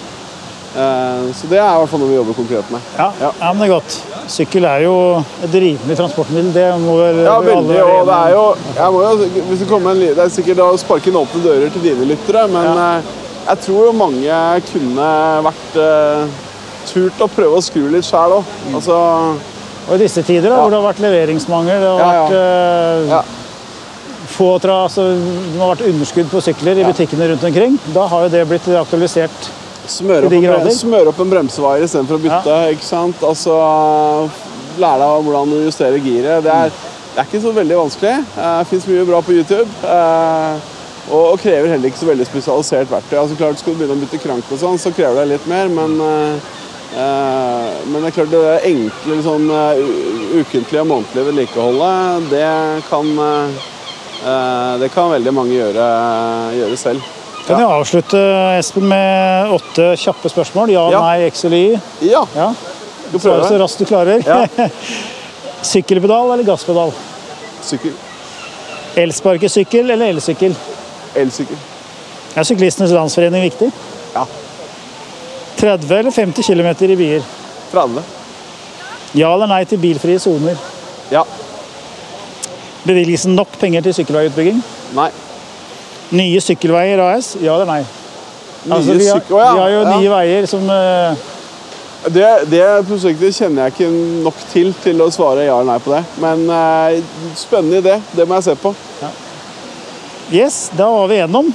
Eh, 0.76 1.30
Så 1.34 1.48
det 1.50 1.58
er 1.58 1.66
i 1.66 1.78
hvert 1.82 1.90
fall 1.90 2.04
noe 2.04 2.12
vi 2.12 2.18
jobber 2.20 2.38
konkret 2.38 2.72
med. 2.72 2.82
ja, 2.98 3.10
ja. 3.20 3.32
Ja. 3.42 3.54
men 3.54 3.64
det 3.64 3.70
er 3.70 3.74
godt. 3.74 3.96
Sykkel 4.30 4.68
er 4.70 4.84
jo 4.86 4.96
et 5.44 5.56
rimelig 5.56 5.98
transportmiddel. 5.98 6.52
Det 6.54 6.68
må 6.84 7.00
vel 7.00 7.24
Ja, 7.26 7.40
veldig. 7.42 7.80
Og 7.86 8.06
det 8.12 8.20
er 8.20 8.36
jo 8.36 8.44
jo, 8.78 9.16
det, 10.04 10.20
er 10.26 10.30
sikkert 10.30 10.62
å 10.62 10.76
sparke 10.78 11.10
inn 11.10 11.18
åpne 11.18 11.42
dører 11.44 11.74
til 11.74 11.90
dine 11.90 12.06
lyttere, 12.14 12.46
men 12.54 12.70
Ja. 12.70 13.02
Jeg 13.50 13.60
tror 13.66 13.94
mange 13.98 14.40
kunne 14.72 15.10
vært 15.50 15.78
uh, 15.82 16.28
turt 16.90 17.20
å 17.22 17.28
prøve 17.34 17.58
å 17.60 17.64
skru 17.66 17.88
litt 17.92 18.06
sjæl 18.08 18.38
òg. 18.40 18.46
Altså 18.74 18.96
Og 19.90 19.94
i 19.96 20.02
disse 20.04 20.22
tider, 20.22 20.50
da, 20.50 20.56
Ja. 20.56 20.62
hvor 20.62 20.70
det 20.70 20.80
har 20.80 20.88
vært 20.94 21.02
leveringsmangel, 21.02 21.80
det 21.82 21.90
har 21.90 22.00
Ja, 22.00 22.12
ja. 22.14 22.24
vært 22.24 22.34
Uh, 22.40 23.10
Ja. 23.10 23.22
få 24.30 24.60
tra, 24.62 24.84
altså, 24.86 25.04
det 25.18 25.60
har 25.60 25.76
vært 25.76 25.88
underskudd 25.90 26.30
på 26.30 26.42
sykler 26.46 26.78
i 26.78 26.82
Ja. 26.86 26.92
butikkene 26.92 27.28
rundt 27.32 27.44
omkring. 27.44 27.80
Da 27.94 28.06
har 28.08 28.22
jo 28.24 28.30
det 28.30 28.48
blitt 28.48 28.68
aktualisert. 28.78 29.50
Smøre 29.90 30.26
opp, 30.26 30.30
de 30.30 30.38
en, 30.38 30.44
grader. 30.44 30.70
smøre 30.72 31.08
opp 31.10 31.20
en 31.20 31.30
bremsevaier 31.32 31.84
istedenfor 31.84 32.20
å 32.20 32.22
bytte. 32.22 32.58
ikke 32.76 32.84
sant? 32.86 33.16
Altså, 33.24 34.30
Lære 34.80 35.00
deg 35.02 35.24
hvordan 35.26 35.50
du 35.50 35.58
justerer 35.66 36.00
giret. 36.00 36.44
Det 36.44 36.52
er, 36.54 36.70
det 36.70 37.18
er 37.18 37.26
ikke 37.26 37.42
så 37.42 37.52
veldig 37.52 37.76
vanskelig. 37.76 38.26
Det 38.36 38.68
fins 38.70 38.86
mye 38.88 39.06
bra 39.10 39.20
på 39.22 39.34
YouTube. 39.34 39.68
eh, 39.84 40.56
Og, 41.10 41.24
og 41.34 41.40
krever 41.42 41.72
heller 41.74 41.90
ikke 41.90 42.02
så 42.04 42.10
veldig 42.12 42.26
spesialisert 42.30 42.92
verktøy. 42.92 43.18
Altså 43.18 43.38
klart 43.40 43.60
Skal 43.62 43.74
du 43.74 43.80
begynne 43.82 43.98
å 43.98 44.02
bytte 44.04 44.20
krank, 44.22 44.50
og 44.54 44.60
sånn, 44.62 44.78
så 44.82 44.92
krever 44.94 45.24
det 45.24 45.32
litt 45.34 45.48
mer, 45.50 45.72
men 45.74 45.96
eh, 46.06 46.50
eh, 46.94 47.70
men 47.90 47.98
det 48.04 48.12
er 48.12 48.16
klart 48.20 48.34
det 48.34 48.44
enkle 48.70 49.18
eh, 49.18 49.84
ukentlige 50.44 50.84
og 50.84 50.90
månedlige 50.92 51.28
vedlikeholdet, 51.32 52.30
det 52.34 52.50
kan 52.90 53.10
eh, 53.26 54.76
Det 54.84 54.90
kan 54.94 55.10
veldig 55.14 55.34
mange 55.34 55.56
gjøre, 55.56 55.86
gjøre 56.60 56.78
selv. 56.78 57.06
Kan 57.48 57.62
jeg 57.64 57.70
avslutte 57.72 58.20
Espen, 58.60 58.86
med 58.92 59.54
åtte 59.56 59.94
kjappe 59.98 60.30
spørsmål? 60.30 60.70
Ja, 60.76 60.84
Ja. 60.92 61.00
nei, 61.02 61.30
X 61.32 61.46
eller 61.46 61.58
Y? 61.58 61.80
Ja, 62.12 62.26
Ja. 62.36 62.52
Du 63.10 63.18
prøver. 63.18 63.48
så 63.48 63.58
raskt 63.58 63.80
du 63.80 63.86
klarer. 63.90 64.22
Ja. 64.22 64.44
Sykkelpedal 65.72 66.30
eller 66.36 66.44
gasspedal? 66.46 66.92
Sykkel. 67.66 67.96
Elsparkesykkel 68.96 69.90
eller 69.90 70.14
elsykkel? 70.14 70.54
Elsykkel. 71.18 71.58
Er 72.36 72.46
Syklistenes 72.46 72.92
Landsforening 72.94 73.44
viktig? 73.48 73.72
Ja. 74.14 74.26
30 75.60 75.96
eller 75.98 76.12
50 76.12 76.44
km 76.44 76.70
i 76.86 76.96
bier? 76.96 77.24
30. 77.72 78.04
Ja 79.18 79.32
eller 79.34 79.50
nei 79.50 79.64
til 79.66 79.82
bilfrie 79.82 80.20
soner? 80.22 80.60
Ja. 81.12 81.24
Bevilgelsen 82.86 83.36
nok 83.36 83.58
penger 83.60 83.82
til 83.82 83.98
sykkelveiutbygging? 83.98 84.62
Nei. 84.96 85.10
Nye 86.16 86.42
Sykkelveier 86.42 87.02
AS? 87.04 87.36
Ja 87.42 87.58
eller 87.58 87.68
nei? 87.70 87.82
Nye 88.66 88.78
Altså, 88.78 88.94
vi, 88.94 89.08
har, 89.08 89.22
ja. 89.30 89.52
vi 89.54 89.60
har 89.60 89.70
jo 89.70 89.82
Ja. 89.82 89.98
Nye 89.98 90.10
Veier 90.14 90.50
som 90.50 90.70
uh... 90.70 91.28
Det, 92.00 92.28
det 92.48 92.64
prosjektet 92.88 93.36
kjenner 93.36 93.68
jeg 93.68 93.74
ikke 93.74 93.90
nok 94.24 94.38
til 94.54 94.70
til 94.84 95.02
å 95.04 95.10
svare 95.12 95.44
ja 95.44 95.58
eller 95.60 95.74
nei 95.74 95.82
på 95.84 95.92
det. 95.92 96.00
Men 96.24 96.46
uh, 96.48 97.34
spennende 97.36 97.82
idé. 97.84 97.98
Det 98.16 98.28
må 98.28 98.40
jeg 98.40 98.48
se 98.48 98.56
på. 98.62 98.72
Yes, 100.32 100.72
da 100.78 100.86
var 100.92 101.08
vi 101.10 101.16
gjennom. 101.18 101.48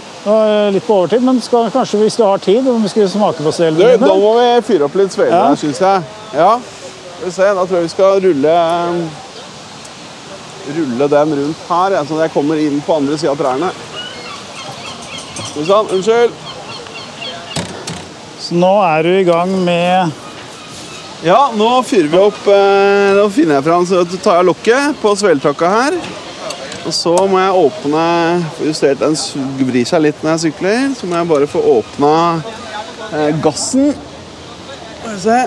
Litt 0.74 0.86
på 0.86 0.94
overtid, 0.96 1.22
men 1.22 1.38
skal, 1.44 1.68
kanskje 1.70 2.00
hvis 2.00 2.16
du 2.18 2.24
har 2.26 2.40
tid, 2.42 2.66
om 2.68 2.82
vi 2.82 2.88
skulle 2.90 3.08
smake 3.12 3.38
på 3.38 3.50
Du, 3.52 3.54
svelene 3.54 3.98
da 4.02 4.14
må 4.18 4.32
vi 4.40 4.46
fyre 4.66 4.88
opp 4.88 4.96
litt 4.98 5.12
sveler 5.14 5.30
Ja. 5.36 5.44
her, 5.52 5.56
syns 5.60 5.78
jeg. 5.80 6.02
Ja. 6.34 6.48
Skal 7.14 7.28
vi 7.28 7.34
se, 7.36 7.50
da 7.54 7.66
tror 7.66 7.78
jeg 7.78 7.86
vi 7.86 7.92
skal 7.92 8.20
rulle 8.24 8.54
eh, 8.54 9.20
Rulle 10.74 11.08
den 11.12 11.34
rundt 11.36 11.62
her, 11.68 11.94
sånn 12.08 12.18
at 12.18 12.24
jeg 12.24 12.32
kommer 12.34 12.56
inn 12.58 12.80
på 12.86 12.96
andre 12.96 13.18
sida 13.20 13.34
av 13.34 13.38
trærne. 13.38 13.70
Sånn, 15.54 15.90
unnskyld. 15.94 16.32
Så 18.40 18.56
nå 18.58 18.72
er 18.82 19.02
du 19.06 19.10
i 19.20 19.24
gang 19.28 19.52
med 19.64 20.10
Ja, 21.24 21.50
nå 21.56 21.68
fyrer 21.86 22.10
vi 22.12 22.18
opp 22.20 22.42
eh, 22.52 23.14
Nå 23.16 23.28
finner 23.32 23.60
jeg 23.60 23.64
fram, 23.68 23.86
så 23.88 24.02
tar 24.18 24.40
jeg 24.40 24.48
lokket 24.50 24.98
på 25.00 25.14
sveltakka 25.16 25.70
her. 25.70 25.96
Og 26.84 26.92
så 26.92 27.14
må 27.30 27.40
jeg 27.40 27.60
åpne 27.64 28.04
få 28.58 28.66
justert 28.68 29.00
Den 29.00 29.16
vrir 29.64 29.86
seg 29.88 30.02
litt 30.04 30.20
når 30.24 30.34
jeg 30.34 30.42
sykler. 30.48 30.90
Så 30.98 31.08
må 31.08 31.16
jeg 31.16 31.30
bare 31.30 31.48
få 31.48 31.62
åpna 31.78 32.12
eh, 33.10 33.30
gassen. 33.44 33.94
Skal 34.98 35.14
vi 35.14 35.20
se. 35.24 35.40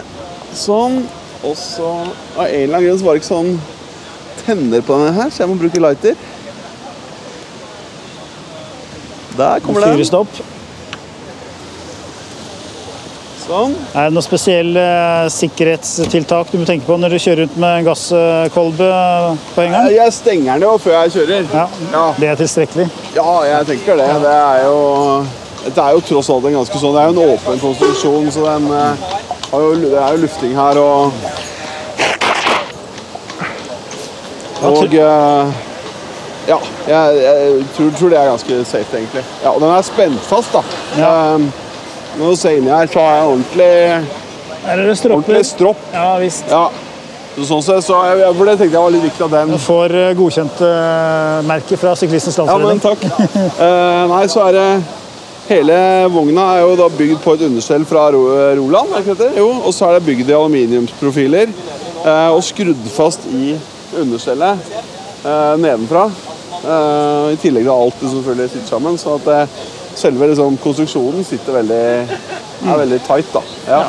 Sånn. 0.58 1.02
Og 1.46 1.54
så 1.60 1.90
Av 2.38 2.48
en 2.48 2.56
eller 2.64 2.80
annen 2.80 2.88
grunn 2.90 3.00
så 3.00 3.06
var 3.06 3.18
det 3.18 3.22
ikke 3.22 3.34
sånn 3.34 3.58
tenner 4.48 4.84
på 4.86 4.96
denne 4.96 5.14
her, 5.18 5.32
så 5.34 5.44
jeg 5.44 5.52
må 5.52 5.58
bruke 5.60 5.82
lighter. 5.82 6.16
Der 9.38 9.60
kommer 9.66 9.84
den. 9.84 10.00
det 10.00 10.14
opp. 10.18 10.40
Sånn. 13.48 13.74
Er 13.96 14.10
det 14.10 14.16
noen 14.18 14.26
spesielle 14.26 14.82
eh, 14.84 15.30
sikkerhetstiltak 15.32 16.50
du 16.52 16.58
må 16.60 16.66
tenke 16.68 16.84
på 16.84 16.98
når 17.00 17.14
du 17.16 17.20
kjører 17.24 17.46
rundt 17.46 17.60
med 17.64 17.76
en 17.80 17.86
gasskolbe 17.88 18.88
på 19.54 19.64
hengeren? 19.64 19.88
Jeg 19.96 20.16
stenger 20.18 20.58
den 20.58 20.66
jo 20.68 20.74
før 20.84 20.98
jeg 20.98 21.14
kjører. 21.16 21.46
Ja, 21.54 21.68
Ja. 21.94 22.06
det 22.20 22.32
er 22.34 22.42
tilstrekkelig. 22.42 22.88
Ja, 23.16 23.28
jeg 23.48 23.70
tenker 23.70 24.02
det. 24.02 24.08
Det 24.26 24.34
er 24.36 24.64
jo 24.66 24.80
det 25.68 25.84
er 25.84 25.96
jo 25.96 26.02
tross 26.10 26.30
alt 26.32 26.46
en 26.48 26.54
ganske 26.56 26.80
sånn 26.80 26.94
Det 26.96 27.02
er 27.02 27.08
jo 27.10 27.16
en 27.16 27.32
åpen 27.34 27.60
konstruksjon, 27.60 28.28
så 28.32 28.44
den 28.46 28.68
eh, 28.72 29.08
har 29.52 29.64
jo, 29.64 29.72
det 29.82 29.94
er 30.00 30.16
jo 30.16 30.22
lufting 30.26 30.56
her 30.56 30.80
og 30.80 31.14
Og 34.68 34.94
eh, 34.96 35.56
ja, 36.48 36.58
jeg, 36.88 37.18
jeg 37.22 37.64
tror, 37.76 37.90
tror 38.00 38.10
det 38.12 38.20
er 38.20 38.30
ganske 38.32 38.60
safe, 38.66 38.98
egentlig. 38.98 39.24
Ja, 39.44 39.52
og 39.52 39.62
den 39.62 39.70
er 39.72 39.84
spent 39.86 40.20
fast, 40.30 40.56
da. 40.56 40.62
Ja. 40.98 41.10
Um, 41.36 41.50
ser 42.36 42.58
inni 42.58 42.74
her, 42.74 42.90
så 42.92 43.00
har 43.04 43.16
jeg 43.16 43.30
ordentlig, 43.32 43.72
Her 44.66 44.82
er 44.82 44.90
det 44.90 44.98
stropper. 44.98 45.16
ordentlig 45.18 45.46
stropp. 45.46 45.88
Ja 45.94 46.10
visst. 46.22 46.52
Ja. 46.52 46.68
Så 47.38 47.46
sånn 47.46 47.62
sett, 47.62 47.86
så 47.86 48.00
jeg, 48.08 48.20
jeg, 48.24 48.34
for 48.34 48.50
det 48.50 48.56
tenkte 48.58 48.74
jeg 48.74 48.82
var 48.82 48.94
litt 48.96 49.04
viktig 49.06 49.26
at 49.28 49.34
den 49.36 49.52
Du 49.54 49.60
får 49.62 49.94
eh, 49.94 50.14
godkjent 50.18 50.62
uh, 50.66 51.44
merke 51.46 51.78
fra 51.78 51.92
Syklistens 51.94 52.40
Ja, 52.42 52.56
men 52.58 52.82
takk. 52.82 53.04
uh, 53.06 54.08
nei, 54.16 54.24
så 54.34 54.48
er 54.48 54.58
det 54.58 54.70
Hele 55.48 55.78
vogna 56.12 56.48
er 56.56 56.66
jo 56.66 56.74
da 56.80 56.90
bygd 56.92 57.22
på 57.24 57.38
et 57.38 57.46
understell 57.46 57.86
fra 57.88 58.10
Roland, 58.12 58.90
er 58.98 59.06
ikke 59.06 59.16
det? 59.22 59.30
Jo, 59.38 59.46
og 59.62 59.72
så 59.72 59.88
er 59.88 60.00
det 60.00 60.08
bygd 60.10 60.34
i 60.34 60.36
aluminiumsprofiler 60.36 61.54
uh, 61.54 62.34
og 62.34 62.42
skrudd 62.44 62.90
fast 62.98 63.30
i 63.32 63.54
understellet 63.96 64.58
eh, 65.26 65.58
nedenfra. 65.58 66.06
Eh, 66.64 67.34
I 67.34 67.40
tillegg 67.42 67.68
til 67.68 67.74
alt 67.74 68.02
det 68.02 68.12
selvfølgelig 68.12 68.50
sitter 68.50 68.70
sammen. 68.70 68.98
Så 68.98 69.16
at 69.18 69.28
eh, 69.34 69.58
selve 69.98 70.30
liksom, 70.32 70.58
konstruksjonen 70.62 71.26
sitter 71.26 71.58
veldig, 71.62 71.86
er 72.68 72.84
veldig 72.84 73.00
tight. 73.08 73.34
da. 73.34 73.42
Ja. 73.68 73.86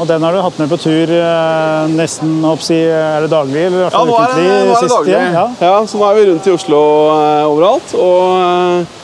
Og 0.00 0.08
den 0.08 0.22
har 0.24 0.32
du 0.32 0.40
hatt 0.40 0.56
med 0.56 0.70
på 0.70 0.78
tur 0.80 1.10
eh, 1.12 1.90
nesten 1.92 2.38
oppsi, 2.48 2.78
Er 2.88 3.26
det 3.26 3.30
daglig? 3.32 3.66
Eller 3.66 3.82
i 3.82 3.82
hvert 3.82 3.98
Ja, 3.98 4.04
nå 4.08 4.16
er 4.16 4.32
det, 4.32 4.46
nå 4.46 4.78
er 4.78 4.86
det 4.86 4.92
daglig. 4.94 5.12
Ja. 5.12 5.44
Ja. 5.60 5.74
så 5.84 6.00
nå 6.00 6.06
er 6.08 6.16
vi 6.16 6.24
rundt 6.30 6.48
i 6.48 6.54
Oslo 6.54 6.80
eh, 7.18 7.50
overalt. 7.50 7.94
Og 8.00 8.22
eh, 8.40 8.96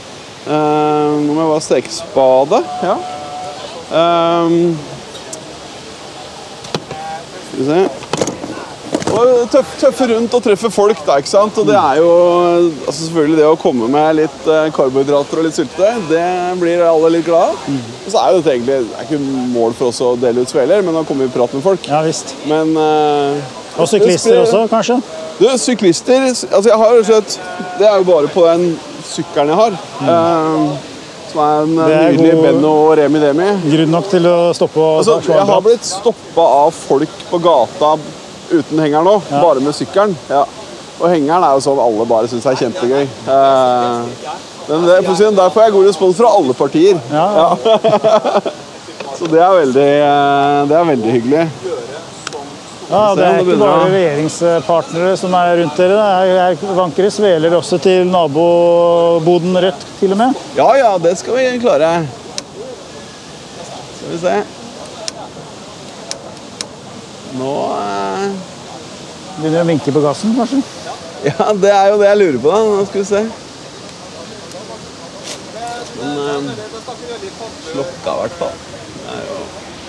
eh, 0.46 1.20
nå 1.26 1.36
må 1.36 1.42
jeg 1.42 1.52
bare 1.52 1.66
steke 1.68 1.92
spade. 1.92 2.62
Ja. 2.86 2.96
Um, 3.86 4.78
skal 7.52 7.60
vi 7.60 7.70
se. 7.70 8.05
Tøff, 9.16 9.68
tøffe 9.80 10.06
rundt 10.10 10.34
og 10.36 10.42
treffe 10.44 10.68
folk, 10.70 10.98
da, 11.06 11.14
ikke 11.22 11.30
sant. 11.30 11.56
Og 11.62 11.64
det 11.68 11.76
er 11.78 12.00
jo 12.02 12.08
altså 12.84 12.96
selvfølgelig 13.06 13.36
det 13.38 13.46
å 13.48 13.54
komme 13.60 13.86
med 13.88 14.18
litt 14.18 14.48
eh, 14.52 14.66
karbohydrater 14.76 15.40
og 15.40 15.46
litt 15.46 15.56
sylte, 15.56 15.92
det 16.10 16.24
blir 16.60 16.82
alle 16.84 17.12
litt 17.14 17.24
glad 17.24 17.54
av. 17.54 17.70
Og 18.04 18.10
så 18.12 18.20
er 18.20 18.34
jo 18.34 18.40
dette 18.42 18.52
egentlig 18.56 18.80
det 18.90 18.98
er 18.98 19.06
ikke 19.06 19.20
mål 19.54 19.76
for 19.78 19.88
oss 19.88 20.00
å 20.04 20.10
dele 20.20 20.44
ut 20.44 20.52
sveler, 20.52 20.84
men 20.84 20.98
å 21.00 21.04
komme 21.08 21.24
i 21.28 21.32
prat 21.32 21.54
med 21.56 21.64
folk. 21.64 21.86
ja 21.88 22.02
visst. 22.04 22.34
Men 22.50 22.74
uh, 22.76 23.54
Og 23.80 23.88
syklister 23.88 24.36
også, 24.42 24.66
kanskje? 24.72 24.98
du, 25.38 25.46
syklister 25.60 26.26
altså 26.28 26.66
jeg 26.70 26.78
har 26.82 26.92
jo 26.98 27.06
slett, 27.08 27.38
Det 27.78 27.88
er 27.88 27.96
jo 28.00 28.06
bare 28.08 28.28
på 28.32 28.44
den 28.50 28.68
sykkelen 29.06 29.54
jeg 29.54 29.58
har. 29.62 29.80
eh, 30.02 30.92
som 31.32 31.40
er 31.42 31.64
en 31.64 31.72
Mm. 31.76 31.80
Er 31.86 32.12
nydelig 32.12 32.36
Benno 32.42 32.70
og 32.86 32.92
Remi 33.00 33.20
Demi. 33.20 33.48
Grunn 33.72 33.90
nok 33.96 34.06
til 34.12 34.28
å 34.28 34.36
stoppe 34.56 34.78
og 34.80 35.00
Altså, 35.00 35.18
jeg 35.32 35.48
har 35.50 35.60
blitt 35.64 35.84
stoppa 35.84 36.46
av 36.62 36.70
folk 36.72 37.16
på 37.30 37.40
gata 37.44 37.96
uten 38.50 38.80
henger 38.80 39.04
nå, 39.06 39.16
bare 39.30 39.62
med 39.64 39.76
sykkelen. 39.76 40.16
Ja. 40.30 40.44
Og 40.96 41.10
hengeren 41.12 41.44
er 41.44 41.56
jo 41.56 41.64
sånn 41.64 41.80
alle 41.82 42.06
bare 42.08 42.28
syns 42.30 42.46
er 42.48 42.56
kjempegøy. 42.56 43.02
Eh, 43.04 44.30
men 44.66 44.86
det, 44.88 45.00
for 45.04 45.12
å 45.12 45.16
si 45.18 45.28
der 45.36 45.52
får 45.52 45.66
jeg 45.66 45.74
god 45.76 45.90
respons 45.90 46.20
fra 46.20 46.30
alle 46.38 46.56
partier. 46.56 47.02
Ja, 47.12 47.26
ja. 47.36 47.50
Så 49.16 49.28
det 49.32 49.40
er 49.40 49.52
veldig, 49.62 49.90
eh, 50.04 50.62
det 50.68 50.76
er 50.76 50.88
veldig 50.90 51.12
hyggelig. 51.18 51.44
Ja, 52.86 53.02
det 53.18 53.24
er 53.26 53.40
ikke 53.42 53.56
bare 53.58 53.86
regjeringspartnere 53.90 55.14
som 55.18 55.32
er 55.34 55.56
rundt 55.60 55.80
dere. 55.80 55.96
Det 55.96 56.34
er, 56.36 56.58
er 56.70 56.76
vanker 56.78 57.08
sveler 57.10 57.56
også 57.58 57.80
til 57.82 58.06
naboboden 58.06 59.58
Rødt, 59.64 59.88
til 59.98 60.14
og 60.14 60.20
med. 60.20 60.44
Ja 60.58 60.68
ja, 60.78 60.92
det 61.02 61.16
skal 61.18 61.34
vi 61.40 61.48
klare. 61.64 61.96
Skal 63.96 64.14
vi 64.14 64.20
se. 64.22 64.36
Nå 67.38 67.52
eh, 67.80 68.28
Begynner 69.36 69.62
å 69.62 69.68
vinke 69.68 69.92
på 69.92 70.02
gassen, 70.04 70.36
kanskje? 70.38 70.62
Ja, 71.26 71.50
det 71.58 71.70
er 71.72 71.86
jo 71.90 71.96
det 71.98 72.06
jeg 72.10 72.18
lurer 72.20 72.36
på, 72.38 72.50
da. 72.52 72.58
Nå 72.62 72.84
skal 72.86 73.00
vi 73.00 73.06
se. 73.08 73.22
Men 75.96 76.50
eh, 76.52 76.66
slokka 77.72 78.12
i 78.12 78.20
hvert 78.20 78.36
fall. 78.40 78.60
Det 79.00 79.16
er 79.16 79.24
jo 79.30 79.38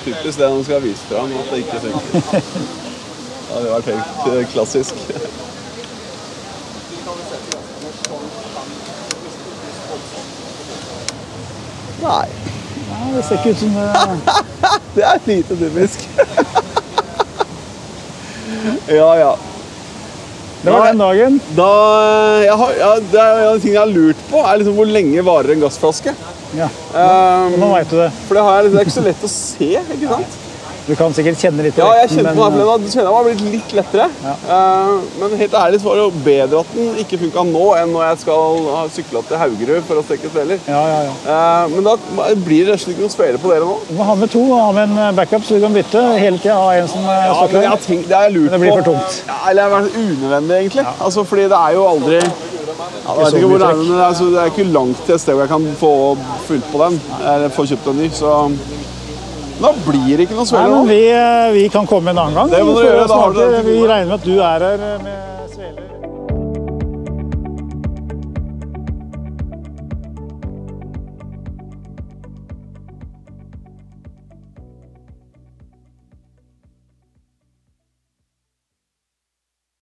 typisk 0.05 0.39
det 0.39 0.49
de 0.55 0.63
skal 0.69 0.83
vise 0.87 1.09
fram, 1.11 1.35
at 1.41 1.51
det 1.51 1.61
ikke 1.65 1.81
funker. 1.83 2.41
Det 3.47 3.55
hadde 3.55 3.69
vært 3.71 3.85
helt 3.93 4.25
eh, 4.27 4.41
klassisk. 4.51 4.97
Nei, 12.01 12.25
Nei. 12.89 13.13
det 13.15 13.23
ser 13.25 13.39
ikke 13.39 13.53
ut 13.53 13.61
som 13.61 13.77
det 13.77 13.85
det 14.97 15.05
er 15.05 15.23
lite 15.27 15.57
typisk. 15.63 16.09
Ja, 18.87 19.11
ja. 19.19 19.35
Det 20.63 20.71
var 20.73 20.87
den 20.89 20.97
dagen. 20.99 21.35
Da, 21.55 21.67
jeg 22.43 22.55
har, 22.59 22.71
ja, 22.79 22.89
det 23.11 23.21
er 23.21 23.43
en 23.53 23.61
ting 23.61 23.73
jeg 23.75 23.79
har 23.83 23.91
lurt 23.93 24.23
på, 24.31 24.41
er 24.41 24.57
liksom 24.59 24.75
hvor 24.79 24.89
lenge 24.89 25.23
varer 25.23 25.53
en 25.53 25.61
gassflaske. 25.63 26.13
Ja, 26.57 26.67
Um, 26.97 27.53
Nå 27.59 27.67
veit 27.73 27.89
du 27.91 27.97
det. 27.99 28.09
for 28.27 28.33
det, 28.39 28.43
har 28.43 28.55
jeg, 28.55 28.63
liksom- 28.65 28.73
det 28.73 28.79
er 28.81 28.87
ikke 28.87 28.95
så 28.97 29.05
lett 29.05 29.23
å 29.27 29.29
se, 29.31 29.69
ikke 29.95 30.09
sant? 30.09 30.37
Du 30.87 30.93
kan 30.95 31.11
sikkert 31.11 31.35
kjenne 31.41 31.65
litt 31.65 31.75
Ja, 31.75 31.87
jeg 31.99 32.09
kjenner 32.13 32.31
kjente 32.31 32.37
på 32.37 32.43
men- 32.43 32.51
for 32.51 32.59
den 32.59 32.67
har- 32.67 32.91
kjenner 32.95 33.11
den 33.11 33.25
blitt 33.27 33.51
litt 33.51 33.73
lettere. 33.75 34.05
Uh, 34.47 35.01
men 35.19 35.37
helt 35.37 35.51
ærlig 35.59 35.81
så 35.81 35.89
var 35.89 35.95
det 35.95 36.03
jo 36.05 36.11
bedre 36.23 36.59
at 36.61 36.69
den 36.73 36.95
ikke 37.03 37.19
funka 37.19 37.43
nå, 37.51 37.65
enn 37.81 37.91
når 37.91 38.03
jeg 38.07 38.19
skal 38.23 38.57
ha 38.75 38.83
sykla 38.87 39.23
til 39.27 39.37
Haugerud 39.41 39.83
for 39.83 39.99
å 39.99 40.03
steke 40.07 40.31
sveler. 40.31 40.59
Ja, 40.67 40.81
ja, 40.87 40.99
ja. 41.09 41.13
Uh, 41.27 41.67
men 41.75 41.83
da 41.83 41.95
blir 42.45 42.63
det 42.65 42.71
rett 42.71 42.79
og 42.79 42.85
slett 42.85 42.95
ikke 42.95 43.05
noe 43.07 43.15
sveler 43.17 43.37
på 43.43 43.51
dere 43.51 43.67
nå. 43.67 43.77
Du 43.89 43.93
må 43.99 44.03
ha 44.07 44.15
med 44.15 44.31
to, 44.31 44.45
ha 44.55 44.71
med 44.71 44.95
en 44.97 45.15
backup 45.15 45.43
så 45.43 45.59
du 45.59 45.61
kan 45.67 45.73
bytte. 45.75 46.05
Hele 46.23 46.37
tida 46.39 46.55
ha 46.55 46.71
en 46.79 46.87
som 46.87 47.03
eh, 47.03 47.25
Ja, 47.27 47.33
står 47.35 47.47
klar. 47.49 47.61
det 48.07 48.15
har 48.15 48.23
jeg 48.29 48.33
lurt 48.37 48.47
på. 48.47 48.51
det 48.55 48.59
blir 48.63 48.71
for 48.77 48.87
tungt. 48.93 49.23
Ja, 49.27 49.37
eller 49.49 49.61
det 49.63 49.71
har 49.71 49.81
vært 49.81 49.97
unødvendig, 50.07 50.55
egentlig. 50.61 50.85
Altså, 51.01 51.23
fordi 51.27 51.43
det 51.51 51.59
er 51.67 51.71
jo 51.75 51.83
aldri 51.87 52.15
ja, 53.07 53.13
det, 53.15 53.27
er, 53.27 53.31
det, 53.31 53.61
er, 53.61 54.03
altså, 54.07 54.25
det 54.31 54.39
er 54.39 54.49
ikke 54.51 54.71
langt 54.71 54.99
til 55.05 55.15
et 55.15 55.21
sted 55.21 55.33
hvor 55.33 55.43
jeg 55.43 55.49
kan 55.49 55.67
få 55.79 55.91
fylt 56.47 56.65
på 56.71 56.77
den. 56.83 56.99
Eller 57.23 57.49
få 57.49 57.63
kjøpt 57.67 57.87
en 57.91 57.97
ny. 58.01 58.09
Så 58.13 58.31
da 59.61 59.71
blir 59.87 60.17
det 60.17 60.27
ikke 60.27 60.37
noe 60.37 60.45
Nei, 60.45 60.51
sveler 60.51 60.75
nå. 60.75 60.83
vi, 60.89 60.99
eh, 61.11 61.47
vi 61.55 61.63
kan 61.73 61.87
komme 61.89 62.13
en 62.13 62.21
annen 62.23 62.37
gang. 62.37 62.51
Det 62.51 62.63
må 62.65 62.75
dere 62.77 63.07
gjøre, 63.07 63.63
Vi 63.65 63.79
regner 63.87 64.11
med 64.11 64.19
at 64.19 64.27
du 64.27 64.35
er 64.37 64.67
her 64.69 64.77
med 65.03 65.26